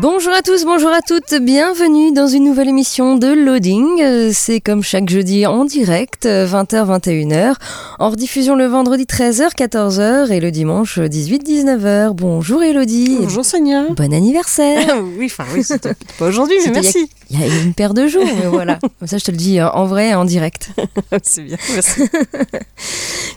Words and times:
Bonjour 0.00 0.32
à 0.32 0.40
tous, 0.40 0.64
bonjour 0.64 0.88
à 0.88 1.02
toutes, 1.02 1.34
bienvenue 1.42 2.10
dans 2.10 2.26
une 2.26 2.44
nouvelle 2.44 2.68
émission 2.70 3.16
de 3.16 3.26
Loading. 3.26 4.32
C'est 4.32 4.58
comme 4.58 4.82
chaque 4.82 5.10
jeudi 5.10 5.44
en 5.44 5.66
direct, 5.66 6.24
20h-21h, 6.24 7.56
en 7.98 8.08
rediffusion 8.08 8.56
le 8.56 8.64
vendredi 8.64 9.04
13h, 9.04 9.54
14h 9.54 10.32
et 10.32 10.40
le 10.40 10.50
dimanche 10.50 10.98
18-19h. 10.98 12.14
Bonjour 12.14 12.62
Elodie. 12.62 13.18
Bonjour 13.20 13.44
Sonia. 13.44 13.84
Bon 13.90 14.14
anniversaire. 14.14 15.02
oui, 15.18 15.26
enfin 15.26 15.44
oui, 15.54 15.62
c'était 15.62 15.92
pas 16.18 16.28
aujourd'hui, 16.28 16.56
mais 16.64 16.72
merci. 16.72 17.10
Il 17.32 17.38
y, 17.38 17.44
a 17.44 17.46
une 17.62 17.74
paire 17.74 17.94
de 17.94 18.08
jours, 18.08 18.24
mais 18.24 18.46
voilà. 18.48 18.78
Comme 18.98 19.06
ça, 19.06 19.18
je 19.18 19.24
te 19.24 19.30
le 19.30 19.36
dis 19.36 19.60
en 19.60 19.84
vrai, 19.84 20.14
en 20.14 20.24
direct. 20.24 20.70
C'est 21.22 21.42
bien, 21.42 21.58
merci. 21.74 22.02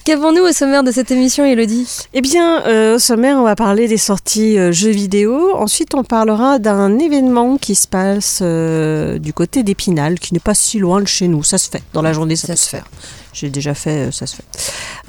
Qu'avons-nous 0.04 0.42
au 0.42 0.52
sommaire 0.52 0.84
de 0.84 0.92
cette 0.92 1.12
émission, 1.12 1.46
Elodie? 1.46 1.88
Eh 2.14 2.22
bien, 2.22 2.66
euh, 2.66 2.96
au 2.96 3.00
sommaire, 3.00 3.38
on 3.38 3.44
va 3.44 3.56
parler 3.56 3.88
des 3.88 3.98
sorties 3.98 4.58
euh, 4.58 4.72
jeux 4.72 4.90
vidéo. 4.90 5.56
Ensuite, 5.56 5.94
on 5.94 6.04
parlera 6.04 6.53
d'un 6.60 7.00
événement 7.00 7.58
qui 7.58 7.76
se 7.76 7.88
passe 7.88 8.40
euh, 8.42 9.20
du 9.20 9.34
côté 9.34 9.64
d'Épinal, 9.64 10.20
qui 10.20 10.34
n'est 10.34 10.40
pas 10.40 10.54
si 10.54 10.80
loin 10.80 11.02
de 11.02 11.08
chez 11.08 11.28
nous. 11.28 11.44
Ça 11.44 11.58
se 11.58 11.70
fait. 11.70 11.84
Dans 11.94 12.02
la 12.02 12.14
journée, 12.14 12.36
ça, 12.36 12.48
ça 12.48 12.54
peut 12.54 12.58
se 12.58 12.70
faire. 12.70 12.86
J'ai 13.34 13.50
déjà 13.50 13.74
fait, 13.74 14.12
ça 14.12 14.28
se 14.28 14.36
fait. 14.36 14.44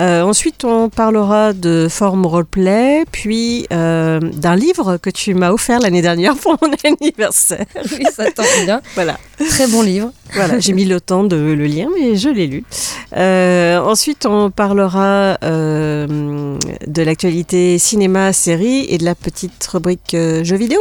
Euh, 0.00 0.22
ensuite, 0.22 0.64
on 0.64 0.88
parlera 0.88 1.52
de 1.52 1.88
forme 1.90 2.24
roleplay, 2.24 3.04
puis 3.12 3.66
euh, 3.70 4.18
d'un 4.18 4.56
livre 4.56 4.96
que 4.96 5.10
tu 5.10 5.34
m'as 5.34 5.50
offert 5.50 5.78
l'année 5.78 6.00
dernière 6.00 6.34
pour 6.34 6.56
mon 6.62 6.70
anniversaire. 6.84 7.66
Oui, 7.76 8.04
ça 8.14 8.30
tombe 8.30 8.46
bien. 8.64 8.80
voilà. 8.94 9.18
Très 9.50 9.66
bon 9.66 9.82
livre. 9.82 10.10
Voilà, 10.32 10.58
j'ai 10.58 10.72
mis 10.72 10.86
le 10.86 11.00
temps 11.00 11.24
de 11.24 11.36
le 11.36 11.66
lire, 11.66 11.88
mais 11.94 12.16
je 12.16 12.28
l'ai 12.28 12.46
lu. 12.46 12.64
Euh, 13.16 13.78
ensuite, 13.78 14.26
on 14.26 14.50
parlera 14.50 15.38
euh, 15.44 16.58
de 16.86 17.02
l'actualité 17.02 17.78
cinéma, 17.78 18.32
série 18.32 18.86
et 18.88 18.98
de 18.98 19.04
la 19.04 19.14
petite 19.14 19.64
rubrique 19.66 20.14
euh, 20.14 20.42
jeux 20.44 20.56
vidéo. 20.56 20.80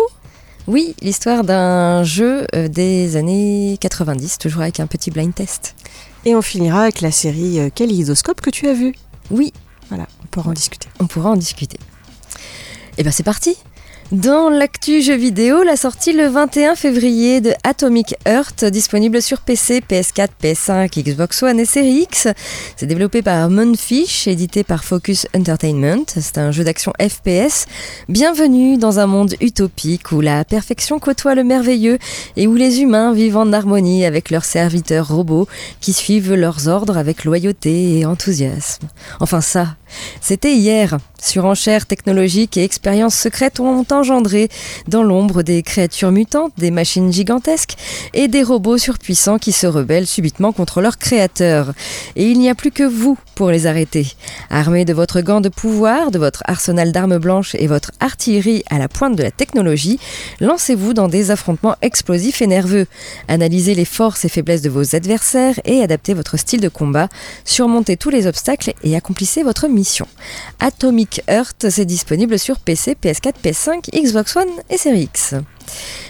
Oui, 0.66 0.96
l'histoire 1.02 1.44
d'un 1.44 2.06
jeu 2.06 2.48
euh, 2.56 2.70
des 2.70 3.18
années 3.18 3.78
90, 3.82 4.38
toujours 4.38 4.62
avec 4.62 4.80
un 4.80 4.88
petit 4.88 5.12
blind 5.12 5.36
test. 5.36 5.76
Et 6.24 6.36
on 6.36 6.42
finira 6.42 6.84
avec 6.84 7.02
la 7.02 7.12
série 7.12 7.60
euh, 7.60 7.70
Kaléidoscope 7.70 8.40
que 8.40 8.50
tu 8.50 8.70
as 8.70 8.74
vue. 8.74 8.94
Oui. 9.30 9.52
Voilà, 9.90 10.08
on 10.24 10.28
pourra 10.28 10.52
en 10.52 10.54
discuter. 10.54 10.88
On 11.02 11.08
pourra 11.08 11.32
en 11.32 11.36
discuter. 11.36 11.78
Et 12.98 13.04
bien 13.04 13.12
c'est 13.12 13.24
parti 13.24 13.58
dans 14.12 14.50
l'actu 14.50 15.02
jeu 15.02 15.16
vidéo, 15.16 15.64
la 15.64 15.76
sortie 15.76 16.14
le 16.14 16.28
21 16.28 16.76
février 16.76 17.42
de 17.42 17.54
Atomic 17.64 18.16
Heart, 18.26 18.66
disponible 18.66 19.22
sur 19.22 19.42
PC, 19.42 19.82
PS4, 19.82 20.28
PS5, 20.42 21.04
Xbox 21.04 21.42
One 21.42 21.60
et 21.60 21.66
Series 21.66 22.02
X. 22.02 22.28
C'est 22.76 22.86
développé 22.86 23.22
par 23.22 23.50
Moonfish, 23.50 24.28
édité 24.28 24.64
par 24.64 24.84
Focus 24.84 25.26
Entertainment. 25.36 26.04
C'est 26.08 26.38
un 26.38 26.52
jeu 26.52 26.64
d'action 26.64 26.94
FPS. 27.02 27.66
Bienvenue 28.08 28.78
dans 28.78 29.00
un 29.00 29.08
monde 29.08 29.36
utopique 29.42 30.12
où 30.12 30.22
la 30.22 30.44
perfection 30.46 31.00
côtoie 31.00 31.34
le 31.34 31.44
merveilleux 31.44 31.98
et 32.36 32.46
où 32.46 32.56
les 32.56 32.82
humains 32.82 33.14
vivent 33.14 33.38
en 33.38 33.52
harmonie 33.52 34.06
avec 34.06 34.30
leurs 34.30 34.46
serviteurs 34.46 35.08
robots 35.08 35.48
qui 35.82 35.94
suivent 35.94 36.34
leurs 36.34 36.68
ordres 36.68 36.98
avec 36.98 37.24
loyauté 37.24 38.00
et 38.00 38.06
enthousiasme. 38.06 38.88
Enfin 39.20 39.42
ça, 39.42 39.76
c'était 40.22 40.54
hier. 40.54 40.98
Surenchères 41.22 41.86
technologiques 41.86 42.58
et 42.58 42.64
expériences 42.64 43.16
secrètes 43.16 43.60
ont 43.60 43.86
engendré 43.94 44.50
dans 44.88 45.04
l'ombre 45.04 45.44
des 45.44 45.64
créatures 45.64 46.12
mutantes, 46.12 46.54
des 46.58 46.72
machines 46.72 47.12
gigantesques 47.12 47.76
et 48.14 48.28
des 48.28 48.44
robots 48.44 48.78
surpuissants 48.78 49.38
qui 49.38 49.52
se 49.52 49.68
rebellent 49.68 50.08
subitement 50.08 50.52
contre 50.52 50.82
leurs 50.82 50.98
créateurs. 50.98 51.74
Et 52.16 52.30
il 52.30 52.40
n'y 52.40 52.50
a 52.50 52.56
plus 52.56 52.72
que 52.72 52.84
vous 52.84 53.18
pour 53.36 53.50
les 53.50 53.68
arrêter. 53.68 54.08
Armés 54.50 54.86
de 54.86 54.94
votre 54.94 55.22
gant 55.22 55.42
de 55.42 55.50
pouvoir, 55.50 56.12
de 56.12 56.20
votre 56.20 56.44
arsenal 56.46 56.92
d'armes 56.92 57.18
blanches 57.18 57.56
et 57.56 57.68
votre 57.68 57.92
artillerie 58.00 58.64
à 58.70 58.80
la 58.80 58.88
pointe 58.88 59.16
de 59.16 59.24
la 59.24 59.32
technologie, 59.32 60.00
lancez-vous 60.40 60.94
dans 60.94 61.08
des 61.08 61.32
affrontements 61.32 61.76
explosifs 61.82 62.42
et 62.42 62.48
nerveux. 62.48 62.88
Analysez 63.28 63.76
les 63.76 63.86
forces 63.86 64.26
et 64.26 64.30
faiblesses 64.30 64.62
de 64.62 64.70
vos 64.70 64.96
adversaires 64.96 65.60
et 65.66 65.82
adaptez 65.82 66.14
votre 66.14 66.38
style 66.38 66.62
de 66.62 66.70
combat. 66.70 67.10
Surmontez 67.46 67.98
tous 67.98 68.10
les 68.10 68.28
obstacles 68.28 68.74
et 68.84 68.96
accomplissez 68.96 69.44
votre 69.44 69.68
mission. 69.68 70.08
Atomic 70.60 71.22
Heart, 71.28 71.70
c'est 71.70 71.86
disponible 71.86 72.40
sur 72.40 72.60
PC, 72.60 72.96
PS4, 73.02 73.34
PS5, 73.44 73.83
Xbox 73.92 74.36
One 74.36 74.50
et 74.70 74.78
Series 74.78 75.04
X. 75.04 75.36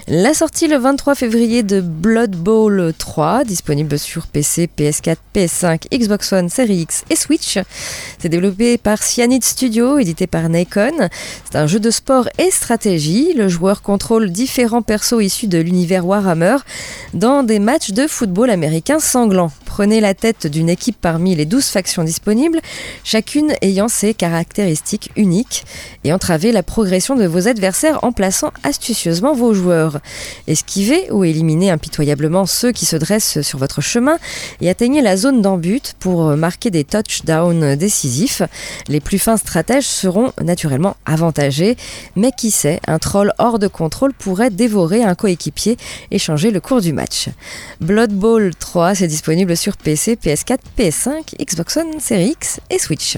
La 0.09 0.33
sortie 0.33 0.67
le 0.67 0.77
23 0.77 1.15
février 1.15 1.63
de 1.63 1.79
Blood 1.79 2.35
Bowl 2.35 2.93
3, 2.97 3.45
disponible 3.45 3.97
sur 3.97 4.27
PC, 4.27 4.69
PS4, 4.77 5.15
PS5, 5.33 5.97
Xbox 5.97 6.33
One, 6.33 6.49
Series 6.49 6.81
X 6.81 7.05
et 7.09 7.15
Switch. 7.15 7.57
C'est 8.19 8.27
développé 8.27 8.77
par 8.77 9.01
Cyanide 9.01 9.45
Studio, 9.45 9.99
édité 9.99 10.27
par 10.27 10.49
Nikon. 10.49 11.07
C'est 11.45 11.57
un 11.57 11.67
jeu 11.67 11.79
de 11.79 11.89
sport 11.89 12.27
et 12.37 12.51
stratégie. 12.51 13.33
Le 13.33 13.47
joueur 13.47 13.81
contrôle 13.81 14.29
différents 14.29 14.81
persos 14.81 15.23
issus 15.23 15.47
de 15.47 15.59
l'univers 15.59 16.05
Warhammer 16.05 16.57
dans 17.13 17.43
des 17.43 17.59
matchs 17.59 17.91
de 17.91 18.05
football 18.05 18.49
américain 18.49 18.99
sanglants. 18.99 19.51
Prenez 19.65 20.01
la 20.01 20.13
tête 20.13 20.45
d'une 20.45 20.69
équipe 20.69 20.97
parmi 21.01 21.33
les 21.33 21.45
12 21.45 21.65
factions 21.65 22.03
disponibles, 22.03 22.59
chacune 23.03 23.53
ayant 23.63 23.87
ses 23.87 24.13
caractéristiques 24.13 25.09
uniques, 25.15 25.63
et 26.03 26.13
entravez 26.13 26.51
la 26.51 26.61
progression 26.61 27.15
de 27.15 27.25
vos 27.25 27.47
adversaires 27.47 28.03
en 28.03 28.11
plaçant 28.11 28.51
astucieusement 28.61 29.33
vos 29.33 29.42
joueurs. 29.51 29.99
Esquivez 30.47 31.11
ou 31.11 31.23
éliminez 31.25 31.71
impitoyablement 31.71 32.45
ceux 32.45 32.71
qui 32.71 32.85
se 32.85 32.95
dressent 32.95 33.41
sur 33.41 33.59
votre 33.59 33.81
chemin 33.81 34.17
et 34.61 34.69
atteignez 34.69 35.01
la 35.01 35.17
zone 35.17 35.41
d'embut 35.41 35.93
pour 35.99 36.37
marquer 36.37 36.69
des 36.69 36.83
touchdowns 36.83 37.75
décisifs. 37.75 38.41
Les 38.87 38.99
plus 38.99 39.19
fins 39.19 39.37
stratèges 39.37 39.87
seront 39.87 40.31
naturellement 40.41 40.95
avantagés, 41.05 41.75
mais 42.15 42.31
qui 42.31 42.51
sait, 42.51 42.79
un 42.87 42.99
troll 42.99 43.33
hors 43.39 43.59
de 43.59 43.67
contrôle 43.67 44.13
pourrait 44.13 44.49
dévorer 44.49 45.03
un 45.03 45.15
coéquipier 45.15 45.77
et 46.11 46.19
changer 46.19 46.51
le 46.51 46.61
cours 46.61 46.81
du 46.81 46.93
match. 46.93 47.29
Blood 47.81 48.13
Bowl 48.13 48.51
3, 48.57 48.95
c'est 48.95 49.07
disponible 49.07 49.57
sur 49.57 49.77
PC, 49.77 50.15
PS4, 50.15 50.59
PS5, 50.77 51.35
Xbox 51.43 51.77
One, 51.77 51.99
Series 51.99 52.33
X 52.33 52.59
et 52.69 52.79
Switch. 52.79 53.17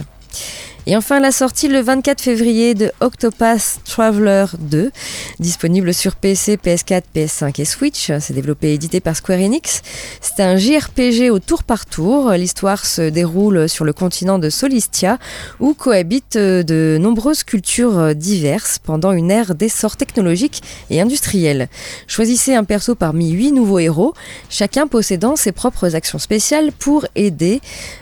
Et 0.88 0.96
enfin 0.96 1.19
la 1.19 1.31
sortie 1.31 1.68
le 1.68 1.81
24 1.81 2.22
février 2.22 2.75
de 2.75 2.91
Octopath 3.00 3.79
Traveler 3.85 4.46
2, 4.59 4.91
disponible 5.40 5.96
sur 5.96 6.16
PC, 6.16 6.57
PS4, 6.57 7.01
PS5 7.16 7.59
et 7.59 7.66
Switch. 7.66 8.12
C'est 8.19 8.34
développé 8.34 8.69
et 8.69 8.73
édité 8.75 9.00
par 9.00 9.16
Square 9.16 9.40
Enix. 9.40 9.81
C'est 10.22 10.44
un 10.44 10.57
JRPG 10.57 11.31
au 11.31 11.40
tour 11.40 11.63
par 11.63 11.88
tour. 11.88 12.29
L'histoire 12.34 12.85
se 12.85 13.09
déroule 13.09 13.68
sur 13.68 13.84
le 13.84 13.94
continent 13.94 14.38
de 14.38 14.51
Solistia, 14.51 15.18
où 15.59 15.74
cohabitent 15.74 16.38
de 16.38 17.00
nombreuses 17.01 17.44
cultures 17.44 18.13
diverses 18.13 18.78
pendant 18.78 19.12
une 19.12 19.31
ère 19.31 19.56
d'essor 19.56 19.97
technologique 19.97 20.62
et 20.91 21.01
industriel. 21.01 21.68
Choisissez 22.06 22.54
un 22.54 22.63
perso 22.63 22.94
parmi 22.94 23.31
huit 23.31 23.51
nouveaux 23.51 23.80
héros, 23.80 24.13
chacun 24.50 24.86
possédant 24.86 25.36
ses 25.36 25.51
propres 25.51 25.95
actions 25.95 26.19
spéciales 26.19 26.71
pour 26.71 27.07
aider, 27.15 27.60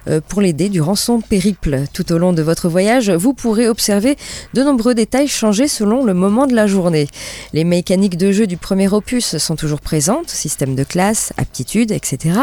euh, 0.10 0.19
pour 0.28 0.42
l'aider 0.42 0.68
durant 0.68 0.96
son 0.96 1.22
périple. 1.22 1.84
Tout 1.94 2.12
au 2.12 2.18
long 2.18 2.34
de 2.34 2.42
votre 2.42 2.73
voyage, 2.74 3.12
vous 3.12 3.36
pourrez 3.36 3.70
observer 3.70 4.18
de 4.56 4.64
nombreux 4.64 4.96
détails 4.96 5.28
changer 5.28 5.68
selon 5.68 6.04
le 6.04 6.16
moment 6.16 6.48
de 6.48 6.56
la 6.56 6.66
journée. 6.66 7.08
Les 7.54 7.64
mécaniques 7.64 8.18
de 8.18 8.31
jeu 8.31 8.48
du 8.48 8.58
premier 8.58 8.92
opus 8.92 9.38
sont 9.38 9.56
toujours 9.56 9.80
présentes, 9.80 10.30
système 10.30 10.74
de 10.74 10.84
classe, 10.84 11.34
aptitude, 11.38 11.92
etc. 11.92 12.40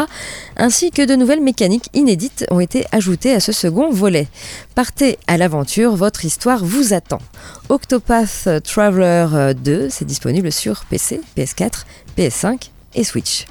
Ainsi 0.55 0.91
que 0.91 1.05
de 1.05 1.15
nouvelles 1.15 1.41
mécaniques 1.41 1.89
inédites 1.93 2.45
ont 2.49 2.61
été 2.61 2.85
ajoutées 2.93 3.33
à 3.33 3.41
ce 3.41 3.51
second 3.51 3.91
volet. 3.91 4.29
Partez 4.73 5.19
à 5.27 5.35
l'aventure, 5.37 5.97
votre 5.97 6.23
histoire 6.23 6.63
vous 6.63 6.93
attend. 6.93 7.19
Octopath 7.67 8.47
Traveler 8.63 9.53
2, 9.53 9.89
c'est 9.89 10.05
disponible 10.05 10.49
sur 10.53 10.85
PC, 10.85 11.19
PS4, 11.37 11.83
PS5 12.17 12.69
et 12.95 13.03
Switch. 13.03 13.47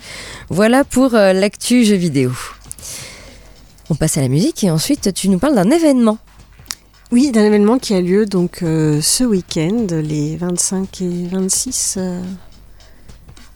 Voilà 0.48 0.84
pour 0.84 1.14
euh, 1.14 1.34
l'actu 1.34 1.84
jeu 1.84 1.96
vidéo. 1.96 2.32
On 3.90 3.96
passe 3.96 4.16
à 4.16 4.22
la 4.22 4.28
musique 4.28 4.64
et 4.64 4.70
ensuite 4.70 5.12
tu 5.12 5.28
nous 5.28 5.38
parles 5.38 5.56
d'un 5.56 5.70
événement. 5.70 6.18
Oui, 7.12 7.32
d'un 7.32 7.44
événement 7.44 7.80
qui 7.80 7.94
a 7.94 8.00
lieu 8.00 8.24
donc 8.24 8.62
euh, 8.62 9.00
ce 9.00 9.24
week-end, 9.24 9.86
les 9.90 10.36
25 10.36 11.02
et 11.02 11.26
26 11.26 11.96
euh, 11.98 12.22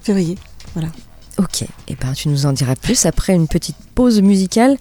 février. 0.03 0.37
Voilà. 0.75 0.89
Ok, 1.39 1.62
et 1.62 1.69
eh 1.89 1.95
ben 1.95 2.12
tu 2.15 2.29
nous 2.29 2.47
en 2.47 2.53
diras 2.53 2.75
plus 2.75 3.06
après 3.06 3.33
une 3.33 3.47
petite 3.47 3.77
pause 3.95 4.23
musicale. 4.23 4.77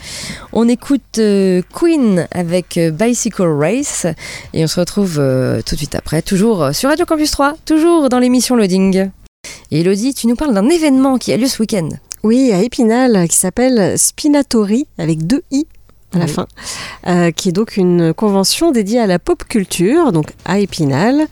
On 0.54 0.68
écoute 0.68 1.20
euh, 1.20 1.62
Queen 1.72 2.28
avec 2.32 2.80
Bicycle 2.80 3.44
Race 3.44 4.08
et 4.54 4.64
on 4.64 4.68
se 4.68 4.80
retrouve 4.80 5.22
tout 5.66 5.76
de 5.76 5.78
suite 5.78 5.94
après, 5.94 6.24
toujours 6.24 6.74
sur 6.74 6.90
Radio 6.90 7.06
Campus 7.06 7.30
3, 7.30 7.58
toujours 7.66 8.10
dans 8.10 8.20
l'émission 8.20 8.56
Loading. 8.56 9.12
Et 9.70 9.82
Elodie, 9.82 10.16
tu 10.16 10.26
nous 10.26 10.36
parles 10.36 10.56
d'un 10.56 10.70
événement 10.70 11.20
qui 11.20 11.32
a 11.32 11.38
lieu 11.38 11.48
ce 11.48 11.62
week-end. 11.62 11.90
Oui, 12.24 12.52
à 12.52 12.64
Épinal, 12.64 13.28
qui 13.28 13.38
s'appelle 13.38 14.00
Spinatori, 14.00 14.88
avec 14.98 15.28
deux 15.28 15.44
i 15.52 15.68
à 16.14 16.20
la 16.20 16.28
fin, 16.28 16.48
euh, 17.08 17.32
qui 17.32 17.50
est 17.50 17.52
donc 17.52 17.78
une 17.78 18.14
convention 18.14 18.72
dédiée 18.72 19.00
à 19.00 19.08
la 19.08 19.20
pop 19.20 19.44
culture, 19.44 20.12
donc 20.12 20.32
à 20.46 20.60
Épinal. 20.60 21.28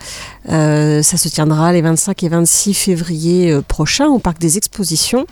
Euh, 0.50 1.04
ça 1.04 1.18
se 1.18 1.30
tiendra 1.30 1.72
les 1.72 1.82
25 1.82 2.24
et 2.24 2.30
26 2.30 2.74
février 2.74 3.52
euh, 3.52 3.62
prochains 3.62 4.08
au 4.08 4.20
Parc 4.20 4.40
des 4.40 4.58
Expositions. 4.58 5.26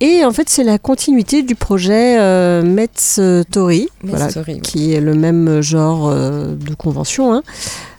Et 0.00 0.24
en 0.24 0.32
fait, 0.32 0.48
c'est 0.48 0.64
la 0.64 0.78
continuité 0.78 1.42
du 1.42 1.54
projet 1.54 2.16
Metz 2.62 3.20
Tori, 3.50 3.88
voilà, 4.02 4.28
qui 4.62 4.94
est 4.94 5.00
le 5.00 5.14
même 5.14 5.60
genre 5.60 6.10
de 6.10 6.74
convention. 6.74 7.34
Hein. 7.34 7.42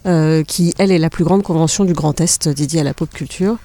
Euh, 0.08 0.44
qui, 0.44 0.74
elle, 0.80 0.92
est 0.92 0.98
la 0.98 1.12
plus 1.12 1.24
grande 1.24 1.44
convention 1.44 1.86
du 1.86 1.94
Grand 1.94 2.20
Est 2.20 2.50
dédiée 2.50 2.82
à 2.82 2.84
la 2.84 2.96
pop 2.96 3.08
culture. 3.12 3.58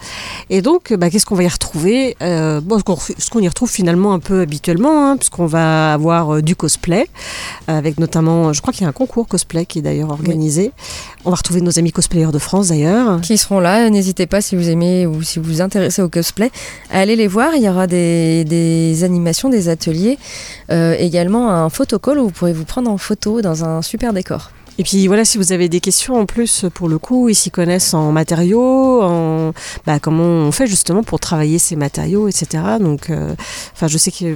Et 0.51 0.61
donc, 0.61 0.93
bah, 0.93 1.09
qu'est-ce 1.09 1.25
qu'on 1.25 1.35
va 1.35 1.45
y 1.45 1.49
retrouver 1.49 2.15
euh, 2.23 2.61
bon, 2.61 2.79
Ce 2.79 3.31
qu'on 3.31 3.41
y 3.41 3.49
retrouve 3.49 3.71
finalement 3.71 4.13
un 4.13 4.19
peu 4.19 4.43
habituellement, 4.43 5.07
hein, 5.07 5.17
puisqu'on 5.17 5.47
va 5.47 5.95
avoir 5.95 6.35
euh, 6.35 6.43
du 6.43 6.55
cosplay, 6.55 7.09
avec 7.69 7.99
notamment, 7.99 8.53
je 8.53 8.61
crois 8.61 8.75
qu'il 8.75 8.83
y 8.83 8.85
a 8.85 8.89
un 8.89 8.93
concours 8.93 9.27
cosplay 9.27 9.65
qui 9.65 9.79
est 9.79 9.83
d'ailleurs 9.83 10.11
organisé. 10.11 10.73
On 11.25 11.31
va 11.31 11.37
retrouver 11.37 11.63
nos 11.63 11.79
amis 11.79 11.91
cosplayers 11.91 12.33
de 12.33 12.39
France 12.39 12.69
d'ailleurs. 12.69 13.19
Qui 13.23 13.39
seront 13.39 13.59
là. 13.59 13.89
N'hésitez 13.89 14.27
pas 14.27 14.43
si 14.43 14.57
vous 14.57 14.69
aimez 14.69 15.07
ou 15.07 15.23
si 15.23 15.39
vous 15.39 15.47
vous 15.47 15.61
intéressez 15.63 16.03
au 16.03 16.11
cosplay, 16.11 16.51
à 16.91 17.01
aller 17.01 17.17
les 17.17 17.29
voir. 17.29 17.55
Il 17.55 17.63
y 17.63 17.69
aura 17.69 17.87
des, 17.87 18.45
des 18.45 19.05
animations, 19.05 19.49
des 19.49 19.71
ateliers, 19.71 20.19
également 20.69 21.51
un 21.51 21.71
photocall 21.71 22.19
où 22.19 22.25
vous 22.25 22.31
pourrez 22.31 22.53
vous 22.53 22.67
prendre 22.67 22.91
en 22.91 22.99
photo 22.99 23.41
dans 23.41 23.65
un 23.65 23.81
super 23.81 24.13
décor. 24.13 24.51
Et 24.79 24.83
puis 24.83 25.07
voilà, 25.07 25.25
si 25.25 25.39
vous 25.39 25.53
avez 25.53 25.69
des 25.69 25.81
questions 25.81 26.17
en 26.17 26.27
plus, 26.27 26.67
pour 26.75 26.89
le 26.89 26.99
coup, 26.99 27.29
ils 27.29 27.35
s'y 27.35 27.51
connaissent 27.51 27.95
en 27.95 28.13
matériaux, 28.13 29.03
en 29.03 29.53
bah, 29.87 29.99
comment 30.01 30.25
on 30.25 30.53
fait 30.53 30.67
justement 30.67 31.03
pour 31.03 31.21
travailler 31.21 31.59
ces 31.59 31.77
matériaux, 31.77 32.29
etc. 32.29 32.63
Donc, 32.81 33.11
euh, 33.11 33.35
enfin, 33.75 33.89
je 33.89 33.99
sais 33.99 34.11
que, 34.11 34.35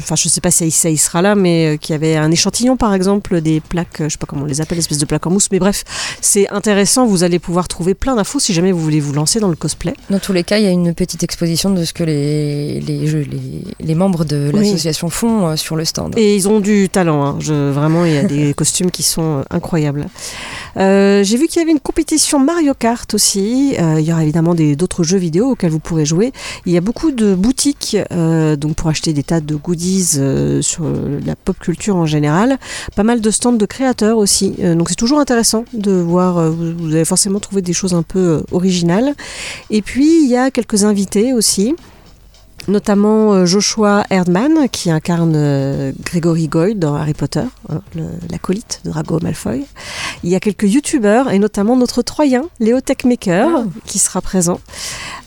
enfin, 0.00 0.16
je, 0.16 0.28
sais 0.28 0.40
pas 0.40 0.50
si 0.50 0.70
ça 0.70 0.90
y 0.90 0.96
sera 0.96 1.22
là, 1.22 1.34
mais 1.34 1.74
euh, 1.74 1.76
qu'il 1.76 1.92
y 1.92 1.96
avait 1.96 2.16
un 2.16 2.30
échantillon, 2.30 2.76
par 2.76 2.94
exemple, 2.94 3.40
des 3.40 3.60
plaques, 3.60 3.98
je 4.00 4.08
sais 4.08 4.18
pas 4.18 4.26
comment 4.26 4.42
on 4.42 4.46
les 4.46 4.60
appelle, 4.60 4.78
espèces 4.78 4.98
de 4.98 5.06
plaques 5.06 5.26
en 5.26 5.30
mousse. 5.30 5.48
Mais 5.50 5.58
bref, 5.58 5.84
c'est 6.20 6.48
intéressant. 6.50 7.06
Vous 7.06 7.24
allez 7.24 7.38
pouvoir 7.38 7.68
trouver 7.68 7.94
plein 7.94 8.16
d'infos 8.16 8.40
si 8.40 8.52
jamais 8.52 8.72
vous 8.72 8.80
voulez 8.80 9.00
vous 9.00 9.12
lancer 9.12 9.40
dans 9.40 9.48
le 9.48 9.56
cosplay. 9.56 9.94
Dans 10.10 10.18
tous 10.18 10.32
les 10.32 10.44
cas, 10.44 10.58
il 10.58 10.64
y 10.64 10.68
a 10.68 10.70
une 10.70 10.94
petite 10.94 11.22
exposition 11.22 11.70
de 11.70 11.84
ce 11.84 11.92
que 11.92 12.04
les 12.04 12.80
les, 12.80 12.80
les, 12.80 13.64
les 13.80 13.94
membres 13.94 14.24
de 14.24 14.50
l'association 14.52 15.10
font 15.10 15.48
euh, 15.48 15.56
sur 15.56 15.76
le 15.76 15.84
stand. 15.84 16.14
Et 16.16 16.34
ils 16.34 16.48
ont 16.48 16.60
du 16.60 16.88
talent. 16.88 17.24
Hein. 17.24 17.36
Je, 17.40 17.70
vraiment, 17.70 18.04
il 18.04 18.12
y 18.12 18.18
a 18.18 18.24
des 18.24 18.54
costumes 18.56 18.90
qui 18.90 19.02
sont 19.02 19.44
incroyable. 19.50 20.08
Euh, 20.76 21.24
j'ai 21.24 21.36
vu 21.36 21.46
qu'il 21.46 21.60
y 21.60 21.62
avait 21.62 21.72
une 21.72 21.80
compétition 21.80 22.38
Mario 22.38 22.74
Kart 22.74 23.12
aussi. 23.14 23.74
Euh, 23.78 24.00
il 24.00 24.06
y 24.06 24.12
aura 24.12 24.22
évidemment 24.22 24.54
d'autres 24.54 25.04
jeux 25.04 25.18
vidéo 25.18 25.50
auxquels 25.50 25.70
vous 25.70 25.78
pourrez 25.78 26.04
jouer. 26.04 26.32
Il 26.66 26.72
y 26.72 26.76
a 26.76 26.80
beaucoup 26.80 27.12
de 27.12 27.34
boutiques 27.34 27.96
euh, 28.12 28.56
donc 28.56 28.76
pour 28.76 28.88
acheter 28.88 29.12
des 29.12 29.22
tas 29.22 29.40
de 29.40 29.54
goodies 29.54 30.18
sur 30.60 30.84
la 31.24 31.36
pop 31.36 31.58
culture 31.58 31.96
en 31.96 32.06
général. 32.06 32.58
Pas 32.94 33.04
mal 33.04 33.20
de 33.20 33.30
stands 33.30 33.52
de 33.52 33.66
créateurs 33.66 34.18
aussi. 34.18 34.50
donc 34.50 34.88
c'est 34.88 34.96
toujours 34.96 35.20
intéressant 35.20 35.64
de 35.72 35.92
voir. 35.92 36.50
vous 36.50 36.94
allez 36.94 37.04
forcément 37.04 37.40
trouver 37.40 37.62
des 37.62 37.72
choses 37.72 37.94
un 37.94 38.02
peu 38.02 38.42
originales. 38.52 39.14
Et 39.70 39.82
puis 39.82 40.24
il 40.24 40.28
y 40.28 40.36
a 40.36 40.50
quelques 40.50 40.84
invités 40.84 41.32
aussi 41.32 41.74
notamment 42.68 43.32
euh, 43.32 43.46
Joshua 43.46 44.04
Erdman 44.10 44.68
qui 44.70 44.90
incarne 44.90 45.34
euh, 45.36 45.92
Gregory 46.04 46.48
Goyle 46.48 46.78
dans 46.78 46.94
Harry 46.94 47.14
Potter, 47.14 47.44
hein, 47.68 47.80
l'acolyte 48.30 48.80
de 48.84 48.90
Drago 48.90 49.20
Malfoy. 49.22 49.64
Il 50.24 50.30
y 50.30 50.34
a 50.34 50.40
quelques 50.40 50.64
youtubeurs 50.64 51.30
et 51.30 51.38
notamment 51.38 51.76
notre 51.76 52.02
Troyen, 52.02 52.44
Léo 52.60 52.80
Techmaker, 52.80 53.48
ah. 53.54 53.64
qui 53.86 53.98
sera 53.98 54.20
présent. 54.20 54.60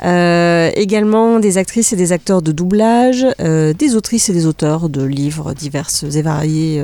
Euh, 0.04 0.72
également 0.76 1.40
des 1.40 1.58
actrices 1.58 1.94
et 1.94 1.96
des 1.96 2.12
acteurs 2.12 2.42
de 2.42 2.52
doublage, 2.52 3.26
des 3.40 3.96
autrices 3.96 4.30
et 4.30 4.34
des 4.34 4.46
auteurs 4.46 4.90
de 4.90 5.04
livres 5.04 5.54
divers 5.54 5.90
et 6.04 6.22
variés 6.22 6.84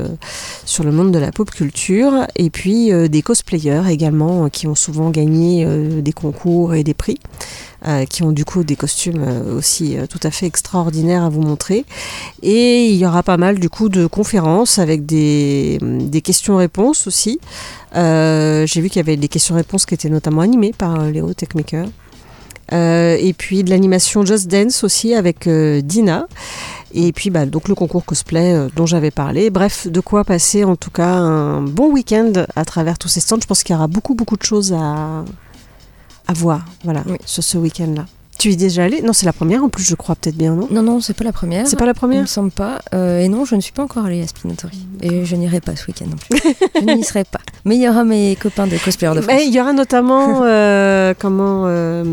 sur 0.65 0.83
le 0.83 0.91
monde 0.91 1.11
de 1.11 1.19
la 1.19 1.31
pop 1.31 1.49
culture, 1.49 2.27
et 2.35 2.49
puis 2.49 2.91
des 3.09 3.21
cosplayers 3.21 3.83
également 3.89 4.49
qui 4.49 4.67
ont 4.67 4.75
souvent 4.75 5.11
gagné 5.11 5.65
des 6.01 6.13
concours 6.13 6.73
et 6.73 6.83
des 6.83 6.93
prix. 6.93 7.19
Euh, 7.87 8.05
qui 8.05 8.23
ont 8.23 8.31
du 8.31 8.45
coup 8.45 8.63
des 8.63 8.75
costumes 8.75 9.23
euh, 9.23 9.55
aussi 9.55 9.95
euh, 9.95 10.07
tout 10.07 10.19
à 10.23 10.31
fait 10.31 10.47
extraordinaires 10.47 11.23
à 11.23 11.29
vous 11.29 11.41
montrer. 11.41 11.85
Et 12.41 12.87
il 12.87 12.95
y 12.95 13.05
aura 13.05 13.21
pas 13.21 13.37
mal 13.37 13.59
du 13.59 13.69
coup 13.69 13.89
de 13.89 14.07
conférences 14.07 14.79
avec 14.79 15.05
des, 15.05 15.77
des 15.81 16.21
questions-réponses 16.21 17.05
aussi. 17.05 17.39
J'ai 17.93 18.81
vu 18.81 18.89
qu'il 18.89 18.95
y 18.95 18.99
avait 18.99 19.17
des 19.17 19.27
questions-réponses 19.27 19.85
qui 19.85 19.93
étaient 19.93 20.09
notamment 20.09 20.41
animées 20.41 20.73
par 20.75 20.99
Léo 21.11 21.31
Techmaker. 21.35 21.87
et 22.71 23.35
puis 23.37 23.63
de 23.63 23.69
l'animation 23.69 24.25
Just 24.25 24.47
Dance 24.47 24.83
aussi 24.83 25.13
avec 25.13 25.47
Dina. 25.47 26.27
Et 26.91 27.11
puis 27.11 27.29
bah, 27.29 27.45
donc 27.45 27.67
le 27.67 27.75
concours 27.75 28.03
cosplay 28.03 28.67
dont 28.75 28.87
j'avais 28.87 29.11
parlé. 29.11 29.51
Bref, 29.51 29.87
de 29.87 29.99
quoi 29.99 30.23
passer 30.23 30.63
en 30.63 30.75
tout 30.75 30.91
cas 30.91 31.13
un 31.13 31.61
bon 31.61 31.91
week-end 31.91 32.33
à 32.55 32.65
travers 32.65 32.97
tous 32.97 33.09
ces 33.09 33.19
stands. 33.19 33.39
Je 33.39 33.47
pense 33.47 33.63
qu'il 33.63 33.75
y 33.75 33.77
aura 33.77 33.87
beaucoup 33.87 34.15
beaucoup 34.15 34.37
de 34.37 34.43
choses 34.43 34.73
à, 34.73 35.23
à 36.27 36.33
voir, 36.33 36.65
voilà, 36.83 37.03
sur 37.25 37.43
ce 37.43 37.57
week-end-là. 37.57 38.05
Tu 38.37 38.49
y 38.49 38.53
es 38.53 38.55
déjà 38.57 38.83
allé 38.83 39.01
Non, 39.01 39.13
c'est 39.13 39.25
la 39.25 39.33
première 39.33 39.63
en 39.63 39.69
plus, 39.69 39.83
je 39.83 39.95
crois, 39.95 40.15
peut-être 40.15 40.35
bien, 40.35 40.55
non? 40.55 40.67
Non, 40.69 40.81
non, 40.83 40.99
c'est 40.99 41.13
pas 41.15 41.23
la 41.23 41.31
première. 41.31 41.67
C'est 41.67 41.77
pas 41.77 41.85
la 41.85 41.93
première? 41.93 42.19
Il 42.19 42.23
me 42.23 42.27
semble 42.27 42.51
pas. 42.51 42.79
Euh, 42.93 43.19
et 43.19 43.29
non, 43.29 43.45
je 43.45 43.55
ne 43.55 43.61
suis 43.61 43.71
pas 43.71 43.83
encore 43.83 44.05
allée 44.05 44.21
à 44.21 44.27
Spinatori. 44.27 44.85
Et 45.01 45.23
je 45.25 45.35
n'irai 45.35 45.61
pas 45.61 45.75
ce 45.75 45.87
week-end 45.87 46.05
non 46.09 46.17
plus. 46.17 46.37
je 46.75 46.93
n'y 46.95 47.03
serai 47.03 47.23
pas. 47.23 47.39
Mais 47.63 47.75
il 47.77 47.81
y 47.81 47.87
aura 47.89 48.03
mes 48.03 48.35
copains 48.35 48.67
de 48.67 48.77
cosplayers 48.77 49.15
de 49.15 49.21
France. 49.21 49.41
il 49.45 49.53
y 49.53 49.59
aura 49.59 49.73
notamment, 49.73 50.41
euh, 50.43 51.13
comment, 51.17 51.63
euh, 51.67 52.03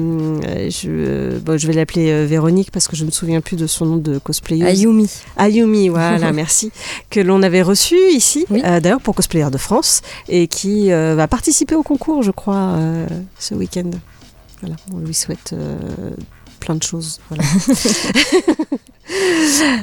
je, 0.70 1.38
bon, 1.38 1.58
je 1.58 1.66
vais 1.66 1.72
l'appeler 1.72 2.25
Véronique 2.25 2.70
parce 2.70 2.86
que 2.88 2.94
je 2.96 3.02
ne 3.02 3.06
me 3.06 3.12
souviens 3.12 3.40
plus 3.40 3.56
de 3.56 3.66
son 3.66 3.86
nom 3.86 3.96
de 3.96 4.18
cosplayer. 4.18 4.64
Ayumi. 4.64 5.10
Ayumi, 5.36 5.88
voilà, 5.88 6.32
merci. 6.32 6.70
Que 7.10 7.20
l'on 7.20 7.42
avait 7.42 7.62
reçu 7.62 7.96
ici, 8.12 8.46
d'ailleurs 8.48 9.00
pour 9.00 9.14
Cosplayer 9.14 9.50
de 9.50 9.58
France, 9.58 10.02
et 10.28 10.46
qui 10.46 10.90
va 10.90 11.26
participer 11.26 11.75
au 11.75 11.82
concours, 11.82 12.22
je 12.22 12.30
crois, 12.30 12.76
ce 13.38 13.54
week-end. 13.54 13.90
Voilà, 14.62 14.76
on 14.94 14.99
lui 14.99 15.12
souhaite 15.12 15.53
euh, 15.53 15.76
plein 16.61 16.76
de 16.76 16.82
choses. 16.82 17.21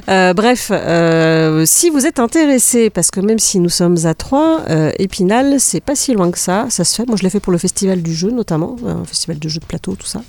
Euh, 0.08 0.34
bref, 0.34 0.72
euh, 0.74 1.64
si 1.66 1.90
vous 1.92 2.08
êtes 2.08 2.20
intéressé, 2.20 2.90
parce 2.90 3.12
que 3.12 3.20
même 3.20 3.38
si 3.38 3.60
nous 3.60 3.70
sommes 3.70 3.98
à 4.06 4.16
Troyes, 4.16 4.64
Épinal, 4.98 5.60
c'est 5.60 5.82
pas 5.82 5.94
si 5.94 6.14
loin 6.14 6.32
que 6.32 6.38
ça. 6.38 6.66
Ça 6.70 6.84
se 6.84 6.96
fait. 6.96 7.06
Moi, 7.06 7.16
je 7.16 7.24
l'ai 7.24 7.30
fait 7.30 7.42
pour 7.42 7.52
le 7.52 7.60
festival 7.60 8.02
du 8.02 8.14
jeu, 8.14 8.32
notamment, 8.32 8.78
un 8.88 9.04
festival 9.06 9.38
de 9.38 9.50
jeux 9.50 9.60
de 9.60 9.66
plateau, 9.66 9.96
tout 9.96 10.08
ça. 10.08 10.22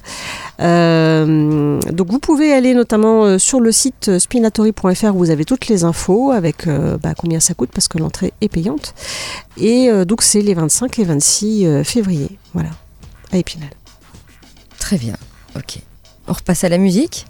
donc, 0.59 2.11
vous 2.11 2.19
pouvez 2.19 2.53
aller 2.53 2.75
notamment 2.75 3.39
sur 3.39 3.61
le 3.61 3.73
site 3.73 4.19
spinatory.fr 4.19 5.15
où 5.15 5.19
vous 5.19 5.31
avez 5.31 5.45
toutes 5.47 5.69
les 5.69 5.85
infos 5.85 6.33
avec 6.33 6.67
bah, 6.67 7.15
combien 7.17 7.41
ça 7.41 7.55
coûte, 7.55 7.71
parce 7.73 7.89
que 7.89 7.97
l'entrée 7.97 8.35
est 8.41 8.49
payante. 8.49 8.95
Et 9.57 9.89
donc, 10.05 10.21
c'est 10.21 10.43
les 10.43 10.55
25 10.55 10.99
et 10.99 11.05
26 11.05 11.85
février. 11.85 12.29
Voilà, 12.53 12.71
à 13.33 13.39
Épinal. 13.39 13.71
Très 14.81 14.99
bien, 14.99 15.15
ok. 15.55 15.79
On 16.27 16.33
repasse 16.33 16.65
à 16.65 16.69
la 16.69 16.79
musique. 16.79 17.27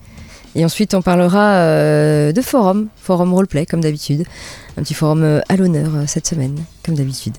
Et 0.54 0.64
ensuite, 0.64 0.94
on 0.94 1.02
parlera 1.02 1.56
euh, 1.56 2.32
de 2.32 2.40
forum, 2.40 2.88
forum 2.96 3.34
roleplay, 3.34 3.66
comme 3.66 3.82
d'habitude. 3.82 4.24
Un 4.76 4.82
petit 4.82 4.94
forum 4.94 5.22
euh, 5.22 5.40
à 5.48 5.56
l'honneur 5.56 5.90
euh, 5.94 6.04
cette 6.06 6.26
semaine, 6.26 6.56
comme 6.84 6.94
d'habitude. 6.94 7.34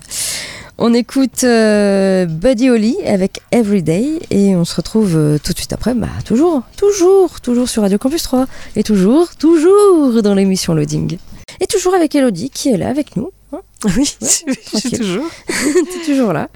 On 0.78 0.94
écoute 0.94 1.44
Buddy 1.44 2.70
Holly 2.70 2.96
avec 3.04 3.40
Everyday 3.52 4.18
et 4.30 4.56
on 4.56 4.64
se 4.64 4.74
retrouve 4.74 5.38
tout 5.42 5.52
de 5.52 5.58
suite 5.58 5.72
après, 5.72 5.94
bah, 5.94 6.08
toujours, 6.24 6.62
toujours, 6.76 7.40
toujours 7.40 7.68
sur 7.68 7.82
Radio 7.82 7.98
Campus 7.98 8.22
3 8.22 8.46
et 8.74 8.82
toujours, 8.82 9.36
toujours 9.36 10.22
dans 10.22 10.34
l'émission 10.34 10.74
Loading. 10.74 11.18
Et 11.60 11.66
toujours 11.66 11.94
avec 11.94 12.14
Elodie 12.14 12.50
qui 12.50 12.70
est 12.70 12.78
là 12.78 12.88
avec 12.88 13.16
nous. 13.16 13.30
Hein 13.52 13.60
oui, 13.96 14.16
je 14.20 14.76
suis 14.78 14.90
toujours. 14.90 15.30
toujours 16.06 16.32
là. 16.32 16.48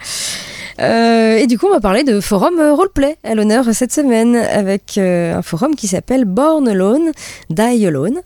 Euh, 0.80 1.36
et 1.36 1.46
du 1.46 1.58
coup, 1.58 1.66
on 1.66 1.72
va 1.72 1.80
parler 1.80 2.04
de 2.04 2.20
forum 2.20 2.58
euh, 2.58 2.74
roleplay 2.74 3.16
à 3.24 3.34
l'honneur 3.34 3.64
cette 3.72 3.92
semaine 3.92 4.36
avec 4.36 4.98
euh, 4.98 5.36
un 5.36 5.42
forum 5.42 5.74
qui 5.74 5.88
s'appelle 5.88 6.24
Born 6.26 6.68
Alone, 6.68 7.12
Die 7.48 7.86
Alone. 7.86 8.20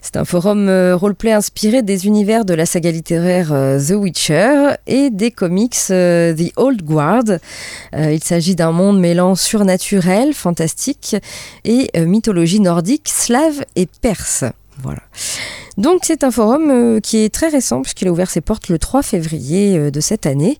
C'est 0.00 0.16
un 0.16 0.24
forum 0.24 0.68
roleplay 0.94 1.32
inspiré 1.32 1.82
des 1.82 2.06
univers 2.06 2.44
de 2.44 2.52
la 2.54 2.66
saga 2.66 2.90
littéraire 2.90 3.48
The 3.48 3.92
Witcher 3.92 4.74
et 4.86 5.08
des 5.08 5.30
comics 5.30 5.76
The 5.88 6.52
Old 6.56 6.82
Guard. 6.82 7.38
il 7.94 8.22
s'agit 8.22 8.54
d'un 8.54 8.72
monde 8.72 9.00
mêlant 9.00 9.34
surnaturel, 9.34 10.34
fantastique 10.34 11.16
et 11.64 11.88
mythologie 11.98 12.60
nordique, 12.60 13.08
slave 13.08 13.64
et 13.74 13.88
perse. 14.02 14.44
Voilà. 14.82 15.00
Donc 15.78 16.00
c'est 16.04 16.24
un 16.24 16.30
forum 16.30 17.00
qui 17.00 17.18
est 17.18 17.32
très 17.32 17.48
récent 17.48 17.82
puisqu'il 17.82 18.08
a 18.08 18.12
ouvert 18.12 18.30
ses 18.30 18.40
portes 18.40 18.68
le 18.68 18.78
3 18.78 19.02
février 19.02 19.90
de 19.90 20.00
cette 20.00 20.26
année 20.26 20.58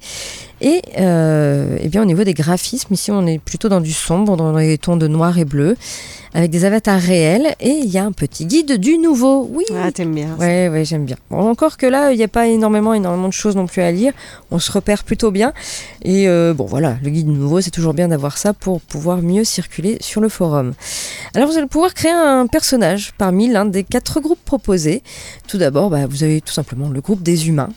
Et 0.62 0.80
euh, 0.98 1.76
eh 1.80 1.88
bien, 1.88 2.02
au 2.02 2.04
niveau 2.04 2.22
des 2.22 2.34
graphismes, 2.34 2.94
ici, 2.94 3.10
on 3.10 3.26
est 3.26 3.40
plutôt 3.40 3.68
dans 3.68 3.80
du 3.80 3.92
sombre, 3.92 4.36
dans 4.36 4.56
les 4.56 4.78
tons 4.78 4.96
de 4.96 5.08
noir 5.08 5.36
et 5.36 5.44
bleu, 5.44 5.76
avec 6.34 6.52
des 6.52 6.64
avatars 6.64 7.00
réels. 7.00 7.56
Et 7.58 7.70
il 7.70 7.90
y 7.90 7.98
a 7.98 8.04
un 8.04 8.12
petit 8.12 8.46
guide 8.46 8.78
du 8.78 8.96
nouveau. 8.96 9.50
Oui. 9.52 9.64
Ah, 9.74 9.90
t'aimes 9.90 10.14
bien. 10.14 10.28
ça. 10.28 10.44
Ouais, 10.44 10.68
ouais, 10.68 10.84
j'aime 10.84 11.04
bien. 11.04 11.16
Bon, 11.30 11.50
encore 11.50 11.76
que 11.76 11.86
là, 11.86 12.12
il 12.12 12.16
n'y 12.16 12.22
a 12.22 12.28
pas 12.28 12.46
énormément, 12.46 12.94
énormément 12.94 13.26
de 13.26 13.32
choses 13.32 13.56
non 13.56 13.66
plus 13.66 13.82
à 13.82 13.90
lire. 13.90 14.12
On 14.52 14.60
se 14.60 14.70
repère 14.70 15.02
plutôt 15.02 15.32
bien. 15.32 15.52
Et 16.04 16.28
euh, 16.28 16.54
bon, 16.54 16.64
voilà, 16.64 16.96
le 17.02 17.10
guide 17.10 17.26
nouveau, 17.26 17.60
c'est 17.60 17.72
toujours 17.72 17.92
bien 17.92 18.06
d'avoir 18.06 18.38
ça 18.38 18.54
pour 18.54 18.80
pouvoir 18.80 19.20
mieux 19.20 19.42
circuler 19.42 19.98
sur 20.00 20.20
le 20.20 20.28
forum. 20.28 20.74
Alors, 21.34 21.48
vous 21.48 21.58
allez 21.58 21.66
pouvoir 21.66 21.92
créer 21.92 22.12
un 22.12 22.46
personnage 22.46 23.14
parmi 23.18 23.48
l'un 23.48 23.64
des 23.64 23.82
quatre 23.82 24.20
groupes 24.20 24.44
proposés. 24.44 25.02
Tout 25.48 25.58
d'abord, 25.58 25.90
bah, 25.90 26.06
vous 26.06 26.22
avez 26.22 26.40
tout 26.40 26.52
simplement 26.52 26.88
le 26.88 27.00
groupe 27.00 27.24
des 27.24 27.48
humains 27.48 27.70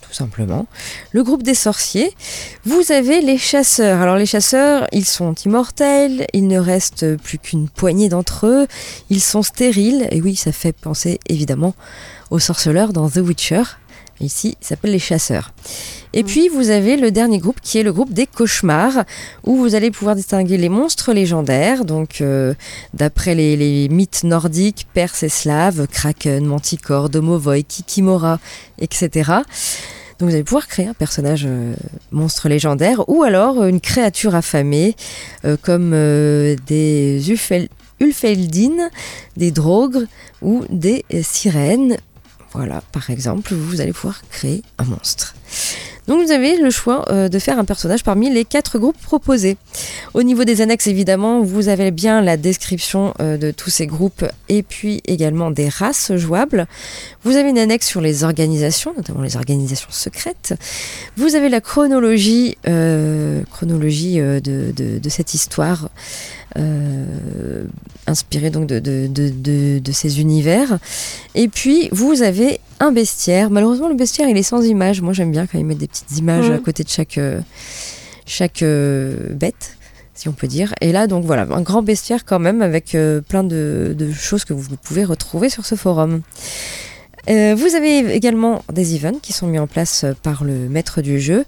tout 0.00 0.12
simplement. 0.12 0.66
Le 1.12 1.22
groupe 1.22 1.42
des 1.42 1.54
sorciers. 1.54 2.14
Vous 2.64 2.92
avez 2.92 3.20
les 3.20 3.38
chasseurs. 3.38 4.00
Alors 4.00 4.16
les 4.16 4.26
chasseurs, 4.26 4.86
ils 4.92 5.04
sont 5.04 5.34
immortels, 5.34 6.26
il 6.32 6.46
ne 6.46 6.58
reste 6.58 7.16
plus 7.16 7.38
qu'une 7.38 7.68
poignée 7.68 8.08
d'entre 8.08 8.46
eux, 8.46 8.66
ils 9.10 9.20
sont 9.20 9.42
stériles, 9.42 10.08
et 10.10 10.20
oui, 10.20 10.36
ça 10.36 10.52
fait 10.52 10.72
penser 10.72 11.20
évidemment 11.28 11.74
aux 12.30 12.38
sorceleurs 12.38 12.92
dans 12.92 13.08
The 13.08 13.18
Witcher. 13.18 13.62
Ici, 14.20 14.56
ça 14.60 14.70
s'appelle 14.70 14.92
les 14.92 14.98
chasseurs. 14.98 15.52
Et 16.12 16.24
puis, 16.24 16.48
vous 16.48 16.70
avez 16.70 16.96
le 16.96 17.10
dernier 17.10 17.38
groupe 17.38 17.60
qui 17.62 17.78
est 17.78 17.82
le 17.82 17.92
groupe 17.92 18.12
des 18.12 18.26
cauchemars, 18.26 19.04
où 19.44 19.56
vous 19.56 19.74
allez 19.74 19.90
pouvoir 19.90 20.16
distinguer 20.16 20.56
les 20.56 20.68
monstres 20.68 21.12
légendaires, 21.12 21.84
donc 21.84 22.20
euh, 22.20 22.54
d'après 22.94 23.34
les, 23.34 23.88
mythes 23.88 24.24
nordiques, 24.24 24.86
perses 24.94 25.22
et 25.22 25.28
slaves, 25.28 25.86
Kraken, 25.86 26.44
Manticore, 26.44 27.10
Domovoy, 27.10 27.64
Kikimora, 27.64 28.38
etc. 28.78 29.32
Donc 30.18 30.30
vous 30.30 30.34
allez 30.34 30.44
pouvoir 30.44 30.66
créer 30.66 30.88
un 30.88 30.94
personnage 30.94 31.44
euh, 31.46 31.74
monstre 32.10 32.48
légendaire 32.48 33.08
ou 33.08 33.22
alors 33.22 33.64
une 33.64 33.80
créature 33.80 34.34
affamée 34.34 34.96
euh, 35.44 35.56
comme 35.62 35.92
euh, 35.94 36.56
des 36.66 37.22
Ulfel- 37.30 37.68
Ulfeldines, 38.00 38.90
des 39.36 39.50
Drogres 39.50 40.04
ou 40.42 40.64
des 40.70 41.04
euh, 41.14 41.22
sirènes. 41.22 41.98
Voilà, 42.52 42.82
par 42.92 43.10
exemple, 43.10 43.54
vous 43.54 43.80
allez 43.80 43.92
pouvoir 43.92 44.22
créer 44.30 44.62
un 44.78 44.84
monstre. 44.84 45.34
Donc 46.08 46.24
vous 46.24 46.32
avez 46.32 46.56
le 46.56 46.70
choix 46.70 47.04
euh, 47.12 47.28
de 47.28 47.38
faire 47.38 47.58
un 47.58 47.64
personnage 47.64 48.02
parmi 48.02 48.30
les 48.30 48.44
quatre 48.44 48.78
groupes 48.78 49.00
proposés. 49.00 49.56
Au 50.14 50.22
niveau 50.22 50.44
des 50.44 50.60
annexes, 50.62 50.86
évidemment, 50.88 51.42
vous 51.42 51.68
avez 51.68 51.90
bien 51.90 52.22
la 52.22 52.36
description 52.36 53.14
euh, 53.20 53.36
de 53.36 53.50
tous 53.52 53.70
ces 53.70 53.86
groupes 53.86 54.24
et 54.48 54.62
puis 54.62 55.02
également 55.06 55.50
des 55.50 55.68
races 55.68 56.16
jouables. 56.16 56.66
Vous 57.24 57.36
avez 57.36 57.50
une 57.50 57.58
annexe 57.58 57.86
sur 57.86 58.00
les 58.00 58.24
organisations, 58.24 58.94
notamment 58.96 59.20
les 59.22 59.36
organisations 59.36 59.90
secrètes. 59.90 60.54
Vous 61.16 61.34
avez 61.36 61.48
la 61.50 61.60
chronologie, 61.60 62.56
euh, 62.66 63.42
chronologie 63.52 64.16
de- 64.18 64.72
de 64.98 65.08
cette 65.10 65.34
histoire 65.34 65.90
euh, 66.56 67.64
inspirée 68.06 68.50
donc 68.50 68.66
de, 68.66 68.78
de, 68.78 69.06
de- 69.06 69.28
de- 69.30 69.78
de 69.78 69.92
ces 69.92 70.20
univers. 70.20 70.78
Et 71.34 71.48
puis 71.48 71.88
vous 71.92 72.22
avez 72.22 72.60
un 72.80 72.92
bestiaire. 72.92 73.50
Malheureusement, 73.50 73.88
le 73.88 73.94
bestiaire 73.96 74.28
il 74.28 74.36
est 74.36 74.42
sans 74.42 74.62
image. 74.64 75.00
Moi 75.02 75.12
j'aime 75.12 75.30
bien 75.32 75.46
quand 75.46 75.58
ils 75.58 75.64
mettent 75.66 75.78
des 75.78 75.88
petites 75.88 76.16
images 76.16 76.48
Mhm. 76.48 76.54
à 76.56 76.58
côté 76.58 76.84
de 76.84 76.88
chaque, 76.88 77.18
euh, 77.18 77.40
chaque 78.26 78.62
euh, 78.62 79.32
bête 79.34 79.74
si 80.14 80.28
on 80.28 80.32
peut 80.32 80.48
dire. 80.48 80.74
Et 80.80 80.90
là, 80.90 81.06
donc 81.06 81.24
voilà, 81.24 81.46
un 81.52 81.60
grand 81.60 81.80
bestiaire 81.82 82.24
quand 82.24 82.40
même 82.40 82.60
avec 82.60 82.96
euh, 82.96 83.20
plein 83.20 83.44
de, 83.44 83.94
de 83.96 84.10
choses 84.12 84.44
que 84.44 84.52
vous 84.52 84.76
pouvez 84.76 85.04
retrouver 85.04 85.48
sur 85.48 85.64
ce 85.64 85.76
forum. 85.76 86.22
Euh, 87.30 87.54
vous 87.56 87.74
avez 87.76 87.98
également 88.16 88.62
des 88.72 88.96
events 88.96 89.20
qui 89.22 89.32
sont 89.32 89.46
mis 89.46 89.58
en 89.60 89.66
place 89.68 90.04
par 90.24 90.42
le 90.42 90.68
maître 90.68 91.02
du 91.02 91.20
jeu. 91.20 91.44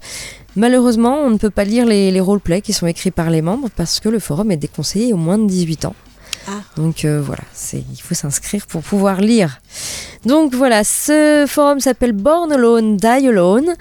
Malheureusement, 0.55 1.19
on 1.19 1.29
ne 1.29 1.37
peut 1.37 1.49
pas 1.49 1.63
lire 1.63 1.85
les, 1.85 2.11
les 2.11 2.19
roleplays 2.19 2.61
qui 2.61 2.73
sont 2.73 2.87
écrits 2.87 3.11
par 3.11 3.29
les 3.29 3.41
membres 3.41 3.69
parce 3.75 3.99
que 3.99 4.09
le 4.09 4.19
forum 4.19 4.51
est 4.51 4.57
déconseillé 4.57 5.13
aux 5.13 5.17
moins 5.17 5.37
de 5.37 5.47
18 5.47 5.85
ans. 5.85 5.95
Ah. 6.47 6.61
Donc 6.75 7.05
euh, 7.05 7.21
voilà, 7.21 7.43
il 7.73 8.01
faut 8.01 8.15
s'inscrire 8.15 8.65
pour 8.65 8.81
pouvoir 8.81 9.21
lire. 9.21 9.61
Donc 10.25 10.53
voilà, 10.53 10.83
ce 10.83 11.45
forum 11.47 11.79
s'appelle 11.79 12.13
Born 12.13 12.51
Alone, 12.51 12.97
Die 12.97 13.07
Alone. 13.07 13.73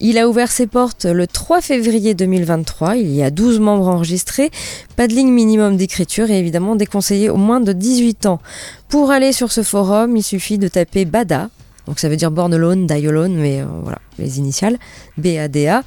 Il 0.00 0.18
a 0.18 0.28
ouvert 0.28 0.50
ses 0.50 0.66
portes 0.66 1.04
le 1.04 1.26
3 1.26 1.60
février 1.60 2.14
2023. 2.14 2.96
Il 2.96 3.14
y 3.14 3.22
a 3.22 3.30
12 3.30 3.60
membres 3.60 3.88
enregistrés, 3.88 4.50
pas 4.96 5.06
de 5.06 5.14
ligne 5.14 5.30
minimum 5.30 5.76
d'écriture 5.76 6.30
et 6.30 6.38
évidemment 6.38 6.76
déconseillé 6.76 7.30
aux 7.30 7.36
moins 7.36 7.60
de 7.60 7.72
18 7.72 8.26
ans. 8.26 8.40
Pour 8.88 9.10
aller 9.10 9.32
sur 9.32 9.52
ce 9.52 9.62
forum, 9.62 10.16
il 10.16 10.22
suffit 10.22 10.58
de 10.58 10.68
taper 10.68 11.04
BADA. 11.04 11.48
Donc 11.86 11.98
ça 11.98 12.08
veut 12.08 12.16
dire 12.16 12.30
Born 12.30 12.54
Alone, 12.54 12.86
mais 12.86 13.60
euh, 13.60 13.66
voilà, 13.82 13.98
les 14.18 14.38
initiales. 14.38 14.78
B-A-D-A. 15.18 15.82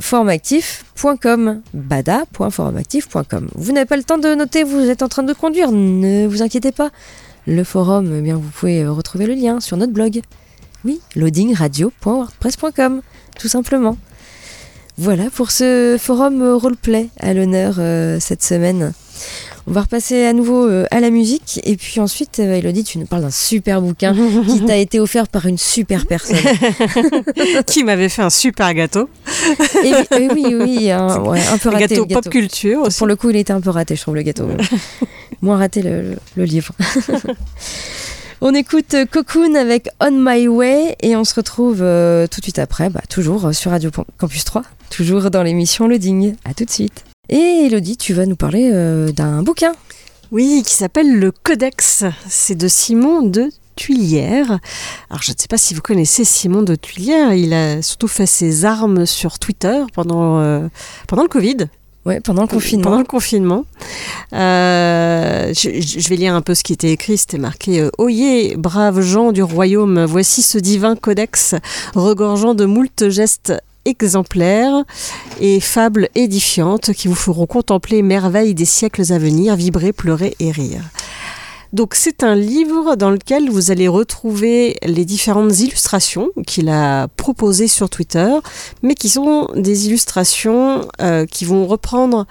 .formactif.com 0.00 1.60
bada.formactif.com 1.72 3.48
Vous 3.54 3.72
n'avez 3.72 3.86
pas 3.86 3.96
le 3.96 4.02
temps 4.02 4.18
de 4.18 4.34
noter, 4.34 4.64
vous 4.64 4.90
êtes 4.90 5.02
en 5.02 5.08
train 5.08 5.22
de 5.22 5.32
conduire, 5.32 5.70
ne 5.70 6.26
vous 6.26 6.42
inquiétez 6.42 6.72
pas. 6.72 6.90
Le 7.46 7.62
forum, 7.62 8.12
eh 8.18 8.20
bien, 8.20 8.34
vous 8.36 8.48
pouvez 8.48 8.82
euh, 8.82 8.90
retrouver 8.90 9.26
le 9.26 9.34
lien 9.34 9.60
sur 9.60 9.76
notre 9.76 9.92
blog. 9.92 10.22
Oui, 10.84 11.00
loadingradio.wordpress.com, 11.16 13.02
tout 13.38 13.48
simplement. 13.48 13.96
Voilà 14.98 15.30
pour 15.30 15.50
ce 15.52 15.96
forum 16.00 16.42
euh, 16.42 16.56
roleplay 16.56 17.08
à 17.20 17.32
l'honneur 17.32 17.76
euh, 17.78 18.18
cette 18.20 18.42
semaine. 18.42 18.92
On 19.68 19.72
va 19.72 19.82
repasser 19.82 20.24
à 20.24 20.32
nouveau 20.32 20.66
euh, 20.66 20.86
à 20.90 20.98
la 20.98 21.10
musique 21.10 21.60
et 21.62 21.76
puis 21.76 22.00
ensuite, 22.00 22.38
euh, 22.40 22.54
Elodie, 22.56 22.84
tu 22.84 22.98
nous 22.98 23.06
parles 23.06 23.22
d'un 23.22 23.30
super 23.30 23.80
bouquin 23.82 24.14
qui 24.46 24.64
t'a 24.64 24.76
été 24.78 24.98
offert 24.98 25.28
par 25.28 25.46
une 25.46 25.58
super 25.58 26.06
personne. 26.06 26.36
qui 27.66 27.84
m'avait 27.84 28.08
fait 28.08 28.22
un 28.22 28.30
super 28.30 28.72
gâteau. 28.74 29.08
Et, 29.84 29.90
et 30.16 30.28
oui, 30.32 30.46
oui, 30.58 30.90
un, 30.90 31.20
ouais, 31.20 31.40
un 31.52 31.58
peu 31.58 31.68
Un 31.68 31.72
raté. 31.72 31.86
gâteau 31.94 32.06
le 32.08 32.14
pop 32.14 32.28
culture 32.30 32.80
aussi. 32.82 32.98
Pour 32.98 33.06
le 33.06 33.14
coup, 33.14 33.30
il 33.30 33.36
était 33.36 33.52
un 33.52 33.60
peu 33.60 33.70
raté, 33.70 33.94
je 33.94 34.02
trouve, 34.02 34.14
le 34.16 34.22
gâteau. 34.22 34.48
Moins 35.42 35.58
raté 35.58 35.82
le, 35.82 36.02
le- 36.02 36.16
le 36.36 36.44
livre. 36.44 36.72
On 38.40 38.54
écoute 38.54 38.94
euh, 38.94 39.04
Cocoon 39.06 39.54
avec 39.54 39.88
On 40.00 40.12
My 40.12 40.48
Way 40.48 40.96
et 41.00 41.16
on 41.16 41.24
se 41.24 41.34
retrouve 41.34 41.82
euh, 41.82 42.26
tout 42.26 42.40
de 42.40 42.44
suite 42.44 42.58
après, 42.58 42.90
bah, 42.90 43.02
toujours 43.08 43.52
sur 43.54 43.70
Radio 43.70 43.90
Campus 44.16 44.44
3, 44.44 44.62
toujours 44.90 45.30
dans 45.30 45.42
l'émission 45.42 45.88
Loading. 45.88 46.34
À 46.44 46.54
tout 46.54 46.64
de 46.64 46.70
suite. 46.70 47.04
Et 47.28 47.66
Elodie, 47.66 47.96
tu 47.96 48.14
vas 48.14 48.24
nous 48.24 48.36
parler 48.36 48.70
euh, 48.72 49.12
d'un 49.12 49.42
bouquin. 49.42 49.72
Oui, 50.30 50.62
qui 50.66 50.74
s'appelle 50.74 51.18
Le 51.18 51.30
Codex. 51.30 52.04
C'est 52.28 52.54
de 52.54 52.68
Simon 52.68 53.22
de 53.22 53.50
Tuilière. 53.76 54.58
Alors, 55.10 55.22
je 55.22 55.32
ne 55.32 55.36
sais 55.38 55.48
pas 55.48 55.58
si 55.58 55.74
vous 55.74 55.82
connaissez 55.82 56.24
Simon 56.24 56.62
de 56.62 56.74
Tuilière. 56.74 57.34
Il 57.34 57.52
a 57.52 57.82
surtout 57.82 58.08
fait 58.08 58.26
ses 58.26 58.64
armes 58.64 59.04
sur 59.04 59.38
Twitter 59.38 59.68
euh, 59.68 60.68
pendant 61.06 61.22
le 61.22 61.28
Covid. 61.28 61.68
Ouais, 62.04 62.20
pendant 62.20 62.42
le 62.42 62.48
confinement. 62.48 62.84
Pendant 62.84 62.98
le 62.98 63.04
confinement. 63.04 63.64
Euh, 64.32 65.52
je, 65.54 65.80
je 65.80 66.08
vais 66.08 66.16
lire 66.16 66.34
un 66.34 66.40
peu 66.40 66.54
ce 66.54 66.62
qui 66.62 66.72
était 66.72 66.92
écrit. 66.92 67.18
C'était 67.18 67.38
marqué 67.38 67.80
euh, 67.80 67.90
Oyez, 67.98 68.56
braves 68.56 69.00
gens 69.00 69.32
du 69.32 69.42
royaume, 69.42 70.04
voici 70.04 70.42
ce 70.42 70.58
divin 70.58 70.96
codex, 70.96 71.54
regorgeant 71.94 72.54
de 72.54 72.64
moult 72.64 73.08
gestes 73.08 73.52
exemplaires 73.84 74.84
et 75.40 75.60
fables 75.60 76.08
édifiantes 76.14 76.92
qui 76.92 77.08
vous 77.08 77.14
feront 77.14 77.46
contempler 77.46 78.02
merveilles 78.02 78.54
des 78.54 78.64
siècles 78.64 79.12
à 79.12 79.18
venir, 79.18 79.56
vibrer, 79.56 79.92
pleurer 79.92 80.36
et 80.40 80.50
rire. 80.50 80.82
Donc 81.72 81.94
c'est 81.94 82.22
un 82.22 82.34
livre 82.34 82.96
dans 82.96 83.10
lequel 83.10 83.50
vous 83.50 83.70
allez 83.70 83.88
retrouver 83.88 84.76
les 84.84 85.04
différentes 85.04 85.58
illustrations 85.60 86.28
qu'il 86.46 86.68
a 86.70 87.08
proposées 87.08 87.68
sur 87.68 87.90
Twitter, 87.90 88.28
mais 88.82 88.94
qui 88.94 89.08
sont 89.10 89.48
des 89.54 89.86
illustrations 89.86 90.88
euh, 91.02 91.26
qui 91.26 91.44
vont 91.44 91.66
reprendre 91.66 92.26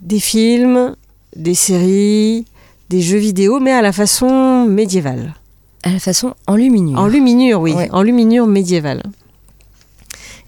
des 0.00 0.20
films, 0.20 0.96
des 1.36 1.54
séries, 1.54 2.46
des 2.88 3.02
jeux 3.02 3.18
vidéo, 3.18 3.60
mais 3.60 3.72
à 3.72 3.82
la 3.82 3.92
façon 3.92 4.64
médiévale. 4.66 5.34
À 5.82 5.90
la 5.90 5.98
façon 5.98 6.34
enluminure. 6.46 6.98
En 6.98 7.06
luminure, 7.08 7.60
oui, 7.60 7.72
Ouais. 7.74 7.88
en 7.92 8.02
luminure 8.02 8.46
médiévale. 8.46 9.02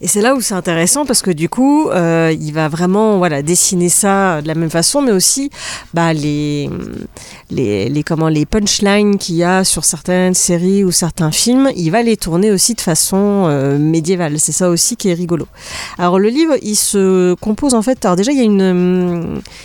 Et 0.05 0.07
c'est 0.07 0.21
là 0.21 0.35
où 0.35 0.43
c'est 0.43 0.53
intéressant 0.53 1.07
parce 1.07 1.23
que 1.23 1.31
du 1.31 1.49
coup, 1.49 1.89
euh, 1.89 2.31
il 2.39 2.53
va 2.53 2.69
vraiment 2.69 3.17
voilà 3.17 3.41
dessiner 3.41 3.89
ça 3.89 4.43
de 4.43 4.47
la 4.47 4.55
même 4.55 4.69
façon, 4.69 5.01
mais 5.01 5.13
aussi 5.13 5.49
bah, 5.95 6.13
les, 6.13 6.69
les, 7.51 8.03
comment, 8.07 8.29
les 8.29 8.45
punchlines 8.45 9.17
qu'il 9.17 9.37
y 9.37 9.45
a 9.45 9.65
sur 9.65 9.87
certaines 9.87 10.35
séries 10.35 10.85
ou 10.85 10.91
certains 10.91 11.31
films, 11.31 11.71
il 11.75 11.89
va 11.89 12.03
les 12.03 12.19
tourner 12.19 12.51
aussi 12.51 12.75
de 12.75 12.83
façon 12.83 13.47
euh, 13.49 13.79
médiévale. 13.79 14.39
C'est 14.39 14.53
ça 14.53 14.69
aussi 14.69 14.97
qui 14.97 15.09
est 15.09 15.15
rigolo. 15.15 15.47
Alors 15.97 16.19
le 16.19 16.29
livre, 16.29 16.57
il 16.61 16.77
se 16.77 17.33
compose 17.37 17.73
en 17.73 17.81
fait. 17.81 18.05
Alors 18.05 18.17
déjà, 18.17 18.31
il 18.31 18.43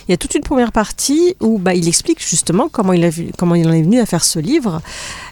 y 0.08 0.12
a 0.14 0.16
toute 0.16 0.34
une 0.34 0.42
première 0.42 0.72
partie 0.72 1.36
où 1.40 1.58
bah, 1.58 1.74
il 1.74 1.86
explique 1.86 2.26
justement 2.26 2.70
comment 2.70 2.94
il 2.94 3.04
en 3.04 3.72
est 3.72 3.82
venu 3.82 4.00
à 4.00 4.06
faire 4.06 4.24
ce 4.24 4.38
livre 4.38 4.80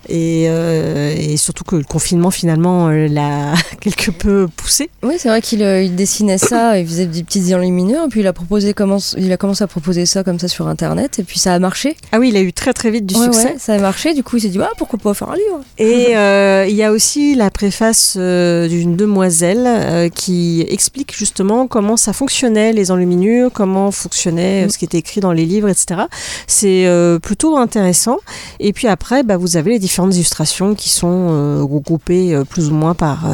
et, 0.08 0.48
euh, 0.48 1.36
surtout 1.36 1.64
que 1.64 1.76
le 1.76 1.84
confinement 1.84 2.30
finalement 2.30 2.88
l'a 2.88 3.54
quelque 3.80 4.10
peu 4.10 4.48
poussé. 4.56 4.90
Oui, 5.04 5.14
c'est 5.18 5.28
vrai 5.28 5.40
qu'il 5.40 5.62
euh, 5.62 5.80
il 5.80 5.94
dessinait 5.94 6.38
ça, 6.38 6.76
il 6.76 6.84
faisait 6.84 7.06
des 7.06 7.22
petites 7.22 7.52
enluminures, 7.54 8.04
et 8.06 8.08
puis 8.08 8.18
il 8.20 8.26
a, 8.26 8.32
proposé, 8.32 8.74
il 9.16 9.32
a 9.32 9.36
commencé 9.36 9.62
à 9.62 9.68
proposer 9.68 10.06
ça 10.06 10.24
comme 10.24 10.40
ça 10.40 10.48
sur 10.48 10.66
Internet, 10.66 11.20
et 11.20 11.22
puis 11.22 11.38
ça 11.38 11.54
a 11.54 11.58
marché. 11.60 11.96
Ah 12.10 12.18
oui, 12.18 12.30
il 12.30 12.36
a 12.36 12.40
eu 12.40 12.52
très 12.52 12.72
très 12.72 12.90
vite 12.90 13.06
du 13.06 13.14
Ouais, 13.14 13.26
succès. 13.26 13.44
ouais, 13.44 13.56
ça 13.58 13.74
a 13.74 13.78
marché, 13.78 14.12
du 14.12 14.24
coup 14.24 14.38
il 14.38 14.40
s'est 14.40 14.48
dit, 14.48 14.58
ah, 14.60 14.70
pourquoi 14.76 14.98
pas 14.98 15.14
faire 15.14 15.30
un 15.30 15.36
livre? 15.36 15.60
Et 15.78 16.16
euh, 16.16 16.66
il 16.68 16.74
y 16.74 16.82
a 16.82 16.90
aussi 16.90 17.36
la 17.36 17.48
préface 17.50 18.16
euh, 18.18 18.66
d'une 18.66 18.96
demoiselle 18.96 20.10
qui 20.10 20.64
explique 20.68 21.16
justement 21.16 21.68
comment 21.68 21.96
ça 21.96 22.12
fonctionnait 22.12 22.72
les 22.72 22.90
enluminures, 22.90 23.52
comment 23.52 23.92
fonctionnait 23.92 24.66
euh, 24.66 24.68
ce 24.68 24.78
qui 24.78 24.84
était 24.84 24.98
écrit 24.98 25.20
dans 25.20 25.32
les 25.32 25.46
livres, 25.46 25.68
etc. 25.68 26.02
C'est 26.48 26.88
plutôt 27.22 27.56
intéressant. 27.56 28.18
Et 28.58 28.72
puis 28.72 28.88
après, 28.88 29.22
bah, 29.22 29.36
vous 29.36 29.56
avez 29.56 29.70
les 29.72 29.78
différentes 29.78 30.14
illustrations 30.16 30.74
qui 30.74 30.88
sont 30.88 31.62
regroupées 31.62 32.42
plus 32.48 32.68
ou 32.68 32.74
moins 32.74 32.94
par, 32.94 33.26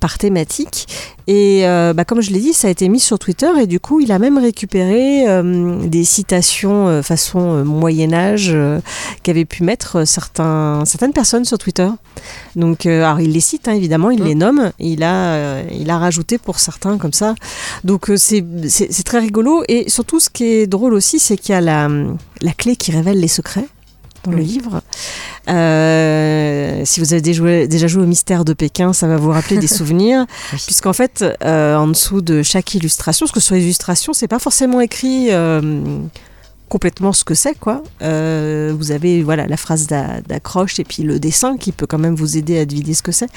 par 0.00 0.16
thématique. 0.16 0.86
Et 1.26 1.66
euh, 1.66 1.92
bah, 1.92 2.04
comme 2.04 2.20
je 2.20 2.30
l'ai 2.30 2.40
dit, 2.40 2.52
ça 2.52 2.68
a 2.68 2.70
été 2.70 2.88
mis 2.88 2.98
sur 2.98 3.18
Twitter 3.18 3.48
et 3.60 3.66
du 3.66 3.78
coup, 3.78 4.00
il 4.00 4.10
a 4.10 4.18
même 4.18 4.38
récupéré 4.38 5.28
euh, 5.28 5.86
des 5.86 6.04
citations 6.04 6.88
euh, 6.88 7.02
façon 7.02 7.40
euh, 7.40 7.64
Moyen 7.64 8.12
Âge 8.12 8.56
qu'avaient 9.22 9.44
pu 9.44 9.62
mettre 9.62 10.04
certains, 10.04 10.82
certaines 10.84 11.12
personnes 11.12 11.44
sur 11.44 11.58
Twitter. 11.58 11.88
Donc, 12.56 12.86
alors 12.86 13.20
il 13.20 13.32
les 13.32 13.40
cite 13.40 13.68
hein, 13.68 13.72
évidemment, 13.72 14.10
il 14.10 14.22
les 14.22 14.34
nomme, 14.34 14.72
il 14.78 15.02
a, 15.02 15.62
il 15.70 15.90
a 15.90 15.98
rajouté 15.98 16.38
pour 16.38 16.58
certains 16.58 16.98
comme 16.98 17.12
ça. 17.12 17.34
Donc 17.84 18.10
c'est 18.16 19.04
très 19.04 19.18
rigolo 19.20 19.62
et 19.68 19.88
surtout 19.88 20.20
ce 20.20 20.28
qui 20.28 20.44
est 20.44 20.66
drôle 20.66 20.94
aussi, 20.94 21.18
c'est 21.18 21.36
qu'il 21.36 21.52
y 21.52 21.56
a 21.56 21.60
la, 21.60 21.88
la 22.40 22.52
clé 22.52 22.76
qui 22.76 22.90
révèle 22.92 23.20
les 23.20 23.28
secrets 23.28 23.66
dans 24.24 24.32
le 24.32 24.42
livre. 24.42 24.82
Euh, 25.48 26.82
si 26.84 27.00
vous 27.00 27.12
avez 27.12 27.22
déjà 27.22 27.38
joué, 27.38 27.68
déjà 27.68 27.86
joué 27.86 28.02
au 28.02 28.06
mystère 28.06 28.44
de 28.44 28.52
Pékin, 28.52 28.92
ça 28.92 29.06
va 29.06 29.16
vous 29.16 29.30
rappeler 29.30 29.58
des 29.58 29.66
souvenirs, 29.78 30.26
puisqu'en 30.50 30.92
fait, 30.92 31.24
euh, 31.44 31.76
en 31.76 31.88
dessous 31.88 32.20
de 32.20 32.42
chaque 32.42 32.74
illustration, 32.74 33.26
parce 33.26 33.32
que 33.32 33.40
sur 33.40 33.54
les 33.54 33.62
illustrations, 33.62 34.12
c'est 34.12 34.28
pas 34.28 34.38
forcément 34.38 34.80
écrit 34.80 35.28
euh, 35.30 35.60
complètement 36.72 37.12
ce 37.12 37.22
que 37.22 37.34
c'est, 37.34 37.54
quoi. 37.58 37.82
Euh, 38.00 38.72
vous 38.74 38.92
avez 38.92 39.22
voilà 39.22 39.46
la 39.46 39.58
phrase 39.58 39.86
d'a- 39.86 40.22
d'accroche 40.26 40.80
et 40.80 40.84
puis 40.84 41.02
le 41.02 41.18
dessin 41.18 41.58
qui 41.58 41.70
peut 41.70 41.86
quand 41.86 41.98
même 41.98 42.14
vous 42.14 42.38
aider 42.38 42.58
à 42.58 42.64
deviner 42.64 42.94
ce 42.94 43.02
que 43.02 43.12
c'est. 43.12 43.28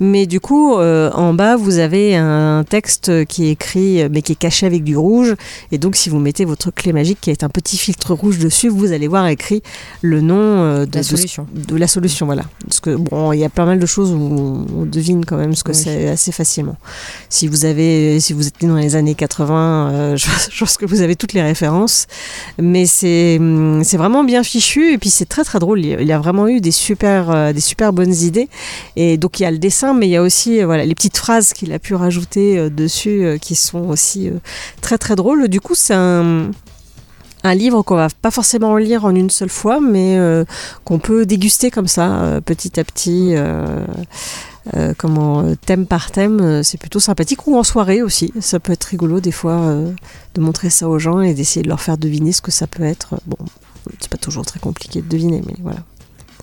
Mais 0.00 0.26
du 0.26 0.40
coup, 0.40 0.74
euh, 0.76 1.08
en 1.12 1.32
bas, 1.32 1.54
vous 1.56 1.78
avez 1.78 2.16
un 2.16 2.64
texte 2.68 3.24
qui 3.26 3.46
est 3.46 3.50
écrit, 3.52 4.08
mais 4.10 4.22
qui 4.22 4.32
est 4.32 4.42
caché 4.46 4.66
avec 4.66 4.82
du 4.82 4.96
rouge. 4.96 5.36
Et 5.70 5.78
donc, 5.78 5.94
si 5.94 6.08
vous 6.10 6.18
mettez 6.18 6.44
votre 6.44 6.72
clé 6.72 6.92
magique 6.92 7.20
qui 7.20 7.30
est 7.30 7.44
un 7.44 7.48
petit 7.48 7.78
filtre 7.78 8.12
rouge 8.12 8.38
dessus, 8.40 8.68
vous 8.68 8.90
allez 8.90 9.06
voir 9.06 9.28
écrit 9.28 9.62
le 10.02 10.20
nom 10.20 10.34
euh, 10.40 10.84
de 10.84 10.96
La 10.96 11.02
solution. 11.04 11.46
de 11.54 11.76
la 11.76 11.86
solution, 11.86 12.26
voilà. 12.26 12.42
Parce 12.66 12.80
que 12.80 12.96
bon, 12.96 13.30
il 13.32 13.38
y 13.38 13.44
a 13.44 13.48
pas 13.50 13.66
mal 13.66 13.78
de 13.78 13.86
choses 13.86 14.10
où 14.10 14.66
on 14.76 14.84
devine 14.84 15.24
quand 15.24 15.36
même 15.36 15.54
ce 15.54 15.62
que 15.62 15.70
Oui. 15.70 15.78
c'est 15.78 16.08
assez 16.08 16.32
facilement. 16.32 16.76
Si 17.28 17.46
vous 17.46 17.64
avez, 17.66 18.18
si 18.18 18.32
vous 18.32 18.48
êtes 18.48 18.60
né 18.62 18.68
dans 18.68 18.74
les 18.74 18.96
années 18.96 19.14
80, 19.14 19.90
euh, 19.92 20.16
je, 20.16 20.26
je 20.50 20.58
pense 20.58 20.76
que 20.76 20.86
vous 20.86 21.02
avez 21.02 21.14
toutes 21.14 21.34
les 21.34 21.42
références. 21.42 22.08
Mais 22.58 22.79
c'est, 22.86 23.38
hum, 23.38 23.82
c'est 23.84 23.96
vraiment 23.96 24.24
bien 24.24 24.42
fichu 24.42 24.92
et 24.92 24.98
puis 24.98 25.10
c'est 25.10 25.26
très 25.26 25.44
très 25.44 25.58
drôle. 25.58 25.84
Il 25.84 26.06
y 26.06 26.12
a 26.12 26.18
vraiment 26.18 26.48
eu 26.48 26.60
des 26.60 26.70
super, 26.70 27.30
euh, 27.30 27.52
des 27.52 27.60
super 27.60 27.92
bonnes 27.92 28.14
idées. 28.14 28.48
Et 28.96 29.16
donc 29.16 29.40
il 29.40 29.44
y 29.44 29.46
a 29.46 29.50
le 29.50 29.58
dessin, 29.58 29.94
mais 29.94 30.06
il 30.06 30.10
y 30.10 30.16
a 30.16 30.22
aussi 30.22 30.60
euh, 30.60 30.66
voilà 30.66 30.84
les 30.84 30.94
petites 30.94 31.16
phrases 31.16 31.52
qu'il 31.52 31.72
a 31.72 31.78
pu 31.78 31.94
rajouter 31.94 32.58
euh, 32.58 32.70
dessus 32.70 33.38
qui 33.40 33.54
sont 33.54 33.88
aussi 33.88 34.30
très 34.80 34.98
très 34.98 35.16
drôles. 35.16 35.48
Du 35.48 35.60
coup, 35.60 35.74
c'est 35.74 35.94
un 35.94 36.50
livre 37.54 37.82
qu'on 37.82 37.96
va 37.96 38.08
pas 38.22 38.30
forcément 38.30 38.76
lire 38.76 39.04
en 39.04 39.14
une 39.14 39.30
seule 39.30 39.48
fois, 39.48 39.80
mais 39.80 40.18
qu'on 40.84 40.98
peut 40.98 41.26
déguster 41.26 41.70
comme 41.70 41.88
ça, 41.88 42.40
petit 42.44 42.78
à 42.78 42.84
petit, 42.84 43.34
euh, 44.74 44.94
comment 44.96 45.42
euh, 45.42 45.54
thème 45.66 45.86
par 45.86 46.10
thème. 46.10 46.40
euh, 46.40 46.62
c'est 46.62 46.78
plutôt 46.78 47.00
sympathique 47.00 47.46
ou 47.46 47.56
en 47.56 47.62
soirée 47.64 48.02
aussi. 48.02 48.32
Ça 48.40 48.60
peut 48.60 48.72
être 48.72 48.84
rigolo 48.84 49.20
des 49.20 49.32
fois 49.32 49.58
euh, 49.60 49.92
de 50.34 50.40
montrer 50.40 50.70
ça 50.70 50.88
aux 50.88 50.98
gens 50.98 51.20
et 51.20 51.34
d'essayer 51.34 51.62
de 51.62 51.68
leur 51.68 51.80
faire 51.80 51.98
deviner 51.98 52.32
ce 52.32 52.42
que 52.42 52.50
ça 52.50 52.66
peut 52.66 52.82
être. 52.84 53.14
Bon, 53.26 53.38
c'est 54.00 54.10
pas 54.10 54.18
toujours 54.18 54.44
très 54.44 54.60
compliqué 54.60 55.00
de 55.02 55.08
deviner, 55.08 55.42
mais 55.46 55.54
voilà. 55.62 55.80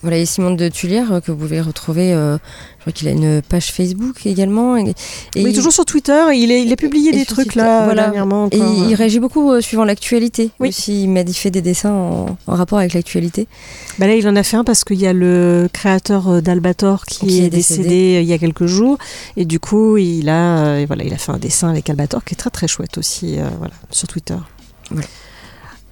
Voilà, 0.07 0.21
et 0.21 0.25
Simon 0.25 0.51
de 0.51 0.69
Tulière, 0.69 1.11
euh, 1.11 1.19
que 1.19 1.31
vous 1.33 1.37
pouvez 1.37 1.59
retrouver, 1.59 2.13
euh, 2.13 2.37
je 2.77 2.81
crois 2.83 2.93
qu'il 2.93 3.09
a 3.09 3.11
une 3.11 3.41
page 3.41 3.73
Facebook 3.73 4.25
également. 4.25 4.77
Et, 4.77 4.91
et 5.35 5.43
mais 5.43 5.49
il- 5.49 5.53
toujours 5.53 5.73
sur 5.73 5.83
Twitter, 5.83 6.23
il, 6.33 6.49
est, 6.49 6.63
il 6.63 6.71
a 6.71 6.77
publié 6.77 7.09
et 7.09 7.17
des 7.17 7.25
trucs 7.25 7.47
Twitter, 7.47 7.59
là 7.59 7.83
voilà. 7.83 8.03
dernièrement. 8.03 8.47
Et 8.53 8.57
il 8.57 8.93
euh. 8.93 8.95
réagit 8.95 9.19
beaucoup 9.19 9.51
euh, 9.51 9.59
suivant 9.59 9.83
l'actualité. 9.83 10.51
Oui. 10.61 10.69
Aussi, 10.69 11.03
il 11.03 11.09
m'a 11.09 11.25
dit 11.25 11.33
fait 11.33 11.51
des 11.51 11.61
dessins 11.61 11.91
en, 11.91 12.37
en 12.47 12.55
rapport 12.55 12.79
avec 12.79 12.93
l'actualité. 12.93 13.49
Bah 13.99 14.07
là, 14.07 14.15
il 14.15 14.25
en 14.29 14.37
a 14.37 14.43
fait 14.43 14.55
un 14.55 14.63
parce 14.63 14.85
qu'il 14.85 15.01
y 15.01 15.07
a 15.07 15.11
le 15.11 15.67
créateur 15.73 16.41
d'Albator 16.41 17.05
qui, 17.05 17.27
Qui 17.27 17.43
est, 17.43 17.49
décédé. 17.49 17.83
décédé. 17.83 18.19
il 18.23 18.29
y 18.29 18.33
a 18.33 18.37
quelques 18.37 18.65
jours. 18.67 18.97
Et 19.35 19.43
du 19.43 19.59
coup, 19.59 19.97
il 19.97 20.29
a, 20.29 20.59
euh, 20.67 20.83
voilà, 20.87 21.03
il 21.03 21.13
a 21.13 21.17
fait 21.17 21.33
un 21.33 21.37
dessin 21.37 21.67
avec 21.69 21.89
Albator 21.89 22.23
qui 22.23 22.33
est 22.33 22.37
très 22.37 22.49
très 22.49 22.69
chouette 22.69 22.97
aussi 22.97 23.39
voilà, 23.57 23.73
sur 23.91 24.07
Twitter. 24.07 24.37
Voilà. 24.89 25.05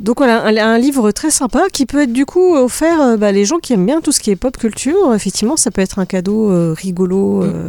Donc 0.01 0.17
voilà, 0.17 0.43
un, 0.43 0.55
un 0.57 0.77
livre 0.77 1.11
très 1.11 1.31
sympa 1.31 1.63
qui 1.71 1.85
peut 1.85 2.01
être 2.03 2.11
du 2.13 2.25
coup 2.25 2.53
offert 2.55 3.01
euh, 3.01 3.17
bah, 3.17 3.31
les 3.31 3.45
gens 3.45 3.59
qui 3.59 3.71
aiment 3.73 3.85
bien 3.85 4.01
tout 4.01 4.11
ce 4.11 4.19
qui 4.19 4.29
est 4.31 4.35
pop 4.35 4.57
culture. 4.57 5.13
Effectivement, 5.15 5.55
ça 5.57 5.71
peut 5.71 5.81
être 5.81 5.99
un 5.99 6.05
cadeau 6.05 6.51
euh, 6.51 6.73
rigolo. 6.77 7.43
euh, 7.43 7.67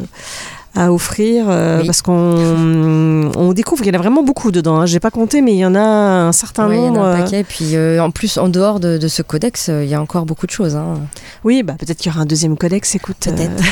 à 0.79 0.93
offrir 0.93 1.47
euh, 1.49 1.79
Oui. 1.81 1.87
parce 1.87 2.03
qu'on 2.03 3.31
on 3.35 3.53
découvre 3.55 3.83
qu'il 3.83 3.91
y 3.95 3.97
en 3.97 3.99
a 3.99 4.03
vraiment 4.03 4.23
beaucoup 4.23 4.51
dedans. 4.53 4.77
Hein. 4.81 4.85
J'ai 4.85 5.01
pas 5.01 5.11
compté, 5.11 5.41
mais 5.41 5.55
il 5.55 5.59
y 5.59 5.65
en 5.65 5.75
a 5.75 5.81
un 5.81 6.33
certain 6.33 6.69
Ouais, 6.69 6.77
il 6.77 6.81
y 6.85 6.89
en 6.89 6.93
nombre. 6.93 7.01
a 7.07 7.15
un 7.15 7.23
paquet. 7.23 7.45
Puis 7.45 7.75
en 7.99 8.11
plus, 8.11 8.37
en 8.37 8.51
dehors 8.51 8.79
de, 8.79 8.99
de 8.99 9.09
ce 9.09 9.23
codex, 9.23 9.69
il 9.69 9.87
y 9.89 9.95
a 9.95 10.03
encore 10.03 10.27
beaucoup 10.27 10.45
de 10.47 10.51
choses. 10.51 10.77
hein. 10.77 10.97
Oui, 11.45 11.63
bah 11.63 11.77
peut-être 11.79 11.97
qu'il 11.97 12.13
y 12.13 12.15
aura 12.15 12.25
un 12.25 12.27
deuxième 12.27 12.59
codex, 12.59 12.95
écoute. 12.95 13.17
Peut-être. 13.25 13.63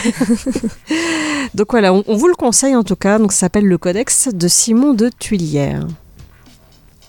Donc 1.55 1.67
voilà, 1.73 1.93
on, 1.93 2.05
on 2.07 2.17
vous 2.17 2.29
le 2.29 2.35
conseille 2.37 2.75
en 2.75 2.85
tout 2.85 2.97
cas. 2.97 3.19
Donc 3.19 3.33
ça 3.33 3.41
s'appelle 3.41 3.67
le 3.67 3.77
Codex 3.77 4.29
de 4.33 4.49
Simon 4.49 4.95
de 4.95 5.11
Tuilière. 5.19 5.87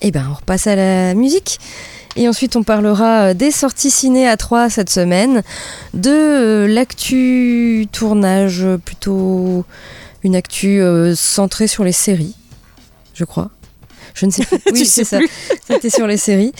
Eh 0.02 0.10
ben, 0.10 0.26
on 0.30 0.34
repasse 0.34 0.66
à 0.66 0.76
la 0.76 1.14
musique. 1.14 1.58
Et 2.16 2.28
ensuite, 2.28 2.56
on 2.56 2.62
parlera 2.62 3.28
euh, 3.28 3.34
des 3.34 3.50
sorties 3.50 3.90
ciné 3.90 4.26
à 4.26 4.36
3 4.36 4.70
cette 4.70 4.90
semaine, 4.90 5.42
de 5.92 6.10
euh, 6.10 6.66
l'actu 6.66 7.86
tournage, 7.92 8.66
plutôt 8.84 9.64
une 10.22 10.34
actu 10.34 10.80
euh, 10.80 11.14
centrée 11.14 11.66
sur 11.66 11.84
les 11.84 11.92
séries, 11.92 12.34
je 13.14 13.24
crois. 13.24 13.50
Je 14.16 14.26
ne 14.26 14.30
sais 14.30 14.44
plus. 14.46 14.58
Oui, 14.72 14.86
c'est 14.86 15.04
ça. 15.04 15.18
C'était 15.68 15.90
sur 15.90 16.06
les 16.06 16.16
séries. 16.16 16.52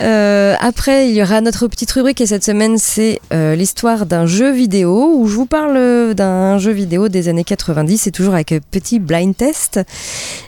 Euh, 0.00 0.54
après, 0.60 1.08
il 1.08 1.14
y 1.14 1.22
aura 1.22 1.40
notre 1.40 1.68
petite 1.68 1.90
rubrique 1.92 2.20
et 2.20 2.26
cette 2.26 2.44
semaine, 2.44 2.78
c'est 2.78 3.20
euh, 3.32 3.54
l'histoire 3.54 4.06
d'un 4.06 4.26
jeu 4.26 4.52
vidéo 4.52 5.12
où 5.16 5.28
je 5.28 5.36
vous 5.36 5.46
parle 5.46 5.76
euh, 5.76 6.14
d'un 6.14 6.58
jeu 6.58 6.72
vidéo 6.72 7.08
des 7.08 7.28
années 7.28 7.44
90 7.44 8.08
et 8.08 8.10
toujours 8.10 8.34
avec 8.34 8.52
un 8.52 8.58
petit 8.58 8.98
blind 8.98 9.36
test. 9.36 9.80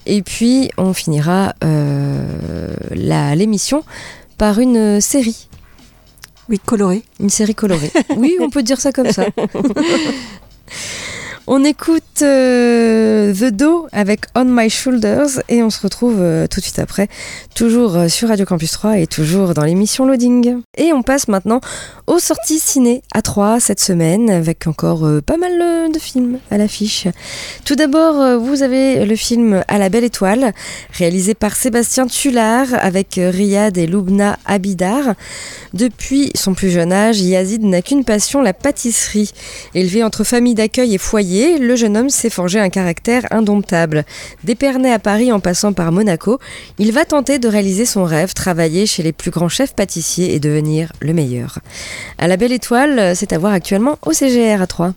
Et 0.05 0.23
puis, 0.23 0.71
on 0.77 0.93
finira 0.93 1.55
euh, 1.65 2.27
l'émission 2.91 3.85
par 4.37 4.59
une 4.59 5.01
série. 5.01 5.49
Oui, 6.49 6.59
coloré. 6.65 7.03
Une 7.21 7.31
série 7.31 7.55
colorée. 7.55 7.93
Oui, 8.17 8.37
on 8.41 8.49
peut 8.49 8.63
dire 8.63 8.81
ça 8.81 8.91
comme 8.91 9.13
ça. 9.13 9.27
On 11.51 11.65
écoute 11.65 12.21
euh, 12.21 13.33
The 13.33 13.51
Do 13.51 13.87
avec 13.91 14.27
On 14.37 14.45
My 14.45 14.69
Shoulders 14.69 15.41
et 15.49 15.63
on 15.63 15.71
se 15.71 15.81
retrouve 15.81 16.17
euh, 16.21 16.47
tout 16.47 16.61
de 16.61 16.65
suite 16.65 16.79
après, 16.79 17.09
toujours 17.55 17.97
euh, 17.97 18.09
sur 18.09 18.29
Radio 18.29 18.45
Campus 18.45 18.73
3 18.73 18.99
et 18.99 19.07
toujours 19.07 19.55
dans 19.55 19.65
l'émission 19.65 20.05
Loading. 20.05 20.61
Et 20.77 20.93
on 20.93 21.03
passe 21.03 21.27
maintenant 21.27 21.63
aux 22.07 22.19
sorties 22.19 22.59
ciné 22.59 23.03
à 23.15 23.23
3 23.23 23.61
cette 23.61 23.81
semaine 23.81 24.29
avec 24.29 24.67
encore 24.67 25.09
pas 25.25 25.39
mal 25.39 25.91
de 25.91 25.99
films 25.99 26.39
à 26.51 26.59
l'affiche. 26.59 27.09
Tout 27.65 27.77
d'abord, 27.77 28.39
vous 28.39 28.63
avez 28.63 29.07
le 29.07 29.17
film 29.17 29.65
À 29.69 29.79
la 29.79 29.89
belle 29.89 30.05
étoile, 30.05 30.53
réalisé 30.93 31.33
par 31.33 31.57
Sébastien 31.57 32.09
Tullard 32.09 32.67
avec 32.73 33.15
Riyad 33.19 33.79
et 33.79 33.87
Loubna 33.87 34.39
Abidar. 34.45 35.15
Depuis 35.73 36.31
son 36.35 36.53
plus 36.53 36.71
jeune 36.71 36.93
âge, 36.93 37.21
Yazid 37.21 37.63
n'a 37.63 37.81
qu'une 37.81 38.05
passion, 38.05 38.43
la 38.43 38.53
pâtisserie. 38.53 39.33
Élevé 39.75 40.05
entre 40.05 40.25
famille 40.25 40.55
d'accueil 40.55 40.95
et 40.95 40.99
foyer, 40.99 41.38
le 41.59 41.77
jeune 41.77 41.97
homme 41.97 42.11
s'est 42.11 42.31
forgé 42.31 42.59
un 42.59 42.69
caractère 42.69 43.27
indomptable. 43.31 44.05
D'Épernay 44.45 44.93
à 44.93 44.99
Paris 44.99 45.33
en 45.33 45.41
passant 45.41 45.73
par 45.73 45.93
Monaco, 45.93 46.39
il 46.79 46.93
va 46.93 47.05
tenter 47.05 47.39
de 47.39 47.49
réaliser 47.49 47.87
son 47.87 48.05
rêve, 48.05 48.35
travailler 48.35 48.87
chez 48.87 49.03
les 49.03 49.13
plus 49.13 49.31
grands 49.31 49.49
chefs 49.49 49.75
pâtissiers 49.75 50.35
et 50.35 50.41
devenir 50.41 50.93
le 51.01 51.13
meilleur. 51.13 51.59
À 52.19 52.29
la 52.29 52.37
belle 52.37 52.53
étoile, 52.53 53.15
c'est 53.15 53.33
à 53.33 53.39
voir 53.39 53.53
actuellement 53.53 53.99
au 54.05 54.13
CGR 54.13 54.61
à 54.61 54.67
3. 54.67 54.95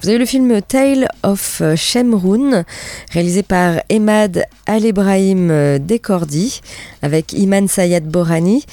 Vous 0.00 0.08
avez 0.08 0.18
le 0.18 0.26
film 0.26 0.60
Tale 0.62 1.08
of 1.22 1.62
Shemroun, 1.76 2.64
réalisé 3.12 3.42
par 3.42 3.82
Emad 3.88 4.44
Al-Ebrahim 4.66 5.50
euh, 5.50 5.78
Dekordi, 5.78 6.60
avec 7.02 7.32
Iman 7.32 7.68
Sayad 7.68 8.04
Borani. 8.04 8.64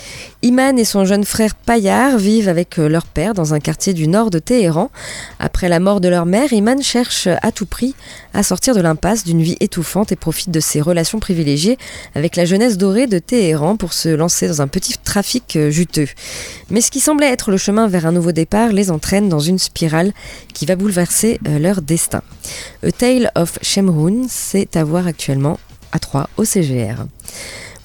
Iman 0.41 0.77
et 0.79 0.85
son 0.85 1.03
jeune 1.03 1.25
frère 1.25 1.55
Payar 1.55 2.17
vivent 2.17 2.47
avec 2.47 2.79
euh, 2.79 2.87
leur 2.87 3.05
père 3.05 3.33
dans 3.33 3.53
un 3.53 3.59
quartier 3.59 3.93
du 3.93 4.07
nord 4.07 4.29
de 4.29 4.39
Téhéran. 4.39 4.89
Après 5.39 5.67
la 5.67 5.79
mort 5.79 5.99
de 5.99 6.07
leur 6.07 6.25
mère, 6.25 6.53
Iman 6.53 6.81
cherche 6.81 7.27
à 7.27 7.51
tout 7.51 7.65
prix 7.65 7.95
à 8.33 8.43
sortir 8.43 8.75
de 8.75 8.81
l'impasse 8.81 9.23
d'une 9.23 9.41
vie 9.41 9.57
étouffante 9.59 10.11
et 10.11 10.15
profite 10.15 10.51
de 10.51 10.59
ses 10.59 10.81
relations 10.81 11.19
privilégiées 11.19 11.77
avec 12.15 12.35
la 12.35 12.45
jeunesse 12.45 12.77
dorée 12.77 13.07
de 13.07 13.19
Téhéran 13.19 13.75
pour 13.75 13.93
se 13.93 14.09
lancer 14.09 14.47
dans 14.47 14.61
un 14.61 14.67
petit 14.67 14.97
trafic 14.97 15.55
euh, 15.55 15.69
juteux. 15.69 16.07
Mais 16.69 16.81
ce 16.81 16.91
qui 16.91 16.99
semblait 16.99 17.29
être 17.29 17.51
le 17.51 17.57
chemin 17.57 17.87
vers 17.87 18.05
un 18.05 18.11
nouveau 18.11 18.31
départ 18.31 18.69
les 18.69 18.91
entraîne 18.91 19.29
dans 19.29 19.39
une 19.39 19.59
spirale 19.59 20.13
qui 20.53 20.65
va 20.65 20.75
bouleverser 20.75 21.39
euh, 21.47 21.59
leur 21.59 21.81
destin. 21.81 22.21
A 22.85 22.91
Tale 22.91 23.31
of 23.35 23.59
Shemrun, 23.61 24.27
c'est 24.29 24.75
à 24.75 24.83
voir 24.83 25.07
actuellement 25.07 25.59
à 25.91 25.99
3 25.99 26.29
au 26.37 26.45
CGR. 26.45 27.05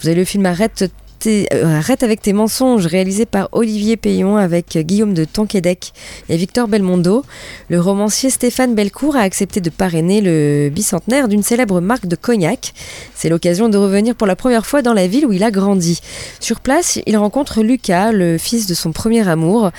Vous 0.04 0.10
avez 0.10 0.18
le 0.18 0.26
film 0.26 0.44
Arrête 0.44 0.84
euh, 1.26 1.78
Arrête 1.78 2.02
avec 2.02 2.20
tes 2.20 2.34
mensonges, 2.34 2.84
réalisé 2.84 3.24
par 3.24 3.48
Olivier 3.52 3.96
Payon 3.96 4.36
avec 4.36 4.76
Guillaume 4.76 5.14
de 5.14 5.24
Tonquédec 5.24 5.94
et 6.28 6.36
Victor 6.36 6.68
Belmondo. 6.68 7.24
Le 7.70 7.80
romancier 7.80 8.28
Stéphane 8.28 8.74
Belcourt 8.74 9.16
a 9.16 9.20
accepté 9.20 9.62
de 9.62 9.70
parrainer 9.70 10.20
le 10.20 10.68
bicentenaire 10.68 11.26
d'une 11.26 11.42
célèbre 11.42 11.80
marque 11.80 12.04
de 12.04 12.16
cognac. 12.16 12.74
C'est 13.14 13.30
l'occasion 13.30 13.70
de 13.70 13.78
revenir 13.78 14.14
pour 14.14 14.26
la 14.26 14.36
première 14.36 14.66
fois 14.66 14.82
dans 14.82 14.92
la 14.92 15.06
ville 15.06 15.24
où 15.24 15.32
il 15.32 15.42
a 15.42 15.50
grandi. 15.50 16.02
Sur 16.38 16.60
place, 16.60 16.98
il 17.06 17.16
rencontre 17.16 17.62
Lucas, 17.62 18.12
le 18.12 18.36
fils 18.36 18.66
de 18.66 18.74
son 18.74 18.92
premier 18.92 19.26
amour. 19.26 19.70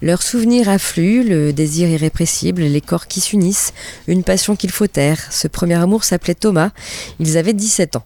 Leurs 0.00 0.22
souvenirs 0.22 0.68
affluent, 0.68 1.24
le 1.24 1.52
désir 1.52 1.88
irrépressible, 1.88 2.62
les 2.62 2.80
corps 2.80 3.08
qui 3.08 3.20
s'unissent, 3.20 3.72
une 4.06 4.22
passion 4.22 4.54
qu'il 4.54 4.70
faut 4.70 4.86
taire. 4.86 5.18
Ce 5.30 5.48
premier 5.48 5.74
amour 5.74 6.04
s'appelait 6.04 6.34
Thomas, 6.34 6.70
ils 7.18 7.36
avaient 7.36 7.52
17 7.52 7.96
ans. 7.96 8.04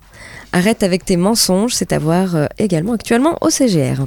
Arrête 0.52 0.83
avec 0.83 1.05
tes 1.05 1.16
mensonges, 1.16 1.74
c'est 1.74 1.92
à 1.92 1.98
voir 1.98 2.37
euh, 2.37 2.46
également 2.59 2.94
actuellement 2.94 3.37
au 3.42 3.50
CGR. 3.50 4.07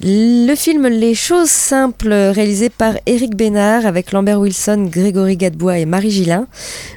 Le 0.00 0.54
film 0.56 0.88
Les 0.88 1.14
choses 1.14 1.50
simples, 1.50 2.12
réalisé 2.12 2.68
par 2.68 2.94
Eric 3.06 3.36
Bénard 3.36 3.86
avec 3.86 4.10
Lambert 4.10 4.40
Wilson, 4.40 4.88
Grégory 4.90 5.36
Gadebois 5.36 5.78
et 5.78 5.86
Marie 5.86 6.10
Gillin. 6.10 6.48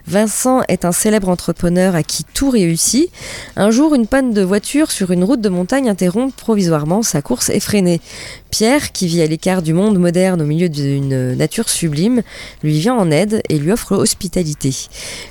Vincent 0.07 0.61
est 0.67 0.83
un 0.83 0.91
célèbre 0.91 1.29
entrepreneur 1.29 1.93
à 1.93 2.01
qui 2.01 2.23
tout 2.23 2.49
réussit. 2.49 3.11
Un 3.55 3.69
jour, 3.69 3.93
une 3.93 4.07
panne 4.07 4.33
de 4.33 4.41
voiture 4.41 4.89
sur 4.89 5.11
une 5.11 5.23
route 5.23 5.41
de 5.41 5.49
montagne 5.49 5.89
interrompt 5.89 6.35
provisoirement 6.35 7.03
sa 7.03 7.21
course 7.21 7.49
effrénée. 7.49 8.01
Pierre, 8.49 8.91
qui 8.91 9.05
vit 9.05 9.21
à 9.21 9.27
l'écart 9.27 9.61
du 9.61 9.73
monde 9.73 9.99
moderne 9.99 10.41
au 10.41 10.45
milieu 10.45 10.69
d'une 10.69 11.35
nature 11.35 11.69
sublime, 11.69 12.23
lui 12.63 12.79
vient 12.79 12.95
en 12.95 13.11
aide 13.11 13.43
et 13.49 13.59
lui 13.59 13.71
offre 13.71 13.95
hospitalité. 13.95 14.75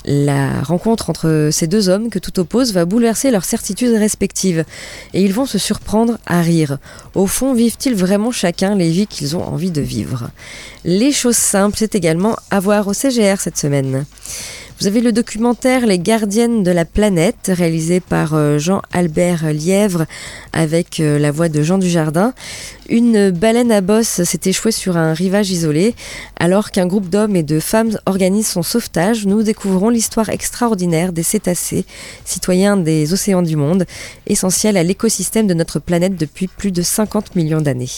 La 0.04 0.62
rencontre 0.62 1.10
entre 1.10 1.48
ces 1.50 1.66
deux 1.66 1.88
hommes 1.88 2.10
que 2.10 2.20
tout 2.20 2.38
oppose 2.38 2.72
va 2.72 2.84
bouleverser 2.84 3.32
leurs 3.32 3.44
certitudes 3.44 3.96
respectives 3.96 4.64
et 5.14 5.22
ils 5.22 5.32
vont 5.32 5.46
se 5.46 5.58
surprendre 5.58 6.18
à 6.26 6.42
rire. 6.42 6.78
Au 7.14 7.26
fond, 7.26 7.55
vivent-ils 7.56 7.94
vraiment 7.94 8.30
chacun 8.30 8.74
les 8.74 8.90
vies 8.90 9.06
qu'ils 9.06 9.36
ont 9.36 9.42
envie 9.42 9.70
de 9.70 9.80
vivre? 9.80 10.30
Les 10.84 11.12
choses 11.12 11.36
simples, 11.36 11.76
c'est 11.78 11.94
également 11.94 12.36
à 12.50 12.60
voir 12.60 12.86
au 12.86 12.92
CGR 12.92 13.40
cette 13.40 13.58
semaine. 13.58 14.04
Vous 14.78 14.86
avez 14.86 15.00
le 15.00 15.10
documentaire 15.10 15.86
Les 15.86 15.98
gardiennes 15.98 16.62
de 16.62 16.70
la 16.70 16.84
planète, 16.84 17.50
réalisé 17.50 18.00
par 18.00 18.34
euh, 18.34 18.58
Jean-Albert 18.58 19.50
Lièvre 19.50 20.04
avec 20.52 21.00
euh, 21.00 21.18
la 21.18 21.30
voix 21.32 21.48
de 21.48 21.62
Jean 21.62 21.78
Dujardin. 21.78 22.34
Une 22.90 23.30
baleine 23.30 23.72
à 23.72 23.80
bosse 23.80 24.22
s'est 24.22 24.40
échouée 24.44 24.72
sur 24.72 24.98
un 24.98 25.14
rivage 25.14 25.50
isolé. 25.50 25.94
Alors 26.38 26.72
qu'un 26.72 26.86
groupe 26.86 27.08
d'hommes 27.08 27.36
et 27.36 27.42
de 27.42 27.58
femmes 27.58 27.98
organise 28.04 28.48
son 28.48 28.62
sauvetage, 28.62 29.24
nous 29.24 29.42
découvrons 29.42 29.88
l'histoire 29.88 30.28
extraordinaire 30.28 31.14
des 31.14 31.22
cétacés, 31.22 31.86
citoyens 32.26 32.76
des 32.76 33.14
océans 33.14 33.42
du 33.42 33.56
monde, 33.56 33.86
essentiels 34.26 34.76
à 34.76 34.82
l'écosystème 34.82 35.46
de 35.46 35.54
notre 35.54 35.78
planète 35.78 36.16
depuis 36.16 36.48
plus 36.48 36.70
de 36.70 36.82
50 36.82 37.34
millions 37.34 37.62
d'années. 37.62 37.88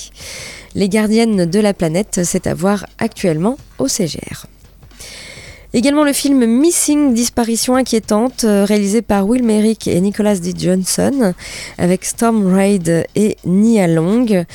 Les 0.76 0.88
gardiennes 0.88 1.44
de 1.44 1.58
la 1.58 1.74
planète, 1.74 2.20
c'est 2.22 2.46
à 2.46 2.54
voir 2.54 2.86
actuellement 3.00 3.58
au 3.80 3.88
CGR. 3.88 4.46
Également 5.74 6.02
le 6.02 6.14
film 6.14 6.46
Missing, 6.46 7.12
disparition 7.12 7.74
inquiétante, 7.76 8.44
euh, 8.44 8.64
réalisé 8.64 9.02
par 9.02 9.28
Will 9.28 9.42
Merrick 9.42 9.87
et 9.87 10.00
Nicholas 10.00 10.37
D. 10.37 10.54
Johnson, 10.57 11.35
avec 11.76 12.07
Storm 12.07 12.54
Raid 12.54 13.04
et 13.14 13.37
Nia 13.44 13.87
Long. 13.87 14.46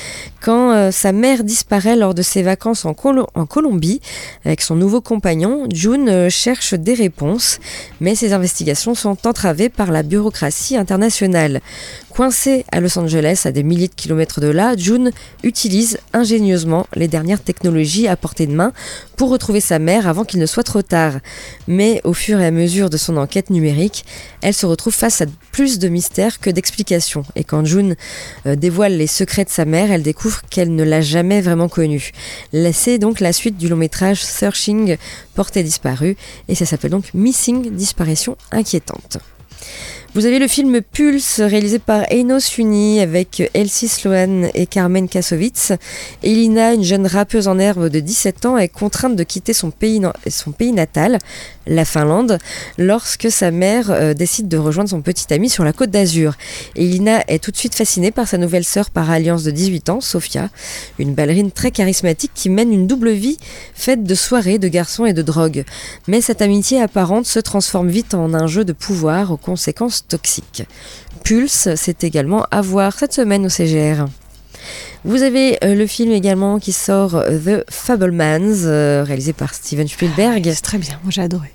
Quand 0.41 0.71
euh, 0.71 0.89
sa 0.89 1.11
mère 1.11 1.43
disparaît 1.43 1.95
lors 1.95 2.15
de 2.15 2.23
ses 2.23 2.41
vacances 2.41 2.83
en, 2.85 2.95
Colombie, 2.95 4.01
avec 4.43 4.61
son 4.61 4.75
nouveau 4.75 5.01
compagnon, 5.01 5.67
June 5.71 6.09
euh, 6.09 6.29
cherche 6.31 6.73
des 6.73 6.95
réponses, 6.95 7.59
mais 8.01 8.15
ses 8.15 8.33
investigations 8.33 8.95
sont 8.95 9.27
entravées 9.27 9.69
par 9.69 9.91
la 9.91 10.01
bureaucratie 10.01 10.77
internationale. 10.77 11.61
Coincée 12.13 12.63
à 12.71 12.79
Los 12.79 12.99
Angeles, 12.99 13.41
à 13.45 13.51
des 13.51 13.63
milliers 13.63 13.87
de 13.87 13.95
kilomètres 13.95 14.39
de 14.39 14.45
là, 14.45 14.75
June 14.77 15.09
utilise 15.41 15.97
ingénieusement 16.13 16.85
les 16.93 17.07
dernières 17.07 17.41
technologies 17.41 18.07
à 18.07 18.15
portée 18.15 18.45
de 18.45 18.53
main 18.53 18.71
pour 19.17 19.31
retrouver 19.31 19.59
sa 19.59 19.79
mère 19.79 20.07
avant 20.07 20.23
qu'il 20.23 20.39
ne 20.39 20.45
soit 20.45 20.61
trop 20.61 20.83
tard. 20.83 21.13
Mais 21.67 22.01
au 22.03 22.13
fur 22.13 22.39
et 22.39 22.45
à 22.45 22.51
mesure 22.51 22.91
de 22.91 22.97
son 22.97 23.17
enquête 23.17 23.49
numérique, 23.49 24.05
elle 24.43 24.53
se 24.53 24.67
retrouve 24.67 24.93
face 24.93 25.21
à 25.21 25.25
plus 25.51 25.79
de 25.79 25.87
mystères 25.87 26.39
que 26.39 26.51
d'explications. 26.51 27.23
Et 27.35 27.43
quand 27.43 27.65
June 27.65 27.95
euh, 28.45 28.55
dévoile 28.55 28.95
les 28.95 29.07
secrets 29.07 29.45
de 29.45 29.49
sa 29.49 29.65
mère, 29.65 29.91
elle 29.91 30.03
découvre 30.03 30.43
qu'elle 30.51 30.75
ne 30.75 30.83
l'a 30.83 31.01
jamais 31.01 31.41
vraiment 31.41 31.67
connue. 31.67 32.11
C'est 32.73 32.99
donc 32.99 33.21
la 33.21 33.33
suite 33.33 33.57
du 33.57 33.69
long 33.69 33.77
métrage 33.77 34.23
Searching, 34.23 34.97
portée 35.33 35.63
disparue, 35.63 36.15
et 36.47 36.53
ça 36.53 36.67
s'appelle 36.67 36.91
donc 36.91 37.11
Missing, 37.15 37.71
disparition 37.71 38.37
inquiétante. 38.51 39.17
Vous 40.15 40.27
avez 40.27 40.37
le 40.37 40.47
film 40.47 40.81
Pulse 40.81 41.41
réalisé 41.41 41.79
par 41.79 42.03
Eino 42.11 42.39
Suni 42.39 42.99
avec 42.99 43.49
Elsie 43.55 43.87
Sloan 43.87 44.47
et 44.53 44.67
Carmen 44.67 45.09
Kassovitz. 45.09 45.73
Elina, 46.21 46.75
une 46.75 46.83
jeune 46.83 47.07
rappeuse 47.07 47.47
en 47.47 47.57
herbe 47.57 47.89
de 47.89 47.99
17 47.99 48.45
ans, 48.45 48.55
est 48.59 48.67
contrainte 48.67 49.15
de 49.15 49.23
quitter 49.23 49.53
son 49.53 49.71
pays, 49.71 49.99
natal, 50.71 51.17
la 51.65 51.83
Finlande, 51.83 52.37
lorsque 52.77 53.31
sa 53.31 53.49
mère 53.49 53.89
euh, 53.89 54.13
décide 54.13 54.47
de 54.47 54.57
rejoindre 54.57 54.91
son 54.91 55.01
petit 55.01 55.33
ami 55.33 55.49
sur 55.49 55.63
la 55.63 55.73
côte 55.73 55.89
d'Azur. 55.89 56.35
Elina 56.75 57.23
est 57.27 57.43
tout 57.43 57.49
de 57.49 57.57
suite 57.57 57.73
fascinée 57.73 58.11
par 58.11 58.27
sa 58.27 58.37
nouvelle 58.37 58.65
sœur 58.65 58.91
par 58.91 59.09
alliance 59.09 59.43
de 59.43 59.49
18 59.49 59.89
ans, 59.89 59.99
Sofia, 59.99 60.49
une 60.99 61.15
ballerine 61.15 61.49
très 61.49 61.71
charismatique 61.71 62.33
qui 62.35 62.51
mène 62.51 62.71
une 62.71 62.85
double 62.85 63.09
vie 63.09 63.39
faite 63.73 64.03
de 64.03 64.13
soirées, 64.13 64.59
de 64.59 64.67
garçons 64.67 65.07
et 65.07 65.13
de 65.13 65.23
drogue. 65.23 65.65
Mais 66.07 66.21
cette 66.21 66.43
amitié 66.43 66.79
apparente 66.79 67.25
se 67.25 67.39
transforme 67.39 67.89
vite 67.89 68.13
en 68.13 68.35
un 68.35 68.45
jeu 68.45 68.63
de 68.63 68.73
pouvoir 68.73 69.31
conséquences 69.43 70.07
toxique. 70.07 70.63
Pulse, 71.23 71.69
c'est 71.75 72.03
également 72.03 72.45
à 72.51 72.61
voir 72.61 72.97
cette 72.97 73.13
semaine 73.13 73.45
au 73.45 73.49
CGR. 73.49 74.05
Vous 75.05 75.21
avez 75.21 75.57
euh, 75.63 75.75
le 75.75 75.85
film 75.85 76.11
également 76.11 76.59
qui 76.59 76.71
sort 76.71 77.15
euh, 77.15 77.37
The 77.37 77.69
Fablemans, 77.69 78.63
euh, 78.65 79.03
réalisé 79.05 79.33
par 79.33 79.53
Steven 79.53 79.87
Spielberg. 79.87 80.49
C'est 80.53 80.61
très 80.61 80.77
bien, 80.77 80.99
moi 81.03 81.11
j'ai 81.11 81.21
adoré. 81.21 81.51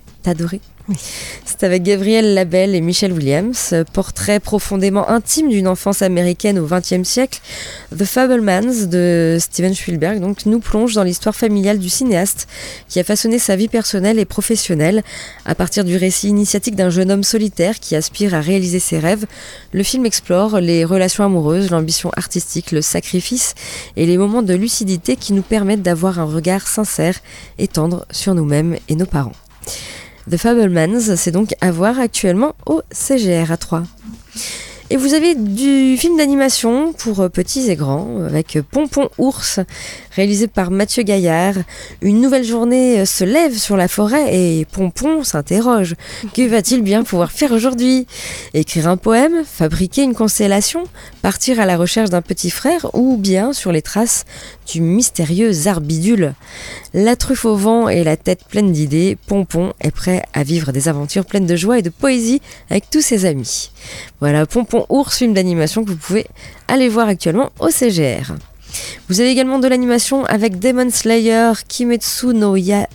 C'est 1.45 1.65
avec 1.65 1.83
Gabriel 1.83 2.35
Labelle 2.35 2.75
et 2.75 2.81
Michelle 2.81 3.13
Williams, 3.13 3.75
portrait 3.93 4.41
profondément 4.41 5.09
intime 5.11 5.51
d'une 5.51 5.69
enfance 5.69 6.01
américaine 6.01 6.59
au 6.59 6.67
XXe 6.67 7.07
siècle. 7.07 7.41
The 7.97 8.05
Fablemans 8.05 8.87
de 8.87 9.37
Steven 9.39 9.75
Spielberg 9.75 10.21
donc, 10.21 10.47
nous 10.47 10.61
plonge 10.61 10.95
dans 10.95 11.03
l'histoire 11.03 11.35
familiale 11.35 11.79
du 11.79 11.91
cinéaste 11.91 12.49
qui 12.89 13.01
a 13.01 13.05
façonné 13.05 13.39
sa 13.39 13.57
vie 13.57 13.69
personnelle 13.69 14.19
et 14.19 14.25
professionnelle. 14.25 15.03
À 15.45 15.55
partir 15.55 15.85
du 15.85 15.97
récit 15.97 16.29
initiatique 16.29 16.77
d'un 16.77 16.91
jeune 16.91 17.11
homme 17.11 17.25
solitaire 17.25 17.81
qui 17.81 17.95
aspire 17.95 18.35
à 18.35 18.41
réaliser 18.41 18.79
ses 18.79 18.99
rêves, 18.99 19.27
le 19.73 19.83
film 19.83 20.07
explore 20.07 20.61
les 20.61 20.85
relations 20.85 21.25
amoureuses, 21.25 21.71
l'ambition 21.71 22.11
artistique, 22.17 22.73
le 22.73 22.81
sacrifice 22.81 23.55
et 23.97 24.07
les 24.07 24.17
moments 24.17 24.43
de 24.43 24.55
lucidité 24.55 25.17
qui 25.17 25.35
nous 25.35 25.43
permettent 25.43 25.83
d'avoir 25.83 26.19
un 26.19 26.25
regard 26.25 26.67
sincère 26.67 27.17
et 27.59 27.69
tendre 27.69 28.07
sur 28.11 28.35
nous-mêmes 28.35 28.77
et 28.89 28.95
nos 28.95 29.07
parents. 29.07 29.33
The 30.31 30.37
Fablemans, 30.37 31.17
c'est 31.17 31.31
donc 31.31 31.55
à 31.63 31.71
voir 31.71 31.99
actuellement 31.99 32.55
au 32.67 32.83
CGR 32.93 33.51
à 33.51 33.57
3. 33.57 33.85
Et 34.91 34.97
vous 34.97 35.13
avez 35.13 35.35
du 35.35 35.99
film 35.99 36.17
d'animation 36.17 36.95
pour 36.95 37.21
euh, 37.21 37.29
petits 37.29 37.71
et 37.71 37.77
grands 37.77 38.23
avec 38.25 38.59
Pompon 38.71 39.11
Ours, 39.19 39.61
réalisé 40.13 40.47
par 40.47 40.71
Mathieu 40.71 41.03
Gaillard. 41.03 41.57
Une 42.01 42.23
nouvelle 42.23 42.45
journée 42.45 43.01
euh, 43.01 43.05
se 43.05 43.25
lève 43.25 43.55
sur 43.57 43.77
la 43.77 43.87
forêt 43.87 44.35
et 44.35 44.65
Pompon 44.65 45.25
s'interroge. 45.25 45.95
Que 46.35 46.49
va-t-il 46.49 46.81
bien 46.81 47.05
pouvoir 47.05 47.33
faire 47.33 47.53
aujourd'hui? 47.53 48.07
Écrire 48.55 48.89
un 48.89 48.97
poème? 48.97 49.45
Fabriquer 49.45 50.05
une 50.05 50.15
constellation? 50.15 50.85
Partir 51.21 51.61
à 51.61 51.67
la 51.67 51.77
recherche 51.77 52.09
d'un 52.09 52.23
petit 52.23 52.51
frère? 52.51 52.89
Ou 52.95 53.19
bien 53.19 53.53
sur 53.53 53.73
les 53.73 53.83
traces 53.83 54.25
du 54.73 54.81
mystérieux 54.81 55.53
Zarbidule 55.53 56.35
La 56.95 57.17
truffe 57.17 57.45
au 57.45 57.57
vent 57.57 57.89
et 57.89 58.05
la 58.05 58.17
tête 58.17 58.45
pleine 58.49 58.73
d'idées, 58.73 59.17
Pompon 59.27 59.73
est 59.81 59.91
prêt 59.91 60.23
à 60.35 60.43
vivre 60.43 60.73
des 60.73 60.89
aventures 60.89 61.25
pleines 61.25 61.47
de 61.47 61.57
joie 61.57 61.79
et 61.79 61.83
de 61.83 61.91
poésie 61.91 62.43
avec 62.71 62.91
tous 62.91 63.01
ses 63.01 63.25
amis. 63.25 63.71
Voilà, 64.21 64.47
Pompon 64.47 64.87
Ours, 64.89 65.17
film 65.17 65.35
d'animation 65.35 65.85
que 65.85 65.91
vous 65.91 65.97
pouvez 65.97 66.27
aller 66.69 66.89
voir 66.89 67.09
actuellement 67.09 67.51
au 67.61 67.71
CGR. 67.71 68.35
Vous 69.09 69.21
avez 69.21 69.31
également 69.31 69.59
de 69.59 69.69
l'animation 69.69 70.25
avec 70.27 70.59
Demon 70.59 70.91
Slayer, 70.91 71.53
Kimetsu 71.67 72.29
no 72.29 72.57
Ya 72.57 72.89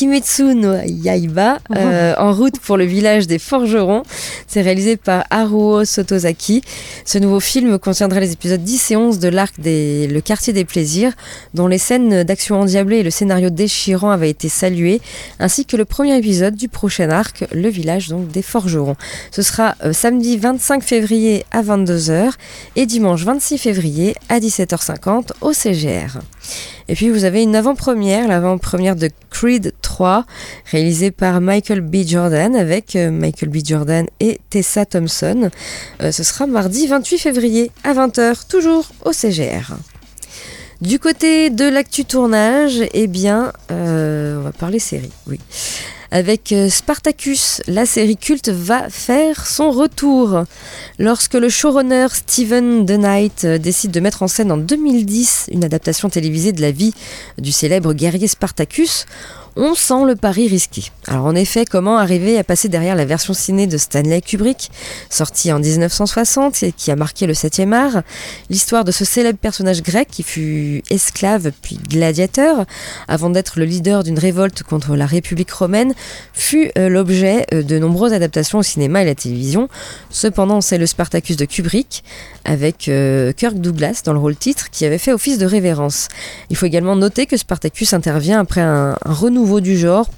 Kimetsu 0.00 0.54
no 0.54 0.76
Yaiba, 0.86 1.58
euh, 1.76 2.14
en 2.16 2.32
route 2.32 2.58
pour 2.58 2.78
le 2.78 2.84
village 2.84 3.26
des 3.26 3.38
forgerons. 3.38 4.02
C'est 4.46 4.62
réalisé 4.62 4.96
par 4.96 5.24
Haruo 5.28 5.84
Sotozaki. 5.84 6.62
Ce 7.04 7.18
nouveau 7.18 7.38
film 7.38 7.78
contiendra 7.78 8.18
les 8.18 8.32
épisodes 8.32 8.62
10 8.62 8.92
et 8.92 8.96
11 8.96 9.18
de 9.18 9.28
l'arc 9.28 9.60
des 9.60 10.06
Le 10.06 10.22
quartier 10.22 10.54
des 10.54 10.64
plaisirs, 10.64 11.12
dont 11.52 11.66
les 11.66 11.76
scènes 11.76 12.22
d'action 12.22 12.60
endiablée 12.60 13.00
et 13.00 13.02
le 13.02 13.10
scénario 13.10 13.50
déchirant 13.50 14.10
avaient 14.10 14.30
été 14.30 14.48
salués, 14.48 15.02
ainsi 15.38 15.66
que 15.66 15.76
le 15.76 15.84
premier 15.84 16.16
épisode 16.16 16.54
du 16.54 16.70
prochain 16.70 17.10
arc, 17.10 17.44
le 17.52 17.68
village 17.68 18.08
donc 18.08 18.28
des 18.28 18.40
forgerons. 18.40 18.96
Ce 19.30 19.42
sera 19.42 19.74
euh, 19.84 19.92
samedi 19.92 20.38
25 20.38 20.82
février 20.82 21.44
à 21.50 21.62
22h 21.62 22.30
et 22.74 22.86
dimanche 22.86 23.22
26 23.24 23.58
février 23.58 24.14
à 24.30 24.40
17h50 24.40 25.32
au 25.42 25.52
CGR. 25.52 26.20
Et 26.88 26.94
puis 26.94 27.10
vous 27.10 27.24
avez 27.24 27.42
une 27.42 27.54
avant-première, 27.54 28.28
l'avant-première 28.28 28.96
de 28.96 29.10
Creed 29.30 29.72
3, 29.82 30.24
réalisée 30.70 31.10
par 31.10 31.40
Michael 31.40 31.80
B. 31.80 31.98
Jordan 32.06 32.56
avec 32.56 32.96
euh, 32.96 33.10
Michael 33.10 33.48
B. 33.48 33.58
Jordan 33.64 34.06
et 34.18 34.40
Tessa 34.50 34.86
Thompson. 34.86 35.50
Euh, 36.02 36.12
ce 36.12 36.22
sera 36.22 36.46
mardi 36.46 36.86
28 36.86 37.18
février 37.18 37.70
à 37.84 37.94
20h, 37.94 38.48
toujours 38.48 38.88
au 39.04 39.12
CGR. 39.12 39.76
Du 40.80 40.98
côté 40.98 41.50
de 41.50 41.68
l'actu 41.68 42.06
tournage, 42.06 42.82
eh 42.94 43.06
bien, 43.06 43.52
euh, 43.70 44.38
on 44.38 44.42
va 44.42 44.52
parler 44.52 44.78
série, 44.78 45.12
oui. 45.26 45.38
Avec 46.12 46.50
euh, 46.50 46.68
Spartacus, 46.68 47.62
la 47.68 47.86
série 47.86 48.16
culte 48.16 48.48
va 48.48 48.90
faire 48.90 49.46
son 49.46 49.70
retour. 49.70 50.44
Lorsque 50.98 51.34
le 51.34 51.48
showrunner 51.48 52.08
Steven 52.12 52.84
The 52.84 52.98
Knight 52.98 53.44
euh, 53.44 53.58
décide 53.58 53.92
de 53.92 54.00
mettre 54.00 54.24
en 54.24 54.28
scène 54.28 54.50
en 54.50 54.56
2010 54.56 55.50
une 55.52 55.64
adaptation 55.64 56.08
télévisée 56.10 56.50
de 56.50 56.62
la 56.62 56.72
vie 56.72 56.92
du 57.38 57.52
célèbre 57.52 57.92
guerrier 57.92 58.26
Spartacus, 58.26 59.06
on 59.56 59.74
sent 59.74 60.04
le 60.06 60.14
pari 60.14 60.48
risqué. 60.48 60.84
Alors 61.06 61.26
en 61.26 61.34
effet, 61.34 61.64
comment 61.64 61.98
arriver 61.98 62.38
à 62.38 62.44
passer 62.44 62.68
derrière 62.68 62.94
la 62.94 63.04
version 63.04 63.34
ciné 63.34 63.66
de 63.66 63.76
Stanley 63.76 64.20
Kubrick, 64.20 64.70
sortie 65.08 65.52
en 65.52 65.58
1960 65.58 66.62
et 66.62 66.72
qui 66.72 66.90
a 66.90 66.96
marqué 66.96 67.26
le 67.26 67.32
7e 67.32 67.72
art, 67.72 68.02
l'histoire 68.48 68.84
de 68.84 68.92
ce 68.92 69.04
célèbre 69.04 69.38
personnage 69.38 69.82
grec 69.82 70.08
qui 70.10 70.22
fut 70.22 70.82
esclave 70.90 71.50
puis 71.62 71.78
gladiateur, 71.88 72.64
avant 73.08 73.30
d'être 73.30 73.58
le 73.58 73.64
leader 73.64 74.04
d'une 74.04 74.18
révolte 74.18 74.62
contre 74.62 74.94
la 74.94 75.06
République 75.06 75.50
romaine, 75.50 75.94
fut 76.32 76.70
euh, 76.78 76.88
l'objet 76.88 77.46
euh, 77.52 77.62
de 77.62 77.78
nombreuses 77.78 78.12
adaptations 78.12 78.58
au 78.58 78.62
cinéma 78.62 79.00
et 79.00 79.02
à 79.02 79.06
la 79.06 79.14
télévision. 79.14 79.68
Cependant, 80.10 80.60
c'est 80.60 80.78
le 80.78 80.86
Spartacus 80.86 81.36
de 81.36 81.44
Kubrick, 81.44 82.04
avec 82.44 82.88
euh, 82.88 83.32
Kirk 83.32 83.56
Douglas 83.56 84.02
dans 84.04 84.12
le 84.12 84.18
rôle 84.18 84.36
titre, 84.36 84.70
qui 84.70 84.84
avait 84.84 84.98
fait 84.98 85.12
office 85.12 85.38
de 85.38 85.46
révérence. 85.46 86.08
Il 86.50 86.56
faut 86.56 86.66
également 86.66 86.96
noter 86.96 87.26
que 87.26 87.36
Spartacus 87.36 87.92
intervient 87.94 88.40
après 88.40 88.60
un, 88.60 88.96
un 89.04 89.12
renouveau 89.12 89.39
du 89.60 89.76
genre, 89.76 90.08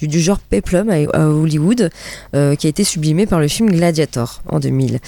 du, 0.00 0.20
genre 0.20 0.38
Peplum 0.38 0.88
à, 0.90 0.94
à 1.16 1.26
Hollywood, 1.28 1.90
euh, 2.34 2.54
qui 2.54 2.66
a 2.66 2.70
été 2.70 2.84
sublimé 2.84 3.26
par 3.26 3.40
le 3.40 3.48
film 3.48 3.70
Gladiator 3.70 4.42
en 4.48 4.60
2000. 4.60 5.00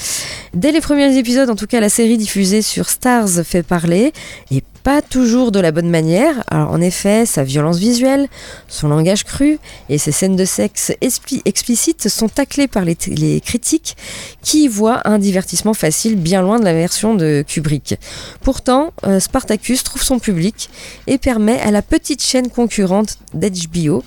Dès 0.55 0.73
les 0.73 0.81
premiers 0.81 1.17
épisodes, 1.17 1.49
en 1.51 1.57
tout 1.57 1.67
cas, 1.67 1.81
la 1.81 1.89
série 1.89 2.19
diffusée 2.19 2.63
sur 2.63 2.89
Stars 2.89 3.29
fait 3.45 3.63
parler, 3.63 4.13
et 4.51 4.63
pas 4.87 5.03
toujours 5.03 5.51
de 5.51 5.59
la 5.59 5.73
bonne 5.73 5.91
manière. 5.91 6.45
En 6.53 6.81
effet, 6.81 7.27
sa 7.27 7.43
violence 7.43 7.79
visuelle, 7.79 8.29
son 8.69 8.87
langage 8.87 9.25
cru 9.25 9.59
et 9.89 9.99
ses 9.99 10.13
scènes 10.13 10.37
de 10.37 10.45
sexe 10.45 10.93
expli- 11.03 11.43
explicites 11.45 12.09
sont 12.09 12.29
taclées 12.29 12.69
par 12.69 12.85
les, 12.85 12.95
critiques 13.41 13.97
qui 14.43 14.67
y 14.67 14.69
voient 14.69 15.01
un 15.05 15.19
divertissement 15.19 15.75
facile 15.75 16.15
bien 16.15 16.41
loin 16.41 16.61
de 16.61 16.65
la 16.65 16.73
version 16.73 17.17
de 17.17 17.45
Kubrick. 17.45 17.99
Pourtant, 18.43 18.93
euh, 19.05 19.19
Spartacus 19.19 19.83
trouve 19.83 20.05
son 20.05 20.21
public 20.21 20.71
et 21.09 21.19
permet 21.19 21.59
à 21.63 21.73
la 21.73 21.83
petite 21.83 22.23
chaîne 22.23 22.49
concurrente 22.49 23.19
d'HBO 23.35 24.05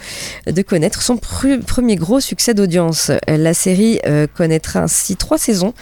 de 0.47 0.61
connaître 0.61 1.01
son 1.01 1.15
pr- 1.15 1.61
premier 1.61 1.97
gros 1.97 2.21
succès 2.21 2.53
d'audience. 2.53 3.11
La 3.27 3.53
série 3.53 3.99
euh, 4.07 4.27
connaîtra 4.33 4.83
ainsi 4.83 5.17
trois 5.17 5.37
saisons 5.37 5.73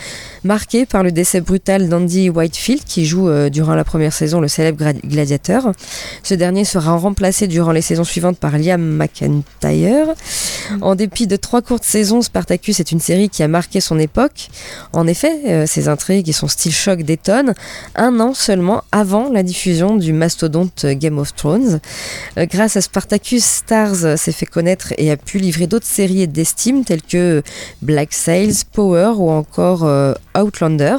marquées 0.43 0.87
par 0.87 1.03
le 1.03 1.11
décès 1.11 1.39
brutal 1.39 1.87
d'Andy 1.87 2.31
Whitefield 2.31 2.83
qui 2.83 3.05
joue 3.05 3.29
euh, 3.29 3.49
durant 3.51 3.75
la 3.75 3.83
première 3.83 4.13
saison 4.13 4.41
le 4.41 4.47
célèbre 4.47 4.86
gladiateur. 4.93 5.71
Ce 6.23 6.33
dernier 6.33 6.65
sera 6.65 6.97
remplacé 6.97 7.47
durant 7.47 7.71
les 7.71 7.81
saisons 7.81 8.03
suivantes 8.03 8.37
par 8.37 8.57
Liam 8.57 8.81
McIntyre. 8.81 10.13
En 10.81 10.95
dépit 10.95 11.27
de 11.27 11.35
trois 11.35 11.61
courtes 11.61 11.83
saisons, 11.83 12.21
Spartacus 12.21 12.79
est 12.79 12.91
une 12.91 12.99
série 12.99 13.29
qui 13.29 13.43
a 13.43 13.47
marqué 13.47 13.79
son 13.81 13.99
époque. 13.99 14.49
En 14.93 15.07
effet, 15.07 15.41
euh, 15.47 15.65
ses 15.65 15.87
intrigues 15.87 16.29
et 16.29 16.33
son 16.33 16.47
style 16.47 16.73
choc 16.73 17.03
détonnent 17.03 17.53
un 17.95 18.19
an 18.19 18.33
seulement 18.33 18.83
avant 18.91 19.29
la 19.31 19.43
diffusion 19.43 19.95
du 19.95 20.13
mastodonte 20.13 20.85
Game 20.85 21.19
of 21.19 21.35
Thrones. 21.35 21.79
Euh, 22.37 22.45
grâce 22.45 22.77
à 22.77 22.81
Spartacus, 22.81 23.43
Stars 23.43 24.17
s'est 24.17 24.31
fait 24.31 24.45
connaître 24.45 24.93
et 24.97 25.11
a 25.11 25.17
pu 25.17 25.37
livrer 25.37 25.67
d'autres 25.67 25.85
séries 25.85 26.27
d'estime 26.27 26.83
telles 26.83 27.01
que 27.01 27.43
Black 27.81 28.13
Sails, 28.13 28.63
Power 28.71 29.13
ou 29.17 29.29
encore 29.29 29.83
euh, 29.83 30.13
Outlander. 30.37 30.97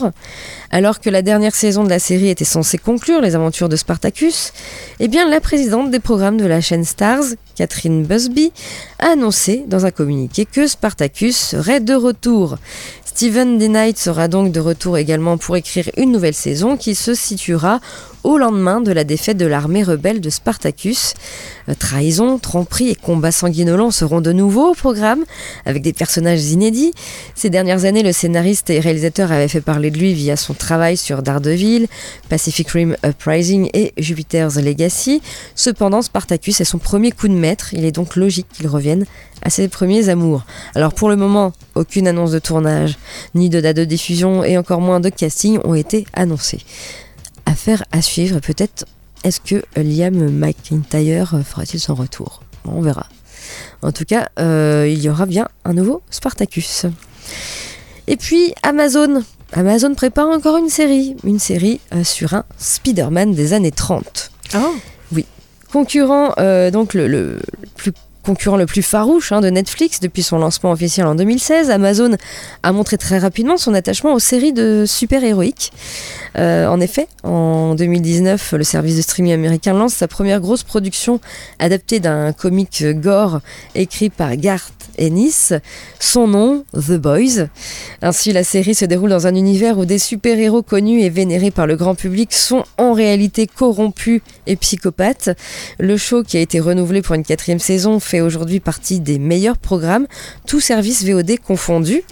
Alors 0.71 1.01
que 1.01 1.11
la 1.11 1.23
dernière 1.23 1.55
saison 1.55 1.85
de 1.85 1.89
la 1.89 1.99
série 1.99 2.29
était 2.29 2.45
censée 2.45 2.79
conclure 2.79 3.21
les 3.21 3.35
aventures 3.35 3.69
de 3.69 3.77
Spartacus, 3.77 4.53
eh 5.01 5.09
la 5.09 5.41
présidente 5.41 5.91
des 5.91 6.01
programmes 6.01 6.37
de 6.37 6.47
la 6.47 6.61
chaîne 6.61 6.85
Stars, 6.85 7.25
Catherine 7.55 8.05
Busby, 8.05 8.53
a 8.99 9.09
annoncé 9.09 9.65
dans 9.67 9.87
un 9.87 9.91
communiqué 9.91 10.47
que 10.47 10.67
Spartacus 10.67 11.37
serait 11.37 11.81
de 11.81 11.95
retour. 11.95 12.57
Steven 13.05 13.59
D. 13.59 13.67
Knight 13.69 13.99
sera 13.99 14.29
donc 14.29 14.53
de 14.53 14.61
retour 14.61 14.97
également 14.97 15.39
pour 15.39 15.57
écrire 15.57 15.91
une 15.97 16.13
nouvelle 16.13 16.35
saison 16.35 16.77
qui 16.77 16.95
se 16.95 17.15
situera 17.15 17.81
au 18.29 18.37
lendemain 18.37 18.83
de 18.83 18.93
la 18.93 19.05
défaite 19.05 19.39
de 19.39 19.47
l'armée 19.47 19.83
rebelle 19.83 20.21
de 20.21 20.29
Spartacus. 20.29 21.15
Euh, 21.71 21.75
Trahison, 21.79 22.39
tromperie 22.39 22.91
et 22.91 22.95
combats 22.95 23.33
sanguinolents 23.33 23.91
seront 23.91 24.21
de 24.21 24.33
nouveau 24.33 24.73
au 24.73 24.75
programme, 24.75 25.25
avec 25.65 25.81
des 25.81 25.95
personnages 25.95 26.45
inédits. 26.45 26.93
Ces 27.35 27.49
dernières 27.49 27.87
années, 27.87 28.03
le 28.03 28.13
scénariste 28.13 28.69
et 28.69 28.81
réalisateur 28.81 29.33
avait 29.33 29.49
fait 29.49 29.63
parler 29.63 29.91
de 29.91 29.97
lui 29.97 30.13
via 30.13 30.37
son 30.37 30.53
travail 30.53 30.99
sur 30.99 31.23
Daredevil, 31.23 31.87
Pacific 32.29 32.69
Rim 32.69 32.97
Uprising 33.03 33.71
et 33.73 33.95
Jupiter's 33.97 34.57
Legacy. 34.57 35.23
Cependant, 35.55 36.03
Spartacus 36.03 36.61
est 36.61 36.67
son 36.67 36.79
premier 36.79 37.13
coup 37.13 37.29
de 37.29 37.33
maître, 37.33 37.73
il 37.73 37.87
est 37.87 37.93
donc 37.93 38.15
logique 38.15 38.49
qu'il 38.53 38.67
revienne 38.67 39.07
à 39.41 39.49
ses 39.49 39.69
premiers 39.69 40.11
amours. 40.11 40.45
Alors 40.75 40.93
pour 40.93 41.09
le 41.09 41.17
moment, 41.17 41.53
aucune 41.75 42.07
annonce 42.07 42.33
de 42.33 42.41
tournage, 42.41 42.99
ni 43.35 43.49
de 43.49 43.63
date 43.63 43.77
de 43.77 43.85
diffusion 43.87 44.45
et 44.45 44.59
encore 44.59 44.83
moins 44.83 45.01
de 45.01 45.09
casting 45.09 45.61
ont 45.65 45.75
été 45.75 46.05
annoncés. 46.13 46.61
Affaire 47.49 47.83
à 47.93 48.03
suivre, 48.03 48.41
peut-être 48.41 48.85
est-ce 49.25 49.41
que 49.41 49.65
Liam 49.75 50.31
McIntyre 50.31 51.41
fera-t-il 51.43 51.81
son 51.81 51.95
retour? 51.95 52.43
On 52.67 52.83
verra. 52.83 53.07
En 53.81 53.91
tout 53.91 54.05
cas, 54.05 54.29
euh, 54.39 54.87
il 54.87 55.03
y 55.03 55.09
aura 55.09 55.25
bien 55.25 55.49
un 55.65 55.73
nouveau 55.73 56.03
Spartacus. 56.11 56.85
Et 58.07 58.17
puis 58.17 58.53
Amazon. 58.63 59.23
Amazon 59.55 59.95
prépare 59.95 60.29
encore 60.29 60.59
une 60.59 60.69
série, 60.69 61.17
une 61.25 61.39
série 61.39 61.81
euh, 61.95 62.05
sur 62.05 62.35
un 62.35 62.45
Spider-Man 62.59 63.33
des 63.33 63.55
années 63.55 63.73
30. 63.73 64.31
Oh. 64.57 64.75
Oui. 65.13 65.25
Concurrent, 65.73 66.35
euh, 66.37 66.71
donc 66.71 66.93
le, 66.93 67.09
le 67.09 67.41
plus 67.77 67.93
concurrent 68.29 68.59
le 68.59 68.67
plus 68.67 68.83
farouche 68.83 69.33
hein, 69.33 69.41
de 69.41 69.49
Netflix 69.49 70.01
depuis 70.01 70.23
son 70.23 70.39
lancement 70.39 70.71
officiel 70.71 71.07
en 71.07 71.15
2016, 71.15 71.71
Amazon 71.71 72.15
a 72.63 72.73
montré 72.73 72.99
très 72.99 73.19
rapidement 73.19 73.57
son 73.57 73.73
attachement 73.73 74.13
aux 74.13 74.19
séries 74.19 74.53
de 74.53 74.85
super-héroïques. 74.87 75.73
Euh, 76.37 76.67
en 76.67 76.79
effet, 76.79 77.09
en 77.23 77.75
2019, 77.75 78.53
le 78.53 78.65
service 78.65 78.99
de 78.99 79.01
streaming 79.01 79.33
américain 79.33 79.73
lance 79.73 79.95
sa 79.95 80.09
première 80.09 80.41
grosse 80.41 80.63
production 80.63 81.21
adaptée 81.59 82.01
d'un 82.01 82.35
comic 82.35 82.85
gore 83.01 83.41
écrit 83.75 84.11
par 84.11 84.37
Garth 84.37 84.75
Ennis, 84.99 85.53
son 86.01 86.27
nom 86.27 86.65
The 86.75 86.99
Boys. 86.99 87.47
Ainsi, 88.03 88.33
la 88.33 88.45
série 88.45 88.75
se 88.75 88.85
déroule 88.85 89.11
dans 89.11 89.27
un 89.27 89.35
univers 89.35 89.79
où 89.79 89.85
des 89.85 89.99
super-héros 89.99 90.63
connus 90.63 91.01
et 91.01 91.09
vénérés 91.09 91.51
par 91.51 91.67
le 91.67 91.77
grand 91.77 91.95
public 91.95 92.35
sont 92.35 92.65
en 92.77 92.93
réalité 92.93 93.47
corrompus 93.47 94.21
et 94.47 94.57
psychopathes. 94.57 95.31
Le 95.79 95.97
show, 95.97 96.23
qui 96.23 96.37
a 96.37 96.41
été 96.41 96.61
renouvelé 96.61 97.01
pour 97.01 97.15
une 97.15 97.25
quatrième 97.25 97.61
saison, 97.61 98.01
fait 98.01 98.18
aujourd'hui 98.21 98.61
partie 98.61 99.01
des 99.01 99.19
meilleurs 99.19 99.59
programmes, 99.59 100.07
tous 100.47 100.61
services 100.61 101.05
VOD 101.05 101.39
confondus. 101.39 102.03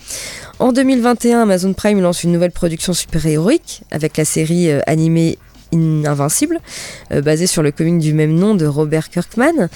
En 0.58 0.72
2021, 0.72 1.42
Amazon 1.42 1.74
Prime 1.74 2.00
lance 2.00 2.24
une 2.24 2.32
nouvelle 2.32 2.50
production 2.50 2.94
super-héroïque 2.94 3.82
avec 3.90 4.16
la 4.16 4.24
série 4.24 4.70
euh, 4.70 4.80
animée 4.86 5.38
Invincible, 6.06 6.60
euh, 7.12 7.20
basée 7.20 7.46
sur 7.46 7.62
le 7.62 7.70
comic 7.70 7.98
du 7.98 8.12
même 8.12 8.34
nom 8.34 8.54
de 8.54 8.66
Robert 8.66 9.10
Kirkman. 9.10 9.68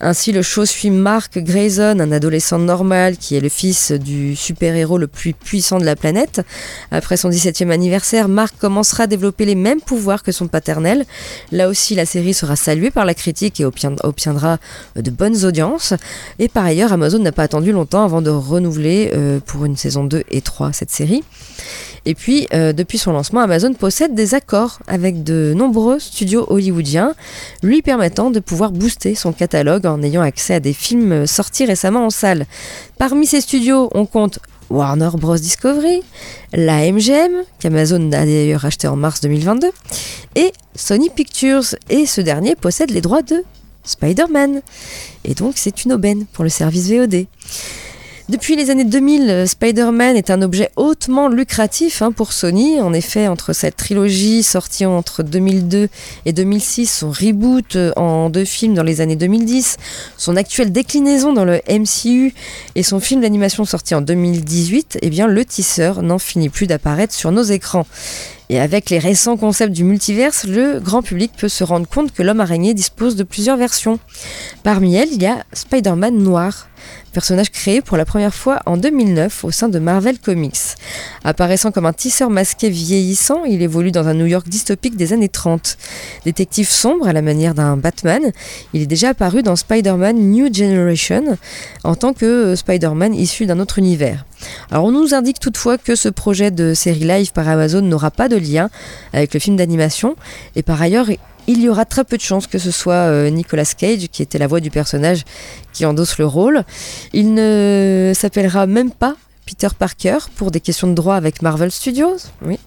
Ainsi, 0.00 0.32
le 0.32 0.42
show 0.42 0.64
suit 0.64 0.90
Mark 0.90 1.38
Grayson, 1.38 1.98
un 2.00 2.12
adolescent 2.12 2.58
normal 2.58 3.16
qui 3.16 3.36
est 3.36 3.40
le 3.40 3.48
fils 3.48 3.92
du 3.92 4.36
super-héros 4.36 4.98
le 4.98 5.06
plus 5.06 5.32
puissant 5.32 5.78
de 5.78 5.84
la 5.84 5.96
planète. 5.96 6.42
Après 6.90 7.16
son 7.16 7.30
17e 7.30 7.70
anniversaire, 7.70 8.28
Mark 8.28 8.54
commencera 8.58 9.04
à 9.04 9.06
développer 9.06 9.44
les 9.44 9.54
mêmes 9.54 9.80
pouvoirs 9.80 10.22
que 10.22 10.32
son 10.32 10.48
paternel. 10.48 11.04
Là 11.52 11.68
aussi, 11.68 11.94
la 11.94 12.06
série 12.06 12.34
sera 12.34 12.56
saluée 12.56 12.90
par 12.90 13.04
la 13.04 13.14
critique 13.14 13.60
et 13.60 13.64
obtiendra 13.64 14.58
de 14.96 15.10
bonnes 15.10 15.44
audiences. 15.44 15.94
Et 16.38 16.48
par 16.48 16.64
ailleurs, 16.64 16.92
Amazon 16.92 17.18
n'a 17.18 17.32
pas 17.32 17.44
attendu 17.44 17.72
longtemps 17.72 18.04
avant 18.04 18.22
de 18.22 18.30
renouveler 18.30 19.10
euh, 19.14 19.40
pour 19.44 19.64
une 19.64 19.76
saison 19.76 20.04
2 20.04 20.24
et 20.30 20.40
3 20.40 20.72
cette 20.72 20.90
série. 20.90 21.22
Et 22.06 22.14
puis, 22.14 22.46
euh, 22.52 22.72
depuis 22.72 22.98
son 22.98 23.12
lancement, 23.12 23.40
Amazon 23.40 23.72
possède 23.72 24.14
des 24.14 24.34
accords 24.34 24.78
avec 24.86 25.22
de 25.22 25.54
nombreux 25.56 25.98
studios 25.98 26.44
hollywoodiens, 26.48 27.14
lui 27.62 27.80
permettant 27.82 28.30
de 28.30 28.40
pouvoir 28.40 28.72
booster 28.72 29.14
son 29.14 29.32
catalogue 29.32 29.86
en 29.86 30.02
ayant 30.02 30.22
accès 30.22 30.54
à 30.54 30.60
des 30.60 30.72
films 30.72 31.26
sortis 31.26 31.64
récemment 31.64 32.06
en 32.06 32.10
salle. 32.10 32.46
Parmi 32.98 33.26
ces 33.26 33.40
studios, 33.40 33.90
on 33.94 34.04
compte 34.06 34.38
Warner 34.70 35.10
Bros. 35.14 35.36
Discovery, 35.36 36.02
la 36.52 36.90
MGM, 36.90 37.44
qu'Amazon 37.58 38.06
a 38.12 38.24
d'ailleurs 38.24 38.64
acheté 38.64 38.88
en 38.88 38.96
mars 38.96 39.20
2022, 39.20 39.70
et 40.36 40.52
Sony 40.74 41.10
Pictures. 41.10 41.74
Et 41.88 42.06
ce 42.06 42.20
dernier 42.20 42.56
possède 42.56 42.90
les 42.90 43.00
droits 43.00 43.22
de 43.22 43.44
Spider-Man. 43.84 44.62
Et 45.24 45.34
donc 45.34 45.54
c'est 45.56 45.84
une 45.84 45.92
aubaine 45.92 46.26
pour 46.32 46.44
le 46.44 46.50
service 46.50 46.90
VOD. 46.90 47.26
Depuis 48.30 48.56
les 48.56 48.70
années 48.70 48.86
2000, 48.86 49.28
euh, 49.28 49.46
Spider-Man 49.46 50.16
est 50.16 50.30
un 50.30 50.40
objet 50.40 50.70
hautement 50.76 51.28
lucratif 51.28 52.00
hein, 52.00 52.10
pour 52.10 52.32
Sony. 52.32 52.80
En 52.80 52.94
effet, 52.94 53.28
entre 53.28 53.52
cette 53.52 53.76
trilogie 53.76 54.42
sortie 54.42 54.86
entre 54.86 55.22
2002 55.22 55.90
et 56.24 56.32
2006, 56.32 56.86
son 56.86 57.10
reboot 57.10 57.76
euh, 57.76 57.92
en 57.96 58.30
deux 58.30 58.46
films 58.46 58.72
dans 58.72 58.82
les 58.82 59.02
années 59.02 59.16
2010, 59.16 59.76
son 60.16 60.36
actuelle 60.36 60.72
déclinaison 60.72 61.34
dans 61.34 61.44
le 61.44 61.60
MCU 61.68 62.32
et 62.74 62.82
son 62.82 62.98
film 62.98 63.20
d'animation 63.20 63.66
sorti 63.66 63.94
en 63.94 64.00
2018, 64.00 65.00
eh 65.02 65.10
bien 65.10 65.26
le 65.26 65.44
tisseur 65.44 66.00
n'en 66.00 66.18
finit 66.18 66.48
plus 66.48 66.66
d'apparaître 66.66 67.12
sur 67.12 67.30
nos 67.30 67.42
écrans. 67.42 67.86
Et 68.48 68.58
avec 68.58 68.88
les 68.88 68.98
récents 68.98 69.36
concepts 69.36 69.72
du 69.72 69.84
multiverse, 69.84 70.44
le 70.44 70.78
grand 70.80 71.02
public 71.02 71.32
peut 71.36 71.48
se 71.48 71.64
rendre 71.64 71.86
compte 71.86 72.12
que 72.12 72.22
l'homme 72.22 72.40
araignée 72.40 72.72
dispose 72.72 73.16
de 73.16 73.22
plusieurs 73.22 73.56
versions. 73.56 73.98
Parmi 74.62 74.94
elles, 74.96 75.12
il 75.12 75.22
y 75.22 75.26
a 75.26 75.44
Spider-Man 75.52 76.16
noir, 76.16 76.68
personnage 77.14 77.50
créé 77.50 77.80
pour 77.80 77.96
la 77.96 78.04
première 78.04 78.34
fois 78.34 78.60
en 78.66 78.76
2009 78.76 79.44
au 79.44 79.50
sein 79.50 79.68
de 79.68 79.78
Marvel 79.78 80.18
Comics. 80.18 80.74
Apparaissant 81.22 81.70
comme 81.70 81.86
un 81.86 81.92
tisseur 81.92 82.28
masqué 82.28 82.68
vieillissant, 82.68 83.44
il 83.44 83.62
évolue 83.62 83.92
dans 83.92 84.08
un 84.08 84.14
New 84.14 84.26
York 84.26 84.48
dystopique 84.48 84.96
des 84.96 85.12
années 85.12 85.28
30. 85.28 85.78
Détective 86.24 86.68
sombre 86.68 87.06
à 87.06 87.12
la 87.12 87.22
manière 87.22 87.54
d'un 87.54 87.76
Batman, 87.76 88.32
il 88.74 88.82
est 88.82 88.86
déjà 88.86 89.10
apparu 89.10 89.42
dans 89.42 89.54
Spider-Man 89.54 90.16
New 90.16 90.52
Generation 90.52 91.38
en 91.84 91.94
tant 91.94 92.12
que 92.12 92.56
Spider-Man 92.56 93.14
issu 93.14 93.46
d'un 93.46 93.60
autre 93.60 93.78
univers. 93.78 94.26
Alors 94.70 94.84
on 94.84 94.90
nous 94.90 95.14
indique 95.14 95.38
toutefois 95.38 95.78
que 95.78 95.94
ce 95.94 96.08
projet 96.08 96.50
de 96.50 96.74
série 96.74 97.04
live 97.04 97.32
par 97.32 97.48
Amazon 97.48 97.80
n'aura 97.80 98.10
pas 98.10 98.28
de 98.28 98.36
lien 98.36 98.70
avec 99.12 99.32
le 99.32 99.40
film 99.40 99.56
d'animation 99.56 100.16
et 100.56 100.62
par 100.62 100.82
ailleurs 100.82 101.06
il 101.46 101.60
y 101.60 101.68
aura 101.68 101.84
très 101.84 102.04
peu 102.04 102.16
de 102.16 102.22
chances 102.22 102.46
que 102.46 102.58
ce 102.58 102.70
soit 102.70 102.94
euh, 102.94 103.30
Nicolas 103.30 103.64
Cage 103.64 104.08
qui 104.08 104.22
était 104.22 104.38
la 104.38 104.46
voix 104.46 104.60
du 104.60 104.70
personnage 104.70 105.24
qui 105.72 105.84
endosse 105.84 106.18
le 106.18 106.26
rôle. 106.26 106.64
Il 107.12 107.34
ne 107.34 108.12
s'appellera 108.14 108.66
même 108.66 108.90
pas 108.90 109.16
Peter 109.46 109.68
Parker 109.78 110.18
pour 110.36 110.50
des 110.50 110.60
questions 110.60 110.88
de 110.88 110.94
droit 110.94 111.16
avec 111.16 111.42
Marvel 111.42 111.70
Studios. 111.70 112.16
Oui. 112.42 112.58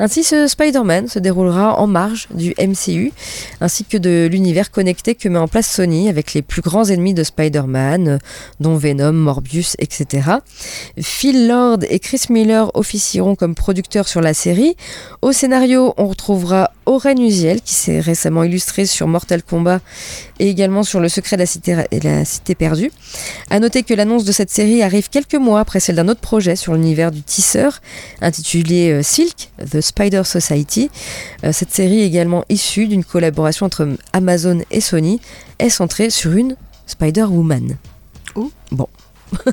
Ainsi, 0.00 0.22
ce 0.22 0.46
Spider-Man 0.46 1.08
se 1.08 1.18
déroulera 1.18 1.80
en 1.80 1.88
marge 1.88 2.28
du 2.32 2.54
MCU, 2.58 3.12
ainsi 3.60 3.84
que 3.84 3.96
de 3.96 4.28
l'univers 4.30 4.70
connecté 4.70 5.16
que 5.16 5.28
met 5.28 5.38
en 5.38 5.48
place 5.48 5.66
Sony 5.66 6.08
avec 6.08 6.34
les 6.34 6.42
plus 6.42 6.62
grands 6.62 6.84
ennemis 6.84 7.14
de 7.14 7.24
Spider-Man, 7.24 8.20
dont 8.60 8.76
Venom, 8.76 9.12
Morbius, 9.12 9.74
etc. 9.80 10.30
Phil 11.00 11.48
Lord 11.48 11.78
et 11.88 11.98
Chris 11.98 12.26
Miller 12.30 12.70
officieront 12.74 13.34
comme 13.34 13.56
producteurs 13.56 14.06
sur 14.06 14.20
la 14.20 14.34
série. 14.34 14.76
Au 15.20 15.32
scénario, 15.32 15.94
on 15.96 16.06
retrouvera 16.06 16.70
Oren 16.86 17.20
Uziel, 17.20 17.60
qui 17.60 17.74
s'est 17.74 18.00
récemment 18.00 18.44
illustré 18.44 18.86
sur 18.86 19.08
Mortal 19.08 19.42
Kombat 19.42 19.80
et 20.38 20.48
également 20.48 20.82
sur 20.84 21.00
Le 21.00 21.08
secret 21.08 21.36
de 21.36 21.42
la 22.04 22.24
cité, 22.24 22.54
perdue. 22.54 22.90
À 23.50 23.58
noter 23.60 23.82
que 23.82 23.94
l'annonce 23.94 24.24
de 24.24 24.32
cette 24.32 24.50
série 24.50 24.82
arrive 24.82 25.10
quelques 25.10 25.34
mois 25.34 25.60
après 25.60 25.80
celle 25.80 25.96
d'un 25.96 26.08
autre 26.08 26.20
projet 26.20 26.56
sur 26.56 26.74
l'univers 26.74 27.10
du 27.10 27.22
tisseur, 27.22 27.80
intitulé 28.20 28.90
euh, 28.90 29.02
The 29.70 29.80
Spider 29.80 30.22
Society. 30.24 30.90
Euh, 31.44 31.52
cette 31.52 31.72
série, 31.72 32.02
également 32.02 32.44
issue 32.48 32.86
d'une 32.86 33.04
collaboration 33.04 33.66
entre 33.66 33.88
Amazon 34.12 34.60
et 34.70 34.80
Sony, 34.80 35.20
est 35.58 35.70
centrée 35.70 36.10
sur 36.10 36.32
une 36.32 36.56
Spider-Woman. 36.86 37.76
Oh. 38.34 38.50
Bon. 38.70 38.88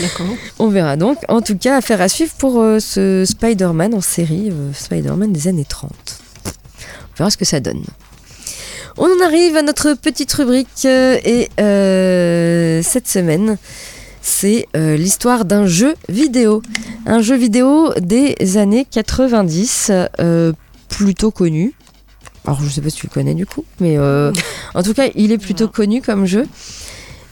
D'accord. 0.00 0.26
On 0.58 0.68
verra 0.68 0.96
donc. 0.96 1.18
En 1.28 1.40
tout 1.40 1.56
cas, 1.56 1.78
affaire 1.78 2.00
à 2.00 2.08
suivre 2.08 2.32
pour 2.38 2.60
euh, 2.60 2.78
ce 2.78 3.24
Spider-Man 3.24 3.94
en 3.94 4.00
série, 4.00 4.50
euh, 4.50 4.72
Spider-Man 4.72 5.32
des 5.32 5.48
années 5.48 5.64
30. 5.64 5.92
On 6.46 7.18
verra 7.18 7.30
ce 7.30 7.36
que 7.36 7.44
ça 7.44 7.60
donne. 7.60 7.82
On 8.96 9.06
en 9.06 9.24
arrive 9.24 9.56
à 9.56 9.62
notre 9.62 9.94
petite 9.94 10.32
rubrique 10.32 10.68
euh, 10.84 11.18
et 11.24 11.48
cette 12.82 13.08
semaine, 13.08 13.56
c'est 14.24 14.68
euh, 14.74 14.96
l'histoire 14.96 15.44
d'un 15.44 15.66
jeu 15.66 15.94
vidéo. 16.08 16.62
Un 17.04 17.20
jeu 17.20 17.36
vidéo 17.36 17.92
des 18.00 18.56
années 18.56 18.86
90, 18.90 19.92
euh, 20.18 20.52
plutôt 20.88 21.30
connu. 21.30 21.74
Alors 22.46 22.62
je 22.62 22.68
sais 22.70 22.80
pas 22.80 22.88
si 22.88 22.96
tu 22.96 23.06
le 23.06 23.12
connais 23.12 23.34
du 23.34 23.44
coup, 23.44 23.66
mais 23.80 23.98
euh, 23.98 24.32
en 24.74 24.82
tout 24.82 24.94
cas 24.94 25.08
il 25.14 25.30
est 25.30 25.38
plutôt 25.38 25.68
connu 25.68 26.00
comme 26.00 26.24
jeu. 26.24 26.46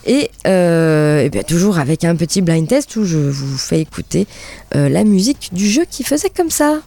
Et, 0.05 0.31
et 0.45 1.29
bien 1.31 1.43
toujours 1.47 1.79
avec 1.79 2.05
un 2.05 2.15
petit 2.15 2.43
blind 2.43 2.69
test 2.69 2.97
où 2.97 3.05
je 3.05 3.19
vous 3.19 3.57
fais 3.57 3.81
écouter 3.81 4.27
la 4.75 5.05
musique 5.05 5.51
du 5.53 5.69
jeu 5.69 5.85
qui 5.89 6.03
faisait 6.05 6.31
comme 6.31 6.51
ça. 6.51 6.83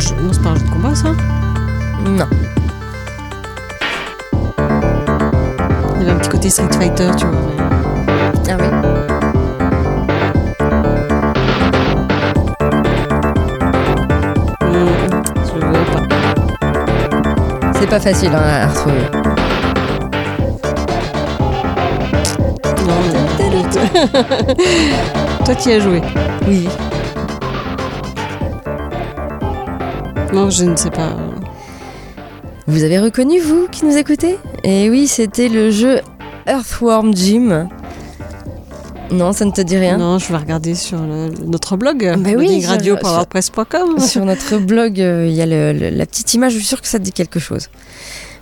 Un 0.00 0.02
jeu- 0.02 0.14
Non, 0.22 0.32
c'est 0.32 0.42
pas 0.42 0.50
un 0.50 0.54
jeu 0.56 0.64
de 0.64 0.70
combat, 0.70 0.94
ça 0.94 1.08
Non. 2.04 2.26
Il 5.96 6.02
y 6.02 6.04
avait 6.04 6.10
un 6.12 6.16
petit 6.18 6.30
côté 6.30 6.48
Street 6.50 6.68
Fighter, 6.72 7.10
tu 7.18 7.26
vois. 7.26 7.36
Ah 8.48 8.56
oui. 8.58 8.66
Je 14.72 15.66
vois 15.66 15.84
pas. 15.92 16.02
C'est 17.78 17.86
pas 17.88 18.00
facile 18.00 18.30
hein, 18.34 18.42
à 18.42 18.66
retrouver. 18.68 19.02
Non, 22.86 22.94
Toi, 25.44 25.54
qui 25.54 25.72
as 25.72 25.80
joué 25.80 26.00
Oui. 26.46 26.68
Non, 30.32 30.50
je 30.50 30.64
ne 30.64 30.76
sais 30.76 30.90
pas. 30.90 31.16
Vous 32.66 32.84
avez 32.84 32.98
reconnu, 32.98 33.40
vous, 33.40 33.66
qui 33.70 33.84
nous 33.84 33.96
écoutez? 33.96 34.38
Et 34.62 34.88
oui, 34.90 35.08
c'était 35.08 35.48
le 35.48 35.70
jeu 35.70 36.00
Earthworm 36.46 37.14
Jim. 37.16 37.68
Non, 39.10 39.32
ça 39.32 39.44
ne 39.44 39.50
te 39.50 39.60
dit 39.60 39.76
rien? 39.76 39.98
Non, 39.98 40.18
je 40.18 40.28
vais 40.30 40.36
regarder 40.38 40.76
sur 40.76 40.98
le- 41.00 41.30
notre 41.44 41.76
blog, 41.76 42.12
Bah 42.18 42.30
oui, 42.36 42.64
radio 42.64 42.96
sur- 43.98 44.24
notre 44.24 44.58
blog, 44.58 45.00
euh, 45.00 45.26
il 45.28 45.34
y 45.34 45.42
a 45.42 45.46
le- 45.46 45.72
le- 45.72 45.90
la 45.90 46.06
petite 46.06 46.32
image, 46.34 46.52
je 46.52 46.58
suis 46.58 46.66
sûre 46.66 46.80
que 46.80 46.86
ça 46.86 46.98
te 47.00 47.04
dit 47.04 47.12
quelque 47.12 47.40
chose. 47.40 47.66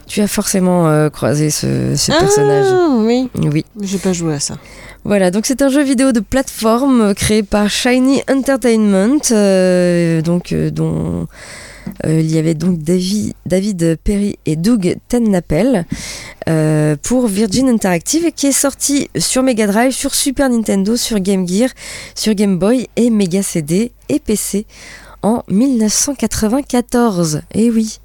Tu 0.06 0.20
as 0.20 0.26
forcément 0.28 0.88
euh, 0.88 1.08
croisé 1.08 1.48
ce, 1.48 1.94
ce 1.96 2.12
personnage. 2.12 2.66
Ah, 2.70 2.96
oui, 2.98 3.30
Oui. 3.42 3.64
j'ai 3.80 3.98
pas 3.98 4.12
joué 4.12 4.34
à 4.34 4.40
ça. 4.40 4.56
Voilà, 5.04 5.30
donc 5.30 5.46
c'est 5.46 5.62
un 5.62 5.70
jeu 5.70 5.82
vidéo 5.82 6.12
de 6.12 6.20
plateforme 6.20 7.00
euh, 7.00 7.14
créé 7.14 7.42
par 7.42 7.70
Shiny 7.70 8.22
Entertainment, 8.30 9.20
euh, 9.32 10.20
donc 10.20 10.52
dont 10.52 11.26
euh, 12.06 12.20
il 12.20 12.30
y 12.30 12.38
avait 12.38 12.54
donc 12.54 12.78
David, 12.78 13.98
Perry 14.02 14.38
et 14.46 14.56
Doug 14.56 14.96
Tennapel 15.08 15.84
euh, 16.48 16.96
pour 17.02 17.26
Virgin 17.26 17.68
Interactive 17.68 18.30
qui 18.32 18.46
est 18.48 18.52
sorti 18.52 19.08
sur 19.16 19.42
Mega 19.42 19.66
Drive, 19.66 19.92
sur 19.92 20.14
Super 20.14 20.48
Nintendo, 20.48 20.96
sur 20.96 21.20
Game 21.20 21.46
Gear, 21.46 21.70
sur 22.14 22.34
Game 22.34 22.58
Boy 22.58 22.88
et 22.96 23.10
Mega 23.10 23.42
CD 23.42 23.92
et 24.08 24.18
PC 24.18 24.66
en 25.22 25.42
1994. 25.48 27.42
Et 27.54 27.70
oui. 27.70 27.98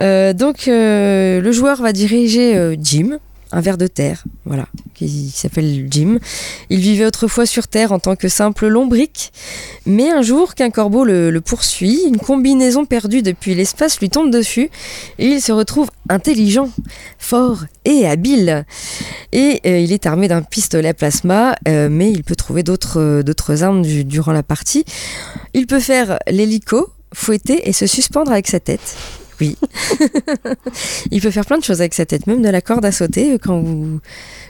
Euh, 0.00 0.32
donc 0.32 0.66
le 0.66 1.50
joueur 1.52 1.80
va 1.80 1.92
diriger 1.92 2.76
Jim, 2.80 3.18
un 3.52 3.60
ver 3.60 3.78
de 3.78 3.86
terre, 3.86 4.24
voilà, 4.44 4.66
qui, 4.94 5.30
s'appelle 5.30 5.86
Jim. 5.90 6.18
Il 6.70 6.80
vivait 6.80 7.06
autrefois 7.06 7.46
sur 7.46 7.68
Terre 7.68 7.92
en 7.92 7.98
tant 7.98 8.16
que 8.16 8.28
simple 8.28 8.66
lombric, 8.66 9.32
mais 9.86 10.10
un 10.10 10.22
jour 10.22 10.54
qu'un 10.54 10.70
corbeau 10.70 11.04
le, 11.04 11.40
poursuit, 11.40 12.00
une 12.06 12.18
combinaison 12.18 12.84
perdue 12.84 13.22
depuis 13.22 13.54
l'espace 13.54 14.00
lui 14.00 14.10
tombe 14.10 14.30
dessus 14.30 14.70
et 15.18 15.26
il 15.26 15.40
se 15.40 15.52
retrouve 15.52 15.90
intelligent, 16.08 16.70
fort 17.18 17.64
et 17.84 18.06
habile. 18.06 18.64
Et 19.32 19.60
euh, 19.66 19.78
il 19.78 19.92
est 19.92 20.06
armé 20.06 20.28
d'un 20.28 20.42
pistolet 20.42 20.94
plasma, 20.94 21.56
euh, 21.68 21.88
mais 21.90 22.10
il 22.10 22.24
peut 22.24 22.36
trouver 22.36 22.62
d'autres 22.62 23.00
euh, 23.00 23.62
armes 23.62 23.82
du- 23.82 24.04
durant 24.04 24.32
la 24.32 24.42
partie. 24.42 24.84
Il 25.54 25.66
peut 25.66 25.80
faire 25.80 26.18
l'hélico, 26.28 26.90
fouetter 27.14 27.68
et 27.68 27.72
se 27.72 27.86
suspendre 27.86 28.32
avec 28.32 28.48
sa 28.48 28.60
tête. 28.60 28.96
Oui. 29.40 29.56
il 31.10 31.20
peut 31.20 31.30
faire 31.30 31.44
plein 31.44 31.58
de 31.58 31.64
choses 31.64 31.80
avec 31.80 31.94
sa 31.94 32.06
tête, 32.06 32.26
même 32.26 32.42
de 32.42 32.48
la 32.48 32.60
corde 32.60 32.84
à 32.84 32.92
sauter 32.92 33.34
euh, 33.34 33.38
quand 33.42 33.60
vous, 33.60 34.00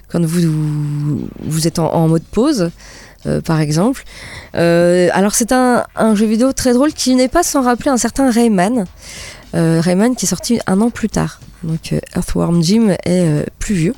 quand 0.09 0.25
vous, 0.25 1.29
vous 1.41 1.67
êtes 1.67 1.79
en, 1.79 1.93
en 1.93 2.09
mode 2.09 2.23
pause. 2.25 2.71
euh, 3.27 3.41
par 3.41 3.61
exemple. 3.61 4.05
Euh, 4.55 5.09
alors 5.13 5.35
c'est 5.35 5.53
un, 5.53 5.85
un 5.97 6.15
jeu 6.15 6.27
vidéo 6.27 6.53
très 6.53 6.73
drôle 6.73 6.93
qui 6.93 7.15
n'est 7.15 7.29
pas 7.29 7.43
sans 7.43 7.63
rappeler 7.63 7.91
un 7.91 7.97
certain 7.97 8.31
Rayman. 8.31 8.85
Euh, 9.55 9.81
Rayman 9.81 10.15
qui 10.15 10.27
est 10.27 10.29
sorti 10.29 10.61
un 10.67 10.81
an 10.81 10.91
plus 10.91 11.09
tard. 11.09 11.41
Donc 11.63 11.93
Earthworm 12.15 12.63
Jim 12.63 12.95
est 13.05 13.47
plus 13.59 13.75
vieux. 13.75 13.95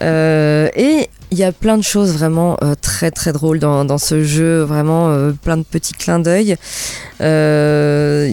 Et 0.00 1.08
il 1.34 1.40
y 1.40 1.42
a 1.42 1.50
plein 1.50 1.76
de 1.76 1.82
choses 1.82 2.12
vraiment 2.12 2.56
euh, 2.62 2.76
très 2.80 3.10
très 3.10 3.32
drôles 3.32 3.58
dans, 3.58 3.84
dans 3.84 3.98
ce 3.98 4.22
jeu, 4.22 4.62
vraiment 4.62 5.10
euh, 5.10 5.32
plein 5.32 5.56
de 5.56 5.64
petits 5.64 5.92
clins 5.92 6.20
d'œil. 6.20 6.54
Euh, 7.20 8.30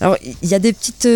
alors 0.00 0.16
il 0.22 0.48
y 0.48 0.54
a 0.54 0.60
des 0.60 0.72
petites, 0.72 1.08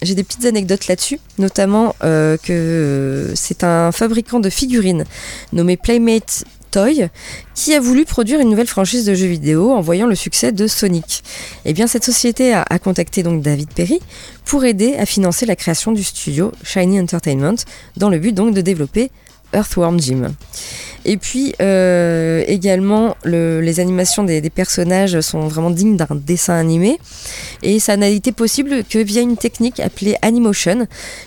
j'ai 0.00 0.14
des 0.14 0.24
petites 0.24 0.46
anecdotes 0.46 0.86
là-dessus, 0.86 1.20
notamment 1.38 1.94
que 2.00 3.32
c'est 3.34 3.62
un 3.62 3.92
fabricant 3.92 4.40
de 4.40 4.48
figurines 4.48 5.04
nommé 5.52 5.76
Playmate 5.76 6.44
Toy 6.70 7.08
qui 7.54 7.74
a 7.74 7.80
voulu 7.80 8.06
produire 8.06 8.40
une 8.40 8.48
nouvelle 8.48 8.66
franchise 8.66 9.04
de 9.04 9.14
jeux 9.14 9.26
vidéo 9.26 9.70
en 9.70 9.82
voyant 9.82 10.06
le 10.06 10.14
succès 10.14 10.50
de 10.50 10.66
Sonic. 10.66 11.22
Et 11.66 11.74
bien 11.74 11.86
cette 11.86 12.04
société 12.04 12.54
a, 12.54 12.64
a 12.68 12.78
contacté 12.78 13.22
donc 13.22 13.42
David 13.42 13.68
Perry 13.74 14.00
pour 14.46 14.64
aider 14.64 14.94
à 14.96 15.04
financer 15.04 15.44
la 15.44 15.56
création 15.56 15.92
du 15.92 16.02
studio 16.02 16.52
Shiny 16.64 16.98
Entertainment 17.00 17.56
dans 17.98 18.08
le 18.08 18.18
but 18.18 18.32
donc 18.32 18.54
de 18.54 18.62
développer 18.62 19.10
Earthworm 19.52 20.00
Jim. 20.00 20.32
Et 21.04 21.16
puis 21.16 21.52
euh, 21.60 22.44
également 22.46 23.16
le- 23.24 23.60
les 23.60 23.80
animations 23.80 24.22
des, 24.22 24.40
des 24.40 24.50
personnages 24.50 25.20
sont 25.20 25.48
vraiment 25.48 25.70
dignes 25.70 25.96
d'un 25.96 26.06
dessin 26.12 26.54
animé 26.54 26.96
et 27.64 27.80
ça 27.80 27.96
n'a 27.96 28.06
été 28.08 28.30
possible 28.30 28.84
que 28.88 28.98
via 29.00 29.20
une 29.20 29.36
technique 29.36 29.80
appelée 29.80 30.14
Animotion 30.22 30.86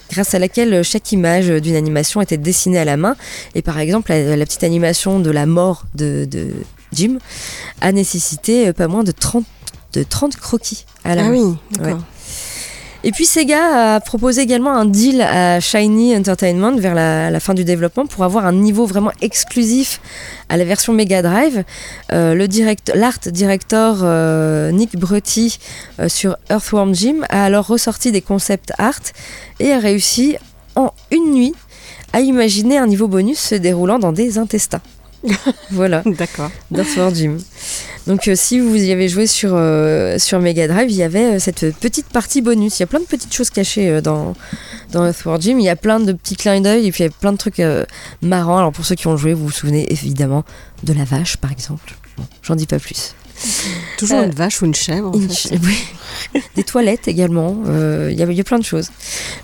grâce 0.10 0.34
à 0.34 0.40
laquelle 0.40 0.82
chaque 0.84 1.12
image 1.12 1.48
d'une 1.50 1.76
animation 1.76 2.22
était 2.22 2.38
dessinée 2.38 2.78
à 2.80 2.86
la 2.86 2.96
main 2.96 3.18
et 3.54 3.62
par 3.62 3.78
exemple 3.80 4.12
la, 4.12 4.38
la 4.38 4.46
petite 4.46 4.64
animation 4.64 5.20
de 5.20 5.30
la 5.30 5.46
mort 5.46 5.84
de, 5.94 6.24
de 6.24 6.48
Jim 6.94 7.18
a 7.82 7.92
nécessité 7.92 8.72
pas 8.72 8.88
moins 8.88 9.04
de 9.04 9.12
30, 9.12 9.44
de 9.92 10.04
30 10.04 10.38
croquis 10.38 10.86
à 11.04 11.16
la 11.16 11.24
Ah 11.24 11.26
main. 11.26 11.32
oui, 11.32 11.56
d'accord. 11.72 11.96
Ouais. 11.96 12.00
Et 13.08 13.12
puis 13.12 13.26
Sega 13.28 13.98
a 13.98 14.00
proposé 14.00 14.42
également 14.42 14.72
un 14.72 14.86
deal 14.86 15.22
à 15.22 15.60
Shiny 15.60 16.18
Entertainment 16.18 16.76
vers 16.76 16.96
la, 16.96 17.40
fin 17.40 17.54
du 17.54 17.64
développement 17.64 18.08
pour 18.08 18.24
avoir 18.24 18.48
un 18.48 18.52
niveau 18.52 18.88
vraiment 18.88 19.12
exclusif 19.22 20.02
à 20.50 20.58
la 20.58 20.66
version 20.66 20.92
Mega 20.92 21.22
Drive. 21.22 21.64
Euh, 22.12 22.48
l'art 22.96 23.20
director 23.28 24.00
euh, 24.02 24.72
Nick 24.72 24.98
Brutty 24.98 25.60
euh, 26.00 26.10
sur 26.10 26.36
Earthworm 26.50 26.96
Jim 26.96 27.18
a 27.30 27.46
alors 27.46 27.68
ressorti 27.68 28.12
des 28.12 28.22
concepts 28.22 28.74
art 28.80 29.14
et 29.60 29.72
a 29.72 29.78
réussi 29.78 30.38
en 30.76 30.92
une 31.12 31.32
nuit 31.32 31.54
à 32.12 32.22
imaginer 32.22 32.80
un 32.80 32.88
niveau 32.88 33.08
bonus 33.08 33.38
se 33.38 33.54
déroulant 33.54 34.00
dans 34.00 34.14
des 34.14 34.40
intestins. 34.40 34.82
voilà. 35.72 36.02
D'accord. 36.06 36.52
d'Earthworm 36.72 37.16
Jim. 37.16 37.38
Donc 38.08 38.28
euh, 38.28 38.36
si 38.36 38.60
vous 38.60 38.76
y 38.76 38.92
avez 38.92 39.10
joué 39.10 39.26
sur, 39.26 39.52
euh, 39.54 40.20
sur 40.20 40.40
Mega 40.40 40.68
Drive, 40.68 40.92
il 40.92 40.96
y 40.96 41.04
avait 41.04 41.36
euh, 41.36 41.40
cette 41.40 41.76
petite 41.80 42.08
partie 42.08 42.42
bonus. 42.42 42.78
Il 42.78 42.82
y 42.82 42.84
a 42.84 42.88
plein 42.88 43.00
de 43.00 43.06
petites 43.06 43.34
choses 43.34 43.50
cachées 43.50 44.02
dans, 44.02 44.36
dans 44.92 45.06
Earthworm 45.06 45.42
Jim. 45.42 45.56
Il 45.58 45.66
y 45.66 45.70
a 45.70 45.76
plein 45.76 46.00
de 46.00 46.14
petits 46.14 46.36
clins 46.36 46.62
d'œil 46.62 46.88
et 46.88 46.92
puis 46.92 47.04
il 47.04 47.08
y 47.08 47.10
a 47.10 47.14
plein 47.14 47.32
de 47.32 47.38
trucs 47.38 47.62
marrants. 48.22 48.58
Alors 48.60 48.72
pour 48.72 48.86
ceux 48.86 48.96
qui 48.96 49.08
ont 49.08 49.18
joué, 49.18 49.34
vous 49.34 49.46
vous 49.46 49.52
souvenez 49.52 49.92
évidemment 49.92 50.44
de 50.84 50.94
la 50.94 51.04
vache 51.04 51.38
par 51.38 51.52
exemple. 51.52 51.96
Bon, 52.18 52.24
J'en 52.44 52.56
dis 52.56 52.68
pas 52.68 52.80
plus. 52.80 53.16
Toujours 53.98 54.22
une 54.22 54.32
vache 54.32 54.62
ou 54.62 54.66
une 54.66 54.74
chèvre. 54.76 55.10
en 55.10 55.14
Une 55.14 55.30
fait. 55.30 55.60
oui. 55.62 56.42
Des 56.56 56.64
toilettes 56.64 57.08
également. 57.10 57.58
Il 58.10 58.18
y 58.18 58.22
avait 58.24 58.34
il 58.34 58.38
y 58.38 58.42
a 58.42 58.46
plein 58.46 58.60
de 58.60 58.64
choses. 58.64 58.90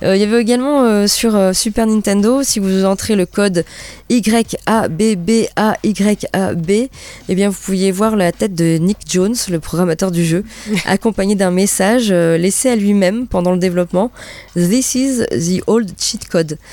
Il 0.02 0.16
y 0.16 0.24
avait 0.24 0.42
également 0.42 1.08
sur 1.08 1.54
Super 1.54 1.88
Nintendo, 1.88 2.42
si 2.44 2.60
vous 2.60 2.86
entrez 2.86 3.16
le 3.16 3.26
code 3.26 3.66
YABBAYAB, 4.12 6.72
eh 6.72 6.90
bien 7.36 7.50
vous 7.50 7.58
pouviez 7.64 7.92
voir 7.92 8.16
la 8.16 8.32
tête 8.32 8.54
de 8.56 8.78
Nick 8.78 8.98
Jones, 9.10 9.36
le 9.50 9.60
programmateur 9.60 10.12
du 10.12 10.26
jeu, 10.26 10.44
accompagné 10.86 11.36
d'un 11.36 11.52
message 11.52 12.08
euh, 12.12 12.38
laissé 12.38 12.70
à 12.70 12.76
lui-même 12.76 13.28
pendant 13.28 13.52
le 13.52 13.58
développement. 13.58 14.12
This 14.56 14.96
is 14.96 15.24
the 15.32 15.62
old 15.68 15.92
cheat 16.00 16.28
code. 16.28 16.58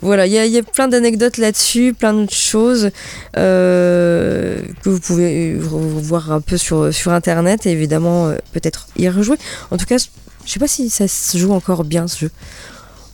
Voilà, 0.00 0.26
il 0.26 0.32
y, 0.32 0.38
a- 0.38 0.46
il 0.46 0.52
y 0.52 0.58
a 0.58 0.62
plein 0.62 0.86
d'anecdotes 0.86 1.38
là-dessus, 1.38 1.92
plein 1.92 2.12
de 2.14 2.30
choses 2.30 2.90
euh, 3.36 4.60
que 4.84 4.88
vous 4.88 5.00
pouvez 5.00 5.54
voir 5.54 6.30
un 6.30 6.40
peu 6.40 6.56
sur, 6.56 6.94
sur 6.94 7.12
Internet 7.12 7.66
et 7.66 7.72
évidemment 7.72 8.28
euh, 8.28 8.36
peut-être 8.52 8.86
y 8.96 9.08
rejouer. 9.08 9.36
En 9.72 9.76
tout 9.76 9.86
cas, 9.86 9.96
je 9.98 10.52
sais 10.52 10.60
pas 10.60 10.68
si 10.68 10.88
ça 10.90 11.08
se 11.08 11.36
joue 11.36 11.52
encore 11.52 11.82
bien 11.84 12.06
ce 12.06 12.26
jeu. 12.26 12.30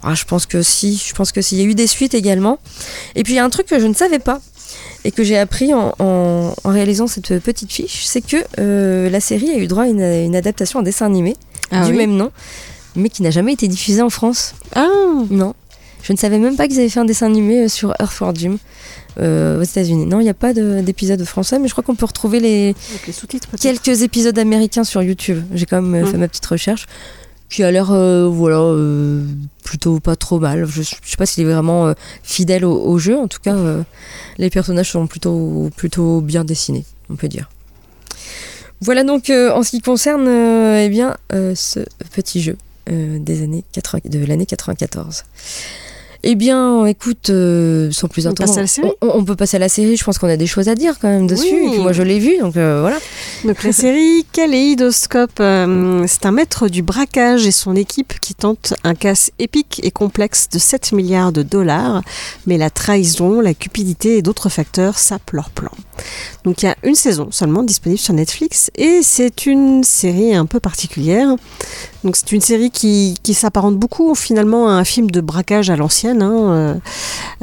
Ah, 0.04 0.14
je 0.14 0.24
pense 0.24 0.46
que 0.46 0.62
si, 0.62 1.02
je 1.08 1.14
pense 1.14 1.32
que 1.32 1.40
s'il 1.42 1.58
y 1.58 1.62
a 1.62 1.64
eu 1.64 1.74
des 1.74 1.86
suites 1.86 2.14
également. 2.14 2.58
Et 3.14 3.22
puis 3.22 3.32
il 3.34 3.36
y 3.36 3.38
a 3.38 3.44
un 3.44 3.50
truc 3.50 3.66
que 3.66 3.78
je 3.80 3.86
ne 3.86 3.94
savais 3.94 4.18
pas 4.18 4.40
et 5.04 5.10
que 5.12 5.22
j'ai 5.22 5.38
appris 5.38 5.72
en, 5.74 5.94
en- 5.98 6.54
en 6.64 6.70
réalisant 6.70 7.06
cette 7.06 7.38
petite 7.40 7.72
fiche, 7.72 8.04
c'est 8.06 8.20
que 8.20 8.36
euh, 8.58 9.08
la 9.10 9.20
série 9.20 9.50
a 9.50 9.56
eu 9.58 9.66
droit 9.66 9.84
à 9.84 9.86
une, 9.88 10.00
une 10.02 10.36
adaptation 10.36 10.80
en 10.80 10.82
dessin 10.82 11.06
animé 11.06 11.36
Ah 11.70 11.84
du 11.86 11.92
oui 11.92 11.98
même 11.98 12.16
nom, 12.16 12.30
mais 12.96 13.08
qui 13.08 13.22
n'a 13.22 13.30
jamais 13.30 13.52
été 13.52 13.68
diffusée 13.68 14.02
en 14.02 14.10
France. 14.10 14.54
Ah, 14.74 14.88
Non. 15.30 15.54
Je 16.02 16.12
ne 16.12 16.18
savais 16.18 16.38
même 16.38 16.54
pas 16.56 16.68
qu'ils 16.68 16.78
avaient 16.80 16.90
fait 16.90 17.00
un 17.00 17.06
dessin 17.06 17.24
animé 17.24 17.64
euh, 17.64 17.68
sur 17.68 17.94
Earthworm 17.98 18.36
Jim 18.36 18.56
euh, 19.20 19.58
aux 19.60 19.62
États-Unis. 19.62 20.04
Non, 20.04 20.20
il 20.20 20.24
n'y 20.24 20.28
a 20.30 20.34
pas 20.34 20.52
de- 20.52 20.82
d'épisode 20.82 21.24
français, 21.24 21.58
mais 21.58 21.66
je 21.66 21.72
crois 21.72 21.82
qu'on 21.82 21.94
peut 21.94 22.04
retrouver 22.04 22.40
les 22.40 22.74
sous-titres 23.10 23.48
quelques 23.58 24.02
épisodes 24.02 24.38
américains 24.38 24.84
sur 24.84 25.02
YouTube. 25.02 25.42
J'ai 25.54 25.64
quand 25.64 25.80
même 25.80 25.94
euh, 26.02 26.06
Mm. 26.06 26.10
fait 26.12 26.18
ma 26.18 26.28
petite 26.28 26.44
recherche, 26.44 26.84
qui 27.48 27.62
a 27.62 27.70
l'air, 27.70 27.92
euh, 27.92 28.28
voilà, 28.28 28.58
euh, 28.58 29.24
plutôt 29.62 30.00
pas 30.00 30.16
trop 30.16 30.40
mal. 30.40 30.66
Je, 30.66 30.82
je 30.82 30.94
sais 31.04 31.16
pas 31.16 31.26
s'il 31.26 31.46
est 31.46 31.52
vraiment 31.52 31.88
euh, 31.88 31.94
fidèle 32.22 32.64
au, 32.64 32.98
jeu. 32.98 33.16
En 33.18 33.28
tout 33.28 33.40
cas, 33.40 33.56
les 34.38 34.50
personnages 34.50 34.90
sont 34.90 35.06
plutôt, 35.06 35.70
plutôt 35.76 36.20
bien 36.20 36.44
dessinés, 36.44 36.84
on 37.10 37.16
peut 37.16 37.28
dire. 37.28 37.48
Voilà 38.80 39.04
donc 39.04 39.30
en 39.30 39.62
ce 39.62 39.70
qui 39.70 39.80
concerne 39.80 40.28
eh 40.28 40.88
bien, 40.90 41.16
ce 41.30 41.80
petit 42.12 42.42
jeu 42.42 42.56
des 42.86 43.42
années 43.42 43.64
80 43.72 44.10
de 44.10 44.24
l'année 44.26 44.46
94. 44.46 45.24
Eh 46.26 46.36
bien, 46.36 46.86
écoute, 46.86 47.28
euh, 47.28 47.90
sans 47.92 48.08
plus 48.08 48.26
attendre, 48.26 48.58
on, 49.02 49.08
on 49.18 49.24
peut 49.24 49.36
passer 49.36 49.56
à 49.56 49.60
la 49.60 49.68
série. 49.68 49.98
Je 49.98 50.04
pense 50.04 50.16
qu'on 50.16 50.28
a 50.28 50.38
des 50.38 50.46
choses 50.46 50.70
à 50.70 50.74
dire 50.74 50.98
quand 50.98 51.08
même 51.08 51.26
dessus. 51.26 51.52
Oui. 51.52 51.66
Et 51.66 51.70
puis 51.72 51.78
moi, 51.80 51.92
je 51.92 52.02
l'ai 52.02 52.18
vu, 52.18 52.38
donc 52.40 52.56
euh, 52.56 52.80
voilà. 52.80 52.96
Donc 53.44 53.62
la 53.62 53.72
série 53.72 54.24
Kaléidoscope, 54.32 55.38
euh, 55.40 56.04
c'est 56.08 56.24
un 56.24 56.32
maître 56.32 56.68
du 56.68 56.80
braquage 56.80 57.46
et 57.46 57.50
son 57.50 57.76
équipe 57.76 58.18
qui 58.20 58.34
tente 58.34 58.72
un 58.84 58.94
casse 58.94 59.32
épique 59.38 59.82
et 59.84 59.90
complexe 59.90 60.48
de 60.48 60.58
7 60.58 60.92
milliards 60.92 61.30
de 61.30 61.42
dollars, 61.42 62.02
mais 62.46 62.56
la 62.56 62.70
trahison, 62.70 63.42
la 63.42 63.52
cupidité 63.52 64.16
et 64.16 64.22
d'autres 64.22 64.48
facteurs 64.48 64.98
sapent 64.98 65.32
leur 65.32 65.50
plan. 65.50 65.72
Donc 66.44 66.62
il 66.62 66.66
y 66.66 66.68
a 66.68 66.76
une 66.82 66.94
saison 66.94 67.28
seulement 67.30 67.62
disponible 67.62 68.00
sur 68.00 68.14
Netflix 68.14 68.70
et 68.74 69.00
c'est 69.02 69.46
une 69.46 69.84
série 69.84 70.34
un 70.34 70.46
peu 70.46 70.60
particulière. 70.60 71.28
Donc 72.02 72.16
c'est 72.16 72.32
une 72.32 72.40
série 72.40 72.70
qui, 72.70 73.16
qui 73.22 73.34
s'apparente 73.34 73.76
beaucoup 73.76 74.14
finalement 74.14 74.68
à 74.68 74.72
un 74.72 74.84
film 74.84 75.10
de 75.10 75.20
braquage 75.20 75.70
à 75.70 75.76
l'ancienne, 75.76 76.13
hein, 76.22 76.32
euh, 76.32 76.74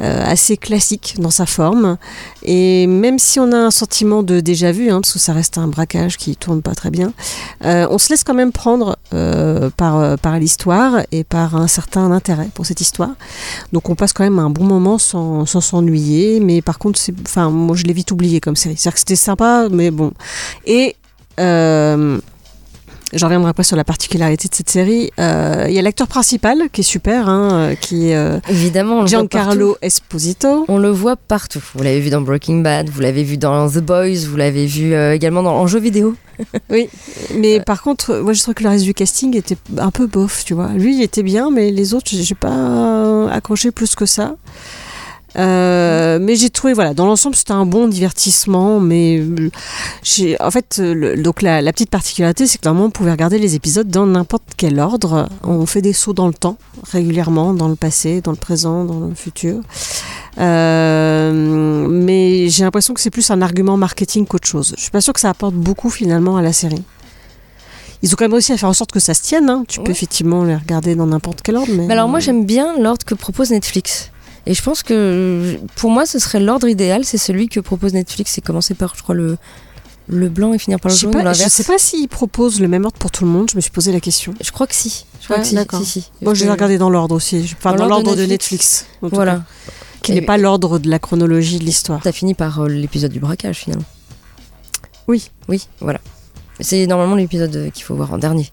euh, 0.00 0.22
assez 0.24 0.56
classique 0.56 1.16
dans 1.18 1.30
sa 1.30 1.46
forme. 1.46 1.96
Et 2.42 2.86
même 2.86 3.18
si 3.18 3.38
on 3.40 3.52
a 3.52 3.56
un 3.56 3.70
sentiment 3.70 4.22
de 4.22 4.40
déjà 4.40 4.72
vu, 4.72 4.90
hein, 4.90 5.00
parce 5.00 5.12
que 5.12 5.18
ça 5.18 5.32
reste 5.32 5.58
un 5.58 5.68
braquage 5.68 6.16
qui 6.16 6.36
tourne 6.36 6.62
pas 6.62 6.74
très 6.74 6.90
bien, 6.90 7.12
euh, 7.64 7.86
on 7.90 7.98
se 7.98 8.10
laisse 8.10 8.24
quand 8.24 8.34
même 8.34 8.52
prendre 8.52 8.96
par, 9.76 10.18
par 10.18 10.38
l'histoire 10.38 11.02
et 11.12 11.24
par 11.24 11.56
un 11.56 11.66
certain 11.66 12.10
intérêt 12.10 12.48
pour 12.54 12.66
cette 12.66 12.80
histoire. 12.80 13.10
Donc 13.72 13.90
on 13.90 13.94
passe 13.94 14.12
quand 14.12 14.24
même 14.24 14.38
un 14.38 14.50
bon 14.50 14.64
moment 14.64 14.98
sans 14.98 15.44
s'ennuyer, 15.46 16.40
mais 16.40 16.62
par 16.62 16.78
contre, 16.78 16.98
moi 17.50 17.76
je 17.76 17.84
l'ai 17.84 17.92
vite 17.92 18.10
oublié 18.10 18.40
comme 18.40 18.56
série. 18.56 18.76
C'est-à-dire 18.76 18.94
que 18.94 18.98
c'était 19.00 19.16
sympa, 19.16 19.68
mais 19.70 19.90
bon. 19.90 20.12
Et 20.66 20.96
J'en 23.12 23.26
reviendrai 23.26 23.50
après 23.50 23.62
sur 23.64 23.76
la 23.76 23.84
particularité 23.84 24.48
de 24.48 24.54
cette 24.54 24.70
série. 24.70 25.10
Euh, 25.20 25.66
Il 25.68 25.74
y 25.74 25.78
a 25.78 25.82
l'acteur 25.82 26.06
principal 26.08 26.70
qui 26.72 26.80
est 26.80 26.84
super, 26.84 27.28
hein, 27.28 27.50
euh, 27.52 27.74
qui 27.74 28.08
est 28.08 28.16
euh, 28.16 28.38
Évidemment, 28.48 29.06
Giancarlo. 29.06 29.76
Esposito. 29.82 30.64
On 30.68 30.78
le 30.78 30.88
voit 30.88 31.16
partout. 31.16 31.62
Vous 31.74 31.82
l'avez 31.82 32.00
vu 32.00 32.08
dans 32.08 32.22
Breaking 32.22 32.60
Bad, 32.60 32.88
vous 32.88 33.00
l'avez 33.02 33.22
vu 33.22 33.36
dans 33.36 33.68
The 33.68 33.78
Boys, 33.80 34.26
vous 34.26 34.36
l'avez 34.36 34.66
vu 34.66 34.94
euh, 34.94 35.14
également 35.14 35.42
dans, 35.42 35.54
en 35.54 35.66
jeu 35.66 35.78
vidéo. 35.78 36.14
Oui, 36.70 36.88
mais 37.36 37.60
par 37.60 37.82
contre, 37.82 38.16
moi 38.16 38.32
je 38.32 38.40
trouve 38.40 38.54
que 38.54 38.64
le 38.64 38.70
reste 38.70 38.84
du 38.84 38.94
casting 38.94 39.36
était 39.36 39.58
un 39.78 39.90
peu 39.90 40.06
bof, 40.06 40.44
tu 40.44 40.54
vois. 40.54 40.68
Lui, 40.68 40.96
il 40.96 41.02
était 41.02 41.22
bien, 41.22 41.50
mais 41.50 41.70
les 41.70 41.92
autres, 41.94 42.10
j'ai 42.10 42.34
pas 42.34 43.30
accroché 43.30 43.70
plus 43.70 43.94
que 43.94 44.06
ça. 44.06 44.34
Euh, 45.36 46.18
mais 46.20 46.36
j'ai 46.36 46.50
trouvé, 46.50 46.74
voilà, 46.74 46.92
dans 46.92 47.06
l'ensemble, 47.06 47.34
c'était 47.34 47.52
un 47.52 47.64
bon 47.64 47.88
divertissement, 47.88 48.80
mais 48.80 49.18
euh, 49.18 49.50
j'ai, 50.02 50.40
en 50.42 50.50
fait, 50.50 50.76
le- 50.78 51.16
donc 51.22 51.40
la, 51.40 51.62
la 51.62 51.72
petite 51.72 51.88
particularité, 51.90 52.46
c'est 52.46 52.58
que 52.58 52.66
normalement, 52.66 52.88
on 52.88 52.90
pouvait 52.90 53.10
regarder 53.12 53.38
les 53.38 53.54
épisodes 53.54 53.88
dans 53.88 54.04
n'importe 54.06 54.44
quel 54.56 54.78
ordre. 54.78 55.28
On 55.42 55.64
fait 55.64 55.80
des 55.82 55.92
sauts 55.94 56.12
dans 56.12 56.26
le 56.26 56.34
temps, 56.34 56.58
régulièrement, 56.90 57.54
dans 57.54 57.68
le 57.68 57.76
passé, 57.76 58.20
dans 58.20 58.30
le 58.32 58.36
présent, 58.36 58.84
dans 58.84 59.00
le 59.08 59.14
futur. 59.14 59.60
Euh, 60.38 61.86
mais 61.88 62.48
j'ai 62.48 62.64
l'impression 62.64 62.94
que 62.94 63.00
c'est 63.00 63.10
plus 63.10 63.30
un 63.30 63.42
argument 63.42 63.76
marketing 63.76 64.26
qu'autre 64.26 64.48
chose. 64.48 64.74
Je 64.76 64.82
suis 64.82 64.90
pas 64.90 65.00
sûre 65.00 65.12
que 65.14 65.20
ça 65.20 65.30
apporte 65.30 65.54
beaucoup 65.54 65.90
finalement 65.90 66.36
à 66.36 66.42
la 66.42 66.52
série. 66.52 66.82
Ils 68.02 68.12
ont 68.12 68.16
quand 68.18 68.24
même 68.24 68.32
réussi 68.32 68.52
à 68.52 68.56
faire 68.56 68.68
en 68.68 68.72
sorte 68.72 68.90
que 68.92 68.98
ça 69.00 69.14
se 69.14 69.22
tienne. 69.22 69.48
hein. 69.48 69.64
Tu 69.68 69.78
peux 69.80 69.92
effectivement 69.92 70.42
les 70.44 70.56
regarder 70.56 70.94
dans 70.96 71.06
n'importe 71.06 71.40
quel 71.42 71.56
ordre. 71.56 71.70
Mais 71.72 71.86
Mais 71.86 71.92
alors 71.94 72.08
moi 72.08 72.18
j'aime 72.20 72.44
bien 72.44 72.76
l'ordre 72.78 73.04
que 73.06 73.14
propose 73.14 73.50
Netflix. 73.50 74.10
Et 74.46 74.54
je 74.54 74.62
pense 74.62 74.82
que 74.82 75.56
pour 75.76 75.90
moi, 75.90 76.04
ce 76.06 76.18
serait 76.18 76.40
l'ordre 76.40 76.68
idéal, 76.68 77.04
c'est 77.04 77.18
celui 77.18 77.48
que 77.48 77.60
propose 77.60 77.92
Netflix. 77.94 78.32
C'est 78.32 78.40
commencer 78.40 78.74
par, 78.74 78.94
je 78.96 79.02
crois, 79.02 79.14
le, 79.14 79.36
le 80.08 80.28
blanc 80.28 80.52
et 80.52 80.58
finir 80.58 80.80
par 80.80 80.90
le 80.90 80.96
jaune. 80.96 81.12
pas, 81.12 81.32
je 81.32 81.48
sais 81.48 81.62
pas 81.64 81.78
s'ils 81.78 82.08
proposent 82.08 82.60
le 82.60 82.66
même 82.68 82.84
ordre 82.84 82.98
pour 82.98 83.10
tout 83.12 83.24
le 83.24 83.30
monde. 83.30 83.48
Je 83.50 83.56
me 83.56 83.60
suis 83.60 83.70
posé 83.70 83.92
la 83.92 84.00
question. 84.00 84.34
Je 84.40 84.50
crois 84.50 84.66
que 84.66 84.74
si. 84.74 85.06
Je 85.20 85.24
crois 85.26 85.36
Ouais, 85.36 85.42
que 85.42 85.48
si, 85.48 85.54
d'accord. 85.54 85.78
si, 85.80 85.86
si. 85.86 86.10
Moi, 86.22 86.34
je 86.34 86.44
que- 86.44 86.50
regardé 86.50 86.76
dans 86.78 86.90
l'ordre 86.90 87.14
aussi. 87.14 87.48
Enfin, 87.56 87.70
Dans 87.72 87.78
dans 87.84 87.86
l'ordre 87.88 88.16
de 88.16 88.22
de 88.22 88.26
Netflix. 88.26 88.86
Voilà. 89.00 89.36
cas. 89.36 89.42
Qui 90.02 90.12
n'est 90.14 90.22
pas 90.22 90.36
l'ordre 90.38 90.80
de 90.80 90.90
la 90.90 90.98
chronologie 90.98 91.60
de 91.60 91.64
l'histoire. 91.64 92.00
T'as 92.02 92.10
fini 92.10 92.34
par 92.34 92.58
euh, 92.62 92.68
l'épisode 92.68 93.12
du 93.12 93.20
braquage 93.20 93.58
finalement. 93.58 93.84
Oui. 95.06 95.30
Oui, 95.48 95.68
voilà. 95.80 96.00
C'est 96.58 96.86
normalement 96.88 97.14
l'épisode 97.14 97.54
euh, 97.54 97.70
qu'il 97.70 97.84
faut 97.84 97.94
voir 97.94 98.12
en 98.12 98.18
dernier. 98.18 98.50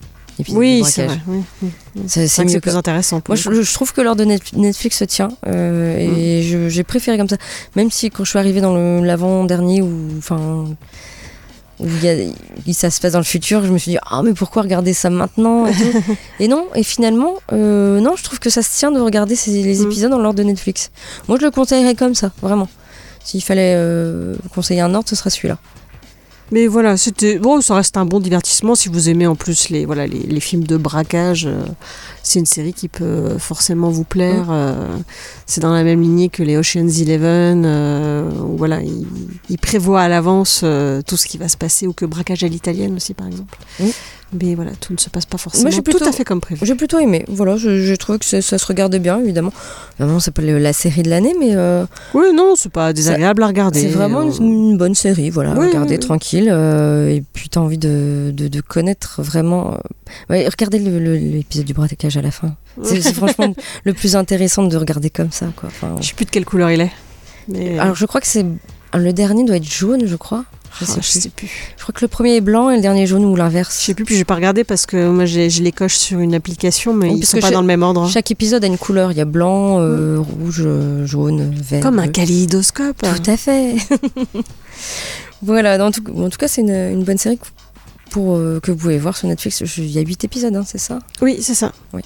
Oui, 0.50 0.84
c'est 0.86 1.06
vrai. 1.06 1.20
oui, 1.28 1.44
oui, 1.62 1.70
oui. 1.96 2.02
C'est- 2.08 2.46
que 2.46 2.60
plus 2.60 2.76
intéressant. 2.76 3.20
pour 3.22 3.36
Moi, 3.36 3.62
je, 3.62 3.74
trouve 3.74 3.94
que 3.94 4.02
l'ordre 4.02 4.20
de 4.22 4.26
Net- 4.26 4.54
Netflix 4.54 4.98
se 4.98 5.04
tient. 5.06 5.30
euh, 5.48 5.96
Mm. 6.08 6.18
et 6.18 6.44
je- 6.44 6.70
j'ai 6.70 6.84
préféré 6.84 7.18
comme 7.18 7.28
ça. 7.30 7.38
Même 7.76 7.92
si 7.92 8.10
quand 8.10 8.24
je 8.24 8.30
suis 8.30 8.40
arrivée 8.40 8.62
dans 8.62 8.74
le- 8.74 9.06
l'avant-dernier, 9.06 9.82
où, 9.82 9.90
enfin, 10.18 10.66
où 11.80 11.86
il 11.88 12.04
y 12.04 12.10
a- 12.10 12.16
il- 12.68 12.74
ça 12.74 12.90
se 12.90 13.00
passe 13.00 13.14
dans 13.14 13.20
le 13.20 13.24
futur, 13.26 13.66
je 13.66 13.72
me 13.72 13.78
suis 13.78 13.92
dit, 13.92 13.98
ah, 14.10 14.22
mais 14.24 14.34
pourquoi 14.34 14.62
regarder 14.64 14.94
ça 14.94 15.10
maintenant 15.10 15.66
et, 15.66 15.72
tout. 15.74 15.78
Et 16.40 16.48
non, 16.48 16.66
et 16.76 16.84
finalement, 16.84 17.34
euh, 17.54 18.00
non, 18.00 18.16
je 18.18 18.24
trouve 18.24 18.40
que 18.40 18.50
ça 18.50 18.62
se 18.62 18.78
tient 18.78 18.92
de 18.92 19.00
regarder 19.00 19.36
ces, 19.36 19.52
les 19.64 19.80
Mm. 19.80 19.84
épisodes 19.86 20.12
dans 20.12 20.20
l'ordre 20.20 20.40
de 20.40 20.44
Netflix. 20.44 20.92
Moi, 21.28 21.38
je 21.40 21.46
le 21.46 21.52
conseillerais 21.52 21.96
comme 21.96 22.16
ça, 22.16 22.32
vraiment. 22.42 22.68
S'il 23.24 23.44
fallait 23.44 23.76
euh, 23.78 24.36
conseiller 24.56 24.82
un 24.82 24.94
ordre, 24.96 25.08
ce 25.10 25.16
serait 25.16 25.30
celui-là. 25.30 25.58
Mais 26.52 26.68
voilà, 26.68 26.98
c'était 26.98 27.38
bon, 27.38 27.62
ça 27.62 27.76
reste 27.76 27.96
un 27.98 28.06
bon 28.06 28.20
divertissement 28.20 28.76
si 28.76 28.90
vous 28.90 29.10
aimez 29.10 29.28
en 29.28 29.36
plus 29.36 29.70
les 29.70 29.86
voilà 29.86 30.08
les, 30.08 30.20
les 30.20 30.40
films 30.40 30.64
de 30.64 30.78
braquage. 30.78 31.46
euh, 31.46 31.64
c'est 32.24 32.40
une 32.40 32.46
série 32.46 32.74
qui 32.74 32.88
peut 32.88 33.38
forcément 33.38 33.90
vous 33.90 34.04
plaire. 34.04 34.46
Mm. 34.46 34.52
euh, 34.52 34.88
c'est 35.46 35.62
dans 35.62 35.74
la 35.74 35.84
même 35.84 36.02
lignée 36.02 36.30
que 36.30 36.44
les 36.44 36.58
Ocean's 36.58 37.00
Eleven. 37.02 37.64
euh, 37.66 38.30
voilà, 38.58 38.82
ils 38.82 39.08
il 39.50 39.58
prévoient 39.58 40.02
à 40.02 40.08
l'avance 40.08 40.62
euh, 40.64 41.02
tout 41.02 41.18
ce 41.18 41.28
qui 41.28 41.38
va 41.38 41.48
se 41.50 41.58
passer 41.58 41.88
ou 41.88 41.94
que 41.94 42.06
braquage 42.06 42.44
à 42.44 42.48
l'italienne 42.48 42.96
aussi 42.96 43.14
par 43.14 43.28
exemple. 43.28 43.58
Oui. 43.80 43.94
Mais 44.32 44.54
voilà, 44.54 44.72
tout 44.80 44.94
ne 44.94 45.00
se 45.00 45.10
passe 45.10 45.26
pas 45.26 45.38
forcément 45.40 45.70
tout 45.72 46.04
à 46.06 46.12
fait 46.12 46.24
comme 46.24 46.40
prévu. 46.40 46.64
J'ai 46.66 46.76
plutôt 46.76 47.00
aimé. 47.00 47.26
Voilà, 47.28 47.58
je- 47.58 47.82
j'ai 47.84 47.98
trouvé 47.98 48.20
que 48.20 48.26
ça, 48.26 48.42
ça 48.42 48.58
se 48.60 48.66
regardait 48.68 49.00
bien, 49.00 49.20
évidemment. 49.20 49.52
Évidemment, 50.00 50.20
c'est 50.20 50.30
pas 50.32 50.42
la 50.44 50.72
série 50.74 51.02
de 51.02 51.10
l'année, 51.10 51.34
mais 51.40 51.56
euh, 51.56 51.86
Oui, 52.14 52.28
non, 52.34 52.54
c'est 52.56 52.72
pas 52.72 52.94
désagréable 52.94 53.42
à 53.44 53.48
regarder. 53.48 53.82
c'est 53.82 53.88
vraiment 53.88 54.22
euh, 54.22 54.32
une, 54.40 54.72
une 54.72 54.78
bonne 54.78 54.94
série. 54.94 55.30
Voilà, 55.32 55.54
Oui, 55.58 55.68
regarder 55.68 55.96
oui, 55.96 56.00
tranquille. 56.00 56.48
euh, 56.52 57.10
et 57.10 57.24
puis, 57.34 57.50
t'as 57.50 57.60
envie 57.60 57.78
de, 57.80 58.32
de, 58.34 58.48
de 58.48 58.62
connaître 58.62 59.22
vraiment. 59.24 59.78
ouais, 60.30 60.48
regardez 60.48 60.78
l'épisode 60.80 61.66
du 61.66 61.74
braquage 61.74 62.16
à 62.18 62.22
la 62.22 62.32
fin. 62.32 62.56
C'est 62.84 63.02
c'est 63.02 63.14
franchement 63.14 63.54
le 63.84 63.94
plus 63.94 64.16
intéressant 64.16 64.64
de 64.64 64.78
regarder 64.78 65.10
comme 65.10 65.32
ça. 65.32 65.48
Quoi. 65.56 65.70
Enfin, 65.70 65.96
Je 66.02 66.08
sais 66.08 66.14
plus 66.14 66.26
de 66.26 66.30
quelle 66.30 66.46
couleur 66.46 66.70
il 66.70 66.82
est. 66.82 66.92
Mais 67.48 67.80
alors, 67.80 67.96
je 67.96 68.06
crois 68.06 68.22
que 68.22 68.28
c'est. 68.28 68.46
Le 68.94 69.12
dernier 69.14 69.44
doit 69.44 69.58
être 69.58 69.70
jaune, 69.70 70.06
je 70.06 70.16
crois. 70.16 70.46
Je 70.80 70.86
ah, 70.86 70.86
sais, 70.86 70.94
je 70.94 71.00
plus. 71.12 71.20
sais 71.22 71.30
plus. 71.30 71.50
Je 71.78 71.82
crois 71.84 71.94
que 71.94 72.02
le 72.04 72.08
premier 72.08 72.36
est 72.36 72.42
blanc 72.42 72.70
et 72.70 72.76
le 72.76 72.82
dernier 72.82 73.06
jaune 73.08 73.26
ou 73.26 73.34
Je 73.36 73.40
l'inverse. 73.40 73.76
sais 73.76 73.94
plus, 73.94 74.06
puis 74.06 74.16
j'ai 74.16 74.24
pas 74.24 74.36
regardé 74.36 74.64
parce 74.64 74.86
que 74.86 75.10
moi 75.10 75.26
j'ai- 75.26 75.50
je 75.50 75.62
les 75.64 75.72
coche 75.72 75.96
sur 75.98 76.20
une 76.20 76.34
application, 76.36 76.94
mais 76.94 77.08
Oui, 77.08 77.16
ils 77.16 77.20
parce 77.22 77.32
sont 77.32 77.38
que 77.38 77.42
pas 77.42 77.52
dans 77.52 77.62
le 77.62 77.68
même 77.68 77.84
ordre. 77.84 78.08
Chaque 78.10 78.32
épisode 78.32 78.64
a 78.64 78.68
une 78.68 78.78
couleur. 78.78 79.12
Il 79.12 79.18
y 79.18 79.22
a 79.22 79.26
blanc, 79.26 79.80
euh, 79.82 80.20
rouge, 80.20 80.62
euh, 80.66 81.06
jaune, 81.06 81.54
vert. 81.56 81.82
Comme 81.82 82.00
un 82.00 82.08
kaléidoscope. 82.08 82.98
Tout 83.02 83.32
à 83.32 83.36
fait. 83.38 83.76
voilà, 85.42 85.84
en 85.86 85.92
tout, 85.92 86.04
en 86.16 86.30
tout 86.30 86.38
cas, 86.38 86.48
c'est 86.48 86.62
une, 86.62 86.70
une 86.72 87.04
bonne 87.04 87.18
série 87.18 87.40
pour, 88.12 88.36
euh, 88.36 88.60
que 88.62 88.72
vous 88.72 88.78
pouvez 88.78 88.98
voir 88.98 89.16
sur 89.18 89.28
Netflix. 89.28 89.64
Je- 89.66 89.82
Il 89.82 89.92
y 89.92 89.98
a 90.00 90.02
8 90.02 90.24
épisodes, 90.24 90.56
hein, 90.56 90.64
c'est 90.66 90.78
ça? 90.80 91.00
Oui, 91.22 91.40
c'est 91.42 91.56
ça. 91.56 91.72
Oui. 91.94 92.02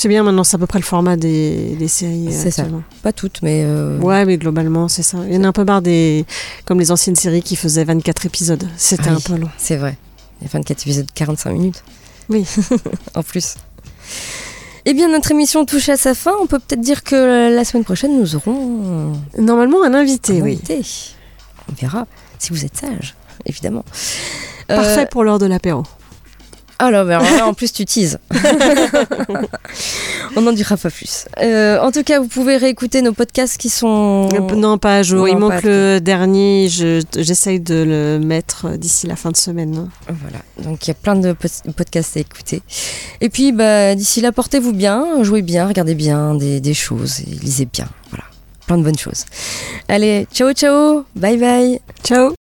C'est 0.00 0.08
bien 0.08 0.22
maintenant, 0.22 0.44
c'est 0.44 0.54
à 0.54 0.58
peu 0.58 0.66
près 0.66 0.78
le 0.78 0.84
format 0.84 1.16
des, 1.18 1.76
des 1.78 1.86
séries. 1.88 2.28
euh, 2.28 2.32
C'est 2.32 2.50
ça. 2.50 2.64
Pas 3.02 3.12
toutes, 3.12 3.42
mais. 3.42 3.60
euh, 3.66 3.98
Ouais, 3.98 4.24
mais 4.24 4.38
globalement, 4.38 4.88
c'est 4.88 5.02
ça. 5.02 5.18
Il 5.28 5.34
y 5.34 5.36
en 5.36 5.44
a 5.44 5.48
un 5.48 5.52
peu 5.52 5.62
marre 5.64 5.82
des. 5.82 6.24
Comme 6.64 6.78
les 6.80 6.90
anciennes 6.90 7.16
séries 7.16 7.42
qui 7.42 7.54
faisaient 7.54 7.84
24 7.84 8.24
épisodes. 8.24 8.66
C'était 8.78 9.10
Ah 9.10 9.16
un 9.16 9.20
peu 9.20 9.36
long. 9.36 9.50
C'est 9.58 9.76
vrai. 9.76 9.98
Il 10.40 10.44
y 10.44 10.46
a 10.46 10.50
24 10.54 10.80
épisodes, 10.84 11.06
45 11.14 11.52
minutes. 11.52 11.84
Oui. 12.30 12.46
en 13.14 13.22
plus. 13.22 13.56
Eh 14.86 14.94
bien, 14.94 15.06
notre 15.10 15.32
émission 15.32 15.66
touche 15.66 15.90
à 15.90 15.98
sa 15.98 16.14
fin. 16.14 16.32
On 16.40 16.46
peut 16.46 16.60
peut-être 16.60 16.80
dire 16.80 17.04
que 17.04 17.54
la 17.54 17.64
semaine 17.66 17.84
prochaine, 17.84 18.18
nous 18.18 18.36
aurons 18.36 19.12
Normalement, 19.36 19.82
un 19.84 19.92
invité, 19.92 20.40
un 20.40 20.44
oui. 20.44 20.52
invité. 20.52 20.80
On 21.70 21.74
verra 21.78 22.06
si 22.38 22.54
vous 22.54 22.64
êtes 22.64 22.74
sage, 22.74 23.14
évidemment. 23.44 23.84
Parfait 24.66 25.02
Euh, 25.02 25.06
pour 25.10 25.24
l'heure 25.24 25.38
de 25.38 25.44
l'apéro. 25.44 25.82
Alors, 26.82 27.04
ben, 27.04 27.18
alors 27.20 27.36
là, 27.36 27.46
en 27.46 27.52
plus, 27.54 27.72
tu 27.72 27.84
teases. 27.84 28.18
On 30.36 30.40
n'en 30.40 30.52
dira 30.52 30.76
pas 30.76 30.90
plus. 30.90 31.26
Euh, 31.42 31.78
en 31.80 31.90
tout 31.92 32.02
cas, 32.02 32.20
vous 32.20 32.28
pouvez 32.28 32.56
réécouter 32.56 33.02
nos 33.02 33.12
podcasts 33.12 33.56
qui 33.58 33.68
sont. 33.68 34.28
Euh, 34.32 34.54
Non, 34.54 34.78
pas 34.78 34.96
à 34.96 35.02
jour. 35.02 35.20
Non, 35.20 35.26
Il 35.26 35.36
manque 35.36 35.62
le 35.62 35.98
dernier. 36.00 36.68
Je- 36.70 37.02
J'essaye 37.18 37.60
de 37.60 37.74
le 37.86 38.18
mettre 38.24 38.70
d'ici 38.78 39.06
la 39.06 39.16
fin 39.16 39.30
de 39.30 39.36
semaine. 39.36 39.88
Voilà, 40.08 40.38
donc 40.62 40.86
il 40.86 40.88
y 40.88 40.90
a 40.92 40.94
plein 40.94 41.16
de 41.16 41.32
pod- 41.32 41.74
podcasts 41.76 42.16
à 42.16 42.20
écouter. 42.20 42.62
Et 43.20 43.28
puis, 43.28 43.52
bah, 43.52 43.94
d'ici 43.94 44.20
là, 44.22 44.32
portez-vous 44.32 44.72
bien, 44.72 45.22
jouez 45.22 45.42
bien, 45.42 45.66
regardez 45.68 45.94
bien 45.94 46.34
des, 46.34 46.60
des 46.60 46.74
choses 46.74 47.20
et 47.20 47.24
lisez 47.30 47.66
bien. 47.66 47.88
Voilà, 48.10 48.24
plein 48.66 48.78
de 48.78 48.82
bonnes 48.84 48.98
choses. 48.98 49.24
Allez, 49.88 50.26
ciao, 50.32 50.52
ciao, 50.52 51.04
bye 51.14 51.36
bye. 51.36 51.78
Ciao 52.04 52.39